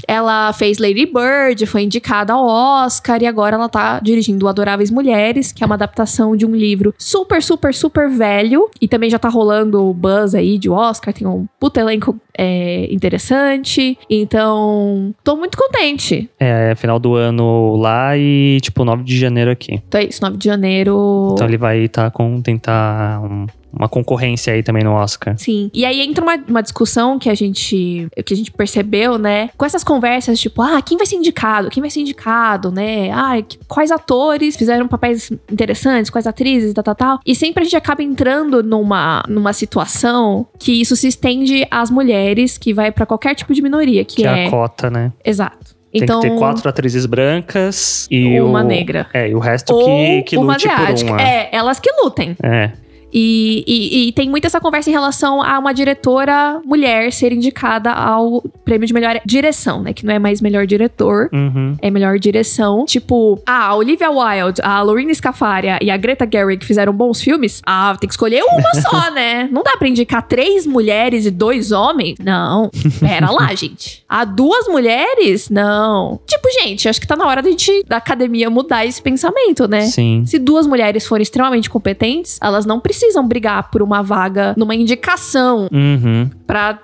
Ela 0.07 0.53
fez 0.53 0.79
Lady 0.79 1.07
Bird, 1.07 1.67
foi 1.67 1.83
indicada 1.83 2.33
ao 2.33 2.47
Oscar 2.47 3.23
e 3.23 3.27
agora 3.27 3.57
ela 3.57 3.69
tá 3.69 4.01
dirigindo 4.01 4.49
Adoráveis 4.49 4.91
Mulheres, 4.91 5.53
que 5.53 5.63
é 5.63 5.67
uma 5.67 5.75
adaptação 5.75 6.37
de 6.37 6.47
um 6.47 6.55
livro 6.55 6.95
super, 6.99 7.43
super, 7.43 7.75
super 7.75 8.09
velho. 8.09 8.69
E 8.81 8.89
também 8.89 9.11
já 9.11 9.19
tá 9.19 9.29
rolando 9.29 9.83
o 9.83 9.95
buzz 9.95 10.35
aí 10.35 10.59
de 10.59 10.69
Oscar, 10.69 11.13
tem 11.13 11.27
um 11.27 11.47
puta 11.59 11.81
elenco 11.81 12.19
é, 12.39 12.87
interessante. 12.93 13.99
Então, 14.09 15.15
tô 15.25 15.37
muito 15.37 15.57
contente. 15.57 16.29
É, 16.39 16.75
final 16.77 16.99
do 16.99 17.15
ano 17.15 17.77
lá 17.77 18.17
e, 18.17 18.59
tipo, 18.61 18.85
9 18.85 19.03
de 19.05 19.19
janeiro 19.19 19.51
aqui. 19.51 19.81
Então 19.89 20.01
é 20.01 20.05
isso, 20.05 20.21
9 20.23 20.37
de 20.37 20.45
janeiro. 20.45 21.31
Então 21.33 21.47
ele 21.47 21.59
vai 21.59 21.79
estar 21.85 22.11
com 22.11 22.41
tentar 22.41 23.21
um- 23.23 23.47
uma 23.79 23.91
concorrência 23.91 24.55
aí 24.55 24.63
também 24.63 24.83
no 24.83 24.93
Oscar. 24.93 25.35
Sim. 25.37 25.71
E 25.75 25.85
aí 25.85 26.01
entra 26.01 26.25
uma, 26.25 26.37
uma 26.49 26.63
discussão 26.63 27.19
que 27.19 27.29
a 27.29 27.35
gente 27.35 28.09
que 28.25 28.33
a 28.33 28.37
gente 28.37 28.51
percebeu, 28.51 29.19
né? 29.19 29.51
Com 29.55 29.67
essas 29.67 29.85
conversas, 29.85 30.41
tipo, 30.41 30.63
ah, 30.63 30.81
quem 30.81 30.97
vai 30.97 31.05
ser 31.07 31.17
indicado? 31.17 31.69
Quem 31.69 31.83
vai 31.83 31.91
ser 31.91 32.01
indicado, 32.01 32.71
né? 32.73 33.11
Ah, 33.13 33.35
que- 33.47 33.59
quais 33.69 33.91
atores 33.91 34.57
fizeram 34.57 34.89
papéis 34.89 35.31
interessantes? 35.53 36.11
Quais 36.11 36.27
atrizes, 36.27 36.73
tal, 36.73 36.83
tal, 36.85 36.95
tal. 36.95 37.21
E 37.27 37.35
sempre 37.35 37.61
a 37.61 37.65
gente 37.65 37.77
acaba 37.77 38.03
entrando 38.03 38.63
numa, 38.63 39.23
numa 39.29 39.53
situação 39.53 40.47
que 40.59 40.73
isso 40.81 40.97
se 40.97 41.09
estende 41.09 41.67
às 41.71 41.91
mulheres, 41.91 42.26
que 42.59 42.73
vai 42.73 42.91
pra 42.91 43.07
qualquer 43.07 43.35
tipo 43.35 43.53
de 43.53 43.63
minoria, 43.63 44.05
que, 44.05 44.17
Que 44.17 44.27
é 44.27 44.45
é... 44.45 44.47
a 44.47 44.51
cota, 44.51 44.91
né? 44.91 45.13
Exato. 45.25 45.77
Tem 45.93 46.03
então, 46.03 46.21
que 46.21 46.29
ter 46.29 46.37
quatro 46.37 46.69
atrizes 46.69 47.07
brancas 47.07 48.07
e 48.11 48.39
uma 48.41 48.61
o... 48.61 48.63
negra. 48.63 49.07
É, 49.15 49.31
e 49.31 49.35
o 49.35 49.39
resto 49.39 49.75
ou 49.75 49.85
que, 49.85 50.23
que 50.25 50.37
uma 50.37 50.53
lute 50.53 50.69
por 50.69 50.75
asiática. 50.75 51.13
uma. 51.13 51.23
É, 51.23 51.49
elas 51.53 51.81
que 51.81 51.91
lutem. 52.03 52.37
É. 52.43 52.73
E, 53.13 53.65
e- 53.67 54.09
e 54.09 54.13
tem 54.13 54.29
muito 54.29 54.47
essa 54.47 54.61
conversa 54.61 54.91
em 54.91 54.93
relação 54.93 55.41
a 55.43 55.59
uma 55.59 55.73
diretora 55.73 56.61
mulher 56.65 57.13
ser 57.13 57.33
indicada 57.33 57.91
ao 57.93 58.43
prêmio 58.65 58.87
de 58.87 58.93
melhor 58.93 59.21
direção, 59.25 59.83
né? 59.83 59.93
Que 59.93 60.05
não 60.05 60.13
é 60.15 60.19
mais 60.19 60.41
melhor 60.41 60.67
diretor. 60.67 61.29
Uhum. 61.33 61.77
É 61.81 61.91
melhor 61.91 62.19
direção. 62.19 62.85
Tipo, 62.85 63.41
ah, 63.47 63.69
a 63.69 63.75
Olivia 63.77 64.11
Wilde, 64.11 64.61
a 64.63 64.83
Lorena 64.83 65.15
Scafaria 65.15 65.79
e 65.81 65.91
a 65.91 65.97
Greta 65.97 66.29
Gerwig 66.31 66.65
fizeram 66.65 66.93
bons 66.93 67.21
filmes. 67.23 67.63
Ah, 67.65 67.97
tem 67.99 68.09
que 68.09 68.13
escolher 68.13 68.43
uma 68.45 68.75
só, 68.83 69.11
né? 69.13 69.49
Não 69.51 69.63
dá 69.63 69.77
pra 69.77 69.89
indicar 69.89 70.27
três 70.27 70.67
mulheres 70.67 71.25
e 71.27 71.31
dois 71.31 71.73
homens? 71.73 72.19
Não. 72.23 72.71
Pera 73.01 73.31
lá, 73.31 73.53
gente. 73.57 74.05
Há 74.09 74.25
duas 74.25 74.67
mulheres? 74.69 75.49
Não. 75.49 76.21
Tipo, 76.27 76.49
gente, 76.61 76.89
acho 76.89 77.01
que 77.01 77.07
tá 77.07 77.17
na 77.17 77.27
hora 77.27 77.41
da 77.43 77.51
gente, 77.51 77.83
da 77.87 77.97
academia, 77.99 78.51
mudar 78.51 78.85
esse 78.85 79.01
pensamento, 79.01 79.67
né? 79.69 79.83
Sim. 79.83 80.25
Se 80.27 80.39
duas 80.39 80.67
mulheres 80.67 81.07
forem 81.07 81.23
extremamente 81.23 81.71
competentes, 81.71 82.39
elas 82.43 82.67
não 82.67 82.79
precisam 82.81 83.06
brigar 83.27 83.71
por 83.71 83.83
uma 83.83 84.03
vaga 84.03 84.55
numa 84.57 84.75
indicação 84.75 85.69
Uhum. 85.73 86.29
pra 86.47 86.79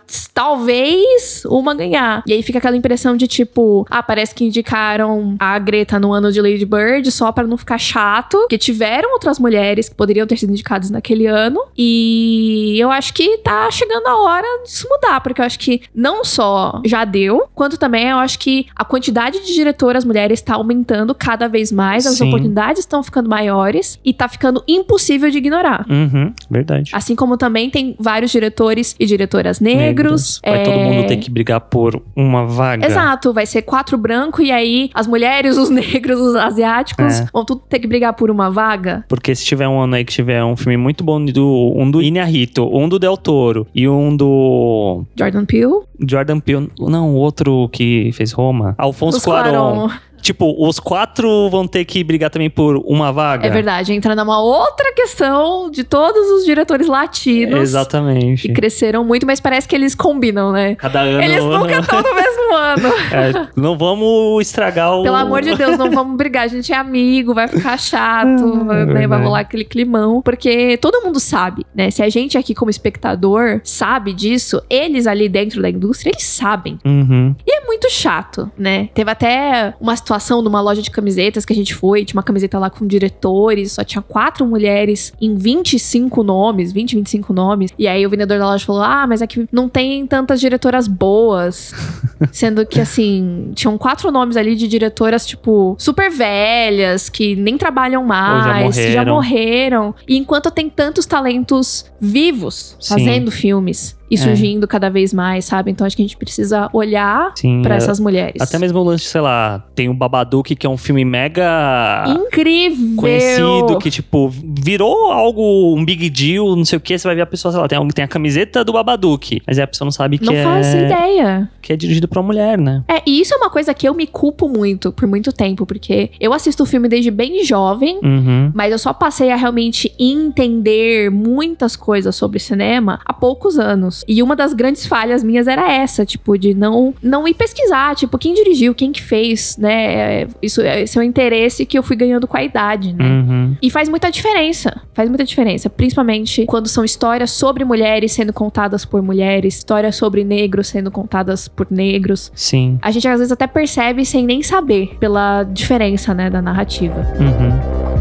talvez 0.52 1.42
uma 1.46 1.74
ganhar. 1.74 2.22
E 2.26 2.32
aí 2.32 2.42
fica 2.42 2.58
aquela 2.58 2.76
impressão 2.76 3.16
de 3.16 3.26
tipo, 3.26 3.86
ah, 3.90 4.02
parece 4.02 4.34
que 4.34 4.44
indicaram 4.44 5.36
a 5.38 5.58
Greta 5.58 5.98
no 5.98 6.12
ano 6.12 6.30
de 6.32 6.40
Lady 6.40 6.64
Bird 6.66 7.10
só 7.10 7.32
pra 7.32 7.46
não 7.46 7.56
ficar 7.56 7.78
chato, 7.78 8.36
porque 8.38 8.58
tiveram 8.58 9.12
outras 9.12 9.38
mulheres 9.38 9.88
que 9.88 9.94
poderiam 9.94 10.26
ter 10.26 10.36
sido 10.36 10.50
indicadas 10.50 10.90
naquele 10.90 11.26
ano. 11.26 11.60
E 11.76 12.76
eu 12.78 12.90
acho 12.90 13.14
que 13.14 13.38
tá 13.38 13.70
chegando 13.70 14.06
a 14.06 14.16
hora 14.22 14.46
disso 14.64 14.86
mudar, 14.90 15.20
porque 15.20 15.40
eu 15.40 15.44
acho 15.44 15.58
que 15.58 15.82
não 15.94 16.24
só 16.24 16.80
já 16.84 17.04
deu, 17.04 17.48
quanto 17.54 17.78
também 17.78 18.08
eu 18.08 18.18
acho 18.18 18.38
que 18.38 18.66
a 18.76 18.84
quantidade 18.84 19.40
de 19.44 19.54
diretoras 19.54 20.04
mulheres 20.04 20.40
tá 20.40 20.54
aumentando 20.54 21.14
cada 21.14 21.48
vez 21.48 21.70
mais, 21.72 22.06
as 22.06 22.16
Sim. 22.16 22.28
oportunidades 22.28 22.80
estão 22.80 23.02
ficando 23.02 23.28
maiores 23.28 23.98
e 24.04 24.12
tá 24.12 24.28
ficando 24.28 24.62
impossível 24.66 25.30
de 25.30 25.38
ignorar. 25.38 25.86
Uhum. 25.88 26.01
Verdade. 26.50 26.90
Assim 26.94 27.14
como 27.14 27.36
também 27.36 27.70
tem 27.70 27.94
vários 27.98 28.30
diretores 28.30 28.94
e 28.98 29.06
diretoras 29.06 29.60
negros. 29.60 30.40
Vai 30.44 30.62
todo 30.62 30.74
é, 30.74 30.84
mundo 30.84 31.06
ter 31.06 31.16
que 31.16 31.30
brigar 31.30 31.60
por 31.60 32.00
uma 32.16 32.46
vaga. 32.46 32.86
Exato, 32.86 33.32
vai 33.32 33.46
ser 33.46 33.62
quatro 33.62 33.96
branco 33.96 34.42
e 34.42 34.50
aí 34.50 34.90
as 34.94 35.06
mulheres, 35.06 35.56
os 35.56 35.68
negros, 35.70 36.20
os 36.20 36.36
asiáticos 36.36 37.20
É. 37.20 37.26
vão 37.32 37.44
tudo 37.44 37.62
ter 37.68 37.78
que 37.78 37.86
brigar 37.86 38.12
por 38.14 38.30
uma 38.30 38.50
vaga. 38.50 39.04
Porque 39.08 39.34
se 39.34 39.44
tiver 39.44 39.68
um 39.68 39.80
ano 39.80 39.94
aí 39.94 40.04
que 40.04 40.12
tiver 40.12 40.42
um 40.44 40.56
filme 40.56 40.76
muito 40.76 41.02
bom 41.04 41.24
do 41.24 41.72
um 41.76 41.90
do 41.90 42.02
Inarrito, 42.02 42.68
um 42.76 42.88
do 42.88 42.98
Del 42.98 43.16
Toro 43.16 43.66
e 43.74 43.88
um 43.88 44.16
do 44.16 45.04
Jordan 45.18 45.44
Peele, 45.44 45.80
Jordan 46.08 46.40
Peele, 46.40 46.70
não, 46.78 47.10
o 47.10 47.16
outro 47.16 47.68
que 47.70 48.10
fez 48.12 48.32
Roma, 48.32 48.74
Alfonso. 48.78 49.20
Cuarón. 49.22 49.88
Tipo, 50.22 50.54
os 50.56 50.78
quatro 50.78 51.50
vão 51.50 51.66
ter 51.66 51.84
que 51.84 52.02
brigar 52.04 52.30
também 52.30 52.48
por 52.48 52.76
uma 52.86 53.12
vaga. 53.12 53.44
É 53.44 53.50
verdade, 53.50 53.92
entra 53.92 54.14
numa 54.14 54.40
outra 54.40 54.92
questão 54.94 55.68
de 55.68 55.82
todos 55.82 56.30
os 56.30 56.44
diretores 56.44 56.86
latinos 56.86 57.58
Exatamente. 57.60 58.46
que 58.46 58.54
cresceram 58.54 59.04
muito, 59.04 59.26
mas 59.26 59.40
parece 59.40 59.66
que 59.68 59.74
eles 59.74 59.96
combinam, 59.96 60.52
né? 60.52 60.76
Cada 60.76 61.00
ano. 61.00 61.20
Eles 61.20 61.44
nunca 61.44 61.80
estão 61.80 62.00
no 62.00 62.14
mesmo 62.14 62.41
ano. 62.54 62.88
É, 63.12 63.48
não 63.56 63.76
vamos 63.76 64.46
estragar 64.46 64.92
o. 64.92 65.02
Pelo 65.02 65.16
amor 65.16 65.42
de 65.42 65.54
Deus, 65.54 65.76
não 65.76 65.90
vamos 65.90 66.16
brigar. 66.16 66.44
A 66.44 66.48
gente 66.48 66.72
é 66.72 66.76
amigo, 66.76 67.34
vai 67.34 67.48
ficar 67.48 67.78
chato, 67.78 68.66
É 68.70 68.84
né? 68.86 69.06
Vai 69.06 69.22
rolar 69.22 69.40
aquele 69.40 69.64
climão. 69.64 70.22
Porque 70.22 70.76
todo 70.78 71.02
mundo 71.02 71.20
sabe, 71.20 71.66
né? 71.74 71.90
Se 71.90 72.02
a 72.02 72.08
gente 72.08 72.36
aqui, 72.38 72.54
como 72.54 72.70
espectador, 72.70 73.60
sabe 73.64 74.12
disso, 74.12 74.62
eles 74.68 75.06
ali 75.06 75.28
dentro 75.28 75.60
da 75.60 75.68
indústria, 75.68 76.10
eles 76.10 76.24
sabem. 76.24 76.78
Uhum. 76.84 77.34
E 77.46 77.52
é 77.52 77.64
muito 77.66 77.90
chato, 77.90 78.50
né? 78.56 78.88
Teve 78.94 79.10
até 79.10 79.74
uma 79.80 79.96
situação 79.96 80.42
numa 80.42 80.60
loja 80.60 80.82
de 80.82 80.90
camisetas 80.90 81.44
que 81.44 81.52
a 81.52 81.56
gente 81.56 81.74
foi, 81.74 82.04
tinha 82.04 82.18
uma 82.18 82.22
camiseta 82.22 82.58
lá 82.58 82.70
com 82.70 82.86
diretores, 82.86 83.72
só 83.72 83.84
tinha 83.84 84.02
quatro 84.02 84.46
mulheres 84.46 85.12
em 85.20 85.34
25 85.34 86.22
nomes, 86.22 86.72
20, 86.72 86.96
25 86.96 87.32
nomes. 87.32 87.70
E 87.78 87.86
aí 87.88 88.06
o 88.06 88.10
vendedor 88.10 88.38
da 88.38 88.46
loja 88.46 88.64
falou: 88.64 88.82
Ah, 88.82 89.06
mas 89.06 89.22
aqui 89.22 89.46
não 89.52 89.68
tem 89.68 90.06
tantas 90.06 90.40
diretoras 90.40 90.86
boas. 90.86 91.72
Sendo 92.42 92.66
que, 92.66 92.80
assim, 92.80 93.52
tinham 93.54 93.78
quatro 93.78 94.10
nomes 94.10 94.36
ali 94.36 94.56
de 94.56 94.66
diretoras, 94.66 95.24
tipo, 95.24 95.76
super 95.78 96.10
velhas, 96.10 97.08
que 97.08 97.36
nem 97.36 97.56
trabalham 97.56 98.04
mais, 98.04 98.74
que 98.74 98.90
já 98.90 99.04
morreram. 99.04 99.14
morreram. 99.14 99.94
E 100.08 100.16
enquanto 100.16 100.50
tem 100.50 100.68
tantos 100.68 101.06
talentos 101.06 101.84
vivos 102.00 102.76
Sim. 102.80 102.94
fazendo 102.94 103.30
filmes 103.30 103.96
e 104.12 104.14
É. 104.14 104.18
surgindo 104.18 104.68
cada 104.68 104.90
vez 104.90 105.14
mais, 105.14 105.46
sabe? 105.46 105.70
Então 105.70 105.86
acho 105.86 105.96
que 105.96 106.02
a 106.02 106.04
gente 106.04 106.18
precisa 106.18 106.68
olhar 106.72 107.32
pra 107.62 107.74
é- 107.74 107.78
essas 107.78 107.98
mulheres. 107.98 108.42
Até 108.42 108.58
mesmo 108.58 108.78
o 108.78 108.84
lance, 108.84 109.04
sei 109.06 109.22
lá, 109.22 109.64
tem 109.74 109.88
o 109.88 109.94
Babadook, 109.94 110.54
que 110.54 110.66
é 110.66 110.70
um 110.70 110.76
filme 110.76 111.02
mega 111.04 112.04
Incrível! 112.08 112.96
conhecido, 112.96 113.78
que, 113.78 113.90
tipo, 113.90 114.28
virou 114.28 115.10
algo, 115.10 115.74
um 115.76 115.84
big 115.84 116.10
deal, 116.10 116.54
não 116.54 116.64
sei 116.64 116.76
o 116.76 116.80
que. 116.80 116.98
Você 116.98 117.08
vai 117.08 117.14
ver 117.14 117.22
a 117.22 117.26
pessoa, 117.26 117.50
sei 117.52 117.60
lá, 117.60 117.66
tem, 117.68 117.78
a- 117.78 117.88
tem 117.88 118.04
a 118.04 118.08
camiseta 118.08 118.64
do 118.64 118.72
Babadook, 118.74 119.40
mas 119.46 119.58
aí 119.58 119.64
a 119.64 119.66
pessoa 119.66 119.86
não 119.86 119.92
sabe 119.92 120.18
que, 120.18 120.26
Não 120.26 120.34
é, 120.34 120.42
faço 120.42 120.76
ideia. 120.76 121.48
que 121.62 121.72
é 121.72 121.76
dirigido 121.76 122.06
pra 122.06 122.20
mulher, 122.22 122.58
né? 122.58 122.84
É, 122.88 123.00
e 123.06 123.20
isso 123.20 123.32
é 123.32 123.36
uma 123.38 123.48
coisa 123.50 123.72
que 123.72 123.88
eu 123.88 123.94
me 123.94 124.06
culpo 124.06 124.48
muito 124.48 124.92
por 124.92 125.06
muito 125.08 125.32
tempo, 125.32 125.64
porque 125.64 126.10
eu 126.20 126.32
assisto 126.32 126.62
o 126.62 126.66
filme 126.66 126.88
desde 126.88 127.10
bem 127.10 127.42
jovem, 127.44 127.98
Uhum. 128.02 128.50
mas 128.54 128.70
eu 128.72 128.78
só 128.78 128.92
passei 128.92 129.30
a 129.30 129.36
realmente 129.36 129.90
entender 129.98 131.10
muitas 131.10 131.76
coisas 131.76 132.14
sobre 132.14 132.38
cinema 132.38 133.00
há 133.04 133.12
poucos 133.12 133.58
anos. 133.58 134.01
Anos. 134.02 134.04
E 134.06 134.22
uma 134.22 134.36
das 134.36 134.52
grandes 134.52 134.86
falhas 134.86 135.22
minhas 135.22 135.46
era 135.46 135.72
essa, 135.72 136.04
tipo, 136.04 136.36
de 136.36 136.54
não, 136.54 136.94
não 137.02 137.26
ir 137.26 137.34
pesquisar, 137.34 137.94
tipo, 137.94 138.18
quem 138.18 138.34
dirigiu, 138.34 138.74
quem 138.74 138.92
que 138.92 139.02
fez, 139.02 139.56
né? 139.56 140.26
Isso, 140.40 140.60
esse 140.60 140.98
é 140.98 141.00
o 141.00 141.04
interesse 141.04 141.64
que 141.64 141.78
eu 141.78 141.82
fui 141.82 141.96
ganhando 141.96 142.26
com 142.26 142.36
a 142.36 142.42
idade, 142.42 142.92
né? 142.92 143.04
Uhum. 143.04 143.56
E 143.60 143.70
faz 143.70 143.88
muita 143.88 144.10
diferença. 144.10 144.80
Faz 144.94 145.08
muita 145.08 145.24
diferença. 145.24 145.70
Principalmente 145.70 146.44
quando 146.46 146.68
são 146.68 146.84
histórias 146.84 147.30
sobre 147.30 147.64
mulheres 147.64 148.12
sendo 148.12 148.32
contadas 148.32 148.84
por 148.84 149.02
mulheres, 149.02 149.56
histórias 149.58 149.96
sobre 149.96 150.24
negros 150.24 150.68
sendo 150.68 150.90
contadas 150.90 151.48
por 151.48 151.66
negros. 151.70 152.30
Sim. 152.34 152.78
A 152.82 152.90
gente 152.90 153.06
às 153.08 153.18
vezes 153.18 153.32
até 153.32 153.46
percebe 153.46 154.04
sem 154.04 154.26
nem 154.26 154.42
saber 154.42 154.96
pela 154.98 155.44
diferença, 155.44 156.14
né, 156.14 156.30
da 156.30 156.42
narrativa. 156.42 157.06
Uhum. 157.18 157.91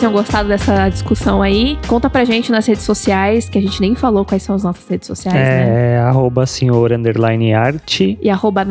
Tenham 0.00 0.12
gostado 0.12 0.48
dessa 0.48 0.88
discussão 0.88 1.42
aí. 1.42 1.78
Conta 1.86 2.08
pra 2.08 2.24
gente 2.24 2.50
nas 2.50 2.66
redes 2.66 2.84
sociais, 2.84 3.48
que 3.50 3.58
a 3.58 3.60
gente 3.60 3.80
nem 3.82 3.94
falou 3.94 4.24
quais 4.24 4.42
são 4.42 4.54
as 4.54 4.64
nossas 4.64 4.88
redes 4.88 5.06
sociais, 5.06 5.36
né? 5.36 5.94
É 5.94 5.98
arroba 5.98 6.46
senhor 6.46 6.90
underline 6.92 7.52
arte. 7.52 8.18
E 8.20 8.30
arroba 8.30 8.66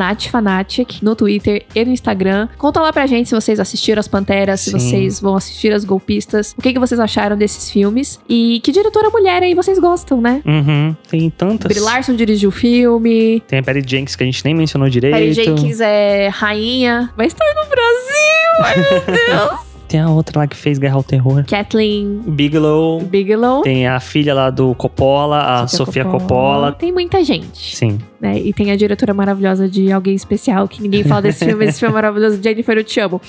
no 1.00 1.14
Twitter 1.14 1.64
e 1.74 1.84
no 1.84 1.92
Instagram. 1.92 2.48
Conta 2.58 2.80
lá 2.80 2.92
pra 2.92 3.06
gente 3.06 3.28
se 3.28 3.34
vocês 3.34 3.60
assistiram 3.60 4.00
as 4.00 4.08
Panteras, 4.08 4.60
se 4.60 4.70
Sim. 4.70 4.78
vocês 4.78 5.20
vão 5.20 5.36
assistir 5.36 5.72
as 5.72 5.84
Golpistas, 5.84 6.52
o 6.58 6.62
que, 6.62 6.72
que 6.72 6.78
vocês 6.78 6.98
acharam 6.98 7.36
desses 7.36 7.70
filmes. 7.70 8.18
E 8.28 8.60
que 8.64 8.72
diretora 8.72 9.08
mulher 9.10 9.42
aí 9.42 9.54
vocês 9.54 9.78
gostam, 9.78 10.20
né? 10.20 10.42
Uhum. 10.44 10.96
Tem 11.08 11.30
tantas. 11.30 11.68
Brie 11.68 11.80
Larson 11.80 12.14
dirigiu 12.16 12.48
o 12.48 12.52
filme. 12.52 13.40
Tem 13.46 13.60
a 13.60 13.62
Perry 13.62 13.84
Jenkins 13.86 14.16
que 14.16 14.24
a 14.24 14.26
gente 14.26 14.44
nem 14.44 14.54
mencionou 14.54 14.88
direito. 14.88 15.14
Perry 15.14 15.32
Jenkins 15.32 15.80
é 15.80 16.28
rainha. 16.28 17.10
Vai 17.16 17.26
estar 17.28 17.44
no 17.54 17.68
Brasil! 17.70 18.64
Ai, 18.64 18.76
meu 18.76 19.00
Deus! 19.14 19.69
Tem 19.90 19.98
a 19.98 20.08
outra 20.08 20.38
lá 20.38 20.46
que 20.46 20.56
fez 20.56 20.78
Guerra 20.78 20.94
ao 20.94 21.02
Terror. 21.02 21.44
Kathleen 21.44 22.22
Bigelow. 22.24 23.00
Bigelow. 23.00 23.62
Tem 23.62 23.88
a 23.88 23.98
filha 23.98 24.32
lá 24.32 24.48
do 24.48 24.72
Coppola, 24.76 25.62
a 25.62 25.66
Sofia 25.66 26.04
Coppola. 26.04 26.70
Tem 26.70 26.92
muita 26.92 27.24
gente. 27.24 27.76
Sim. 27.76 27.98
Né? 28.20 28.38
E 28.38 28.52
tem 28.52 28.70
a 28.70 28.76
diretora 28.76 29.14
maravilhosa 29.14 29.68
de 29.68 29.90
Alguém 29.90 30.14
Especial, 30.14 30.68
que 30.68 30.82
ninguém 30.82 31.02
fala 31.02 31.22
desse 31.22 31.44
filme, 31.44 31.64
esse 31.64 31.80
filme 31.80 31.92
é 31.92 31.94
maravilhoso, 31.94 32.40
Jennifer, 32.42 32.76
eu 32.76 32.84
te 32.84 33.00
amo. 33.00 33.20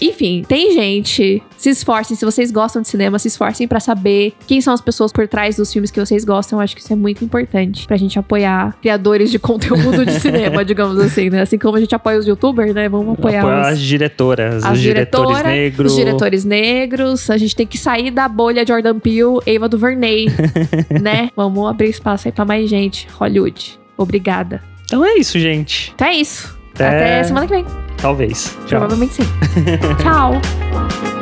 Enfim, 0.00 0.44
tem 0.48 0.72
gente. 0.72 1.42
Se 1.56 1.70
esforcem, 1.70 2.16
se 2.16 2.24
vocês 2.24 2.50
gostam 2.50 2.80
de 2.80 2.88
cinema, 2.88 3.18
se 3.18 3.28
esforcem 3.28 3.68
pra 3.68 3.80
saber 3.80 4.32
quem 4.46 4.60
são 4.60 4.72
as 4.72 4.80
pessoas 4.80 5.12
por 5.12 5.28
trás 5.28 5.56
dos 5.56 5.72
filmes 5.72 5.90
que 5.90 6.00
vocês 6.00 6.24
gostam. 6.24 6.58
Eu 6.58 6.62
acho 6.62 6.74
que 6.74 6.80
isso 6.80 6.92
é 6.92 6.96
muito 6.96 7.24
importante 7.24 7.86
pra 7.86 7.96
gente 7.96 8.18
apoiar 8.18 8.76
criadores 8.80 9.30
de 9.30 9.38
conteúdo 9.38 10.06
de 10.06 10.12
cinema, 10.12 10.64
digamos 10.64 10.98
assim, 10.98 11.28
né? 11.28 11.42
Assim 11.42 11.58
como 11.58 11.76
a 11.76 11.80
gente 11.80 11.94
apoia 11.94 12.18
os 12.18 12.26
youtubers, 12.26 12.74
né? 12.74 12.88
Vamos 12.88 13.18
apoiar 13.18 13.40
Apoia 13.40 13.60
os, 13.60 13.66
as 13.68 13.80
diretoras, 13.80 14.64
as 14.64 14.72
os 14.72 14.80
diretores 14.80 15.28
diretoras, 15.28 15.52
negros. 15.52 15.92
os 15.92 15.98
diretores 15.98 16.44
negros. 16.44 17.30
A 17.30 17.36
gente 17.36 17.54
tem 17.54 17.66
que 17.66 17.76
sair 17.76 18.10
da 18.10 18.28
bolha 18.28 18.64
Jordan 18.66 18.98
Peele, 18.98 19.40
Eva 19.44 19.68
DuVernay, 19.68 20.26
né? 21.00 21.30
Vamos 21.36 21.68
abrir 21.68 21.90
espaço 21.90 22.28
aí 22.28 22.32
pra 22.32 22.44
mais 22.44 22.68
gente. 22.68 23.06
Hollywood. 23.18 23.78
Obrigada. 23.98 24.62
Então 24.84 25.04
é 25.04 25.14
isso, 25.16 25.38
gente. 25.38 25.92
Então 25.94 26.06
é 26.06 26.14
isso. 26.14 26.56
Até- 26.74 26.86
Até 26.88 27.24
semana 27.24 27.46
que 27.46 27.52
vem. 27.52 27.66
Talvez. 27.98 28.56
Tchau. 28.66 28.78
Provavelmente 28.78 29.14
sim. 29.14 29.24
Tchau. 30.00 31.17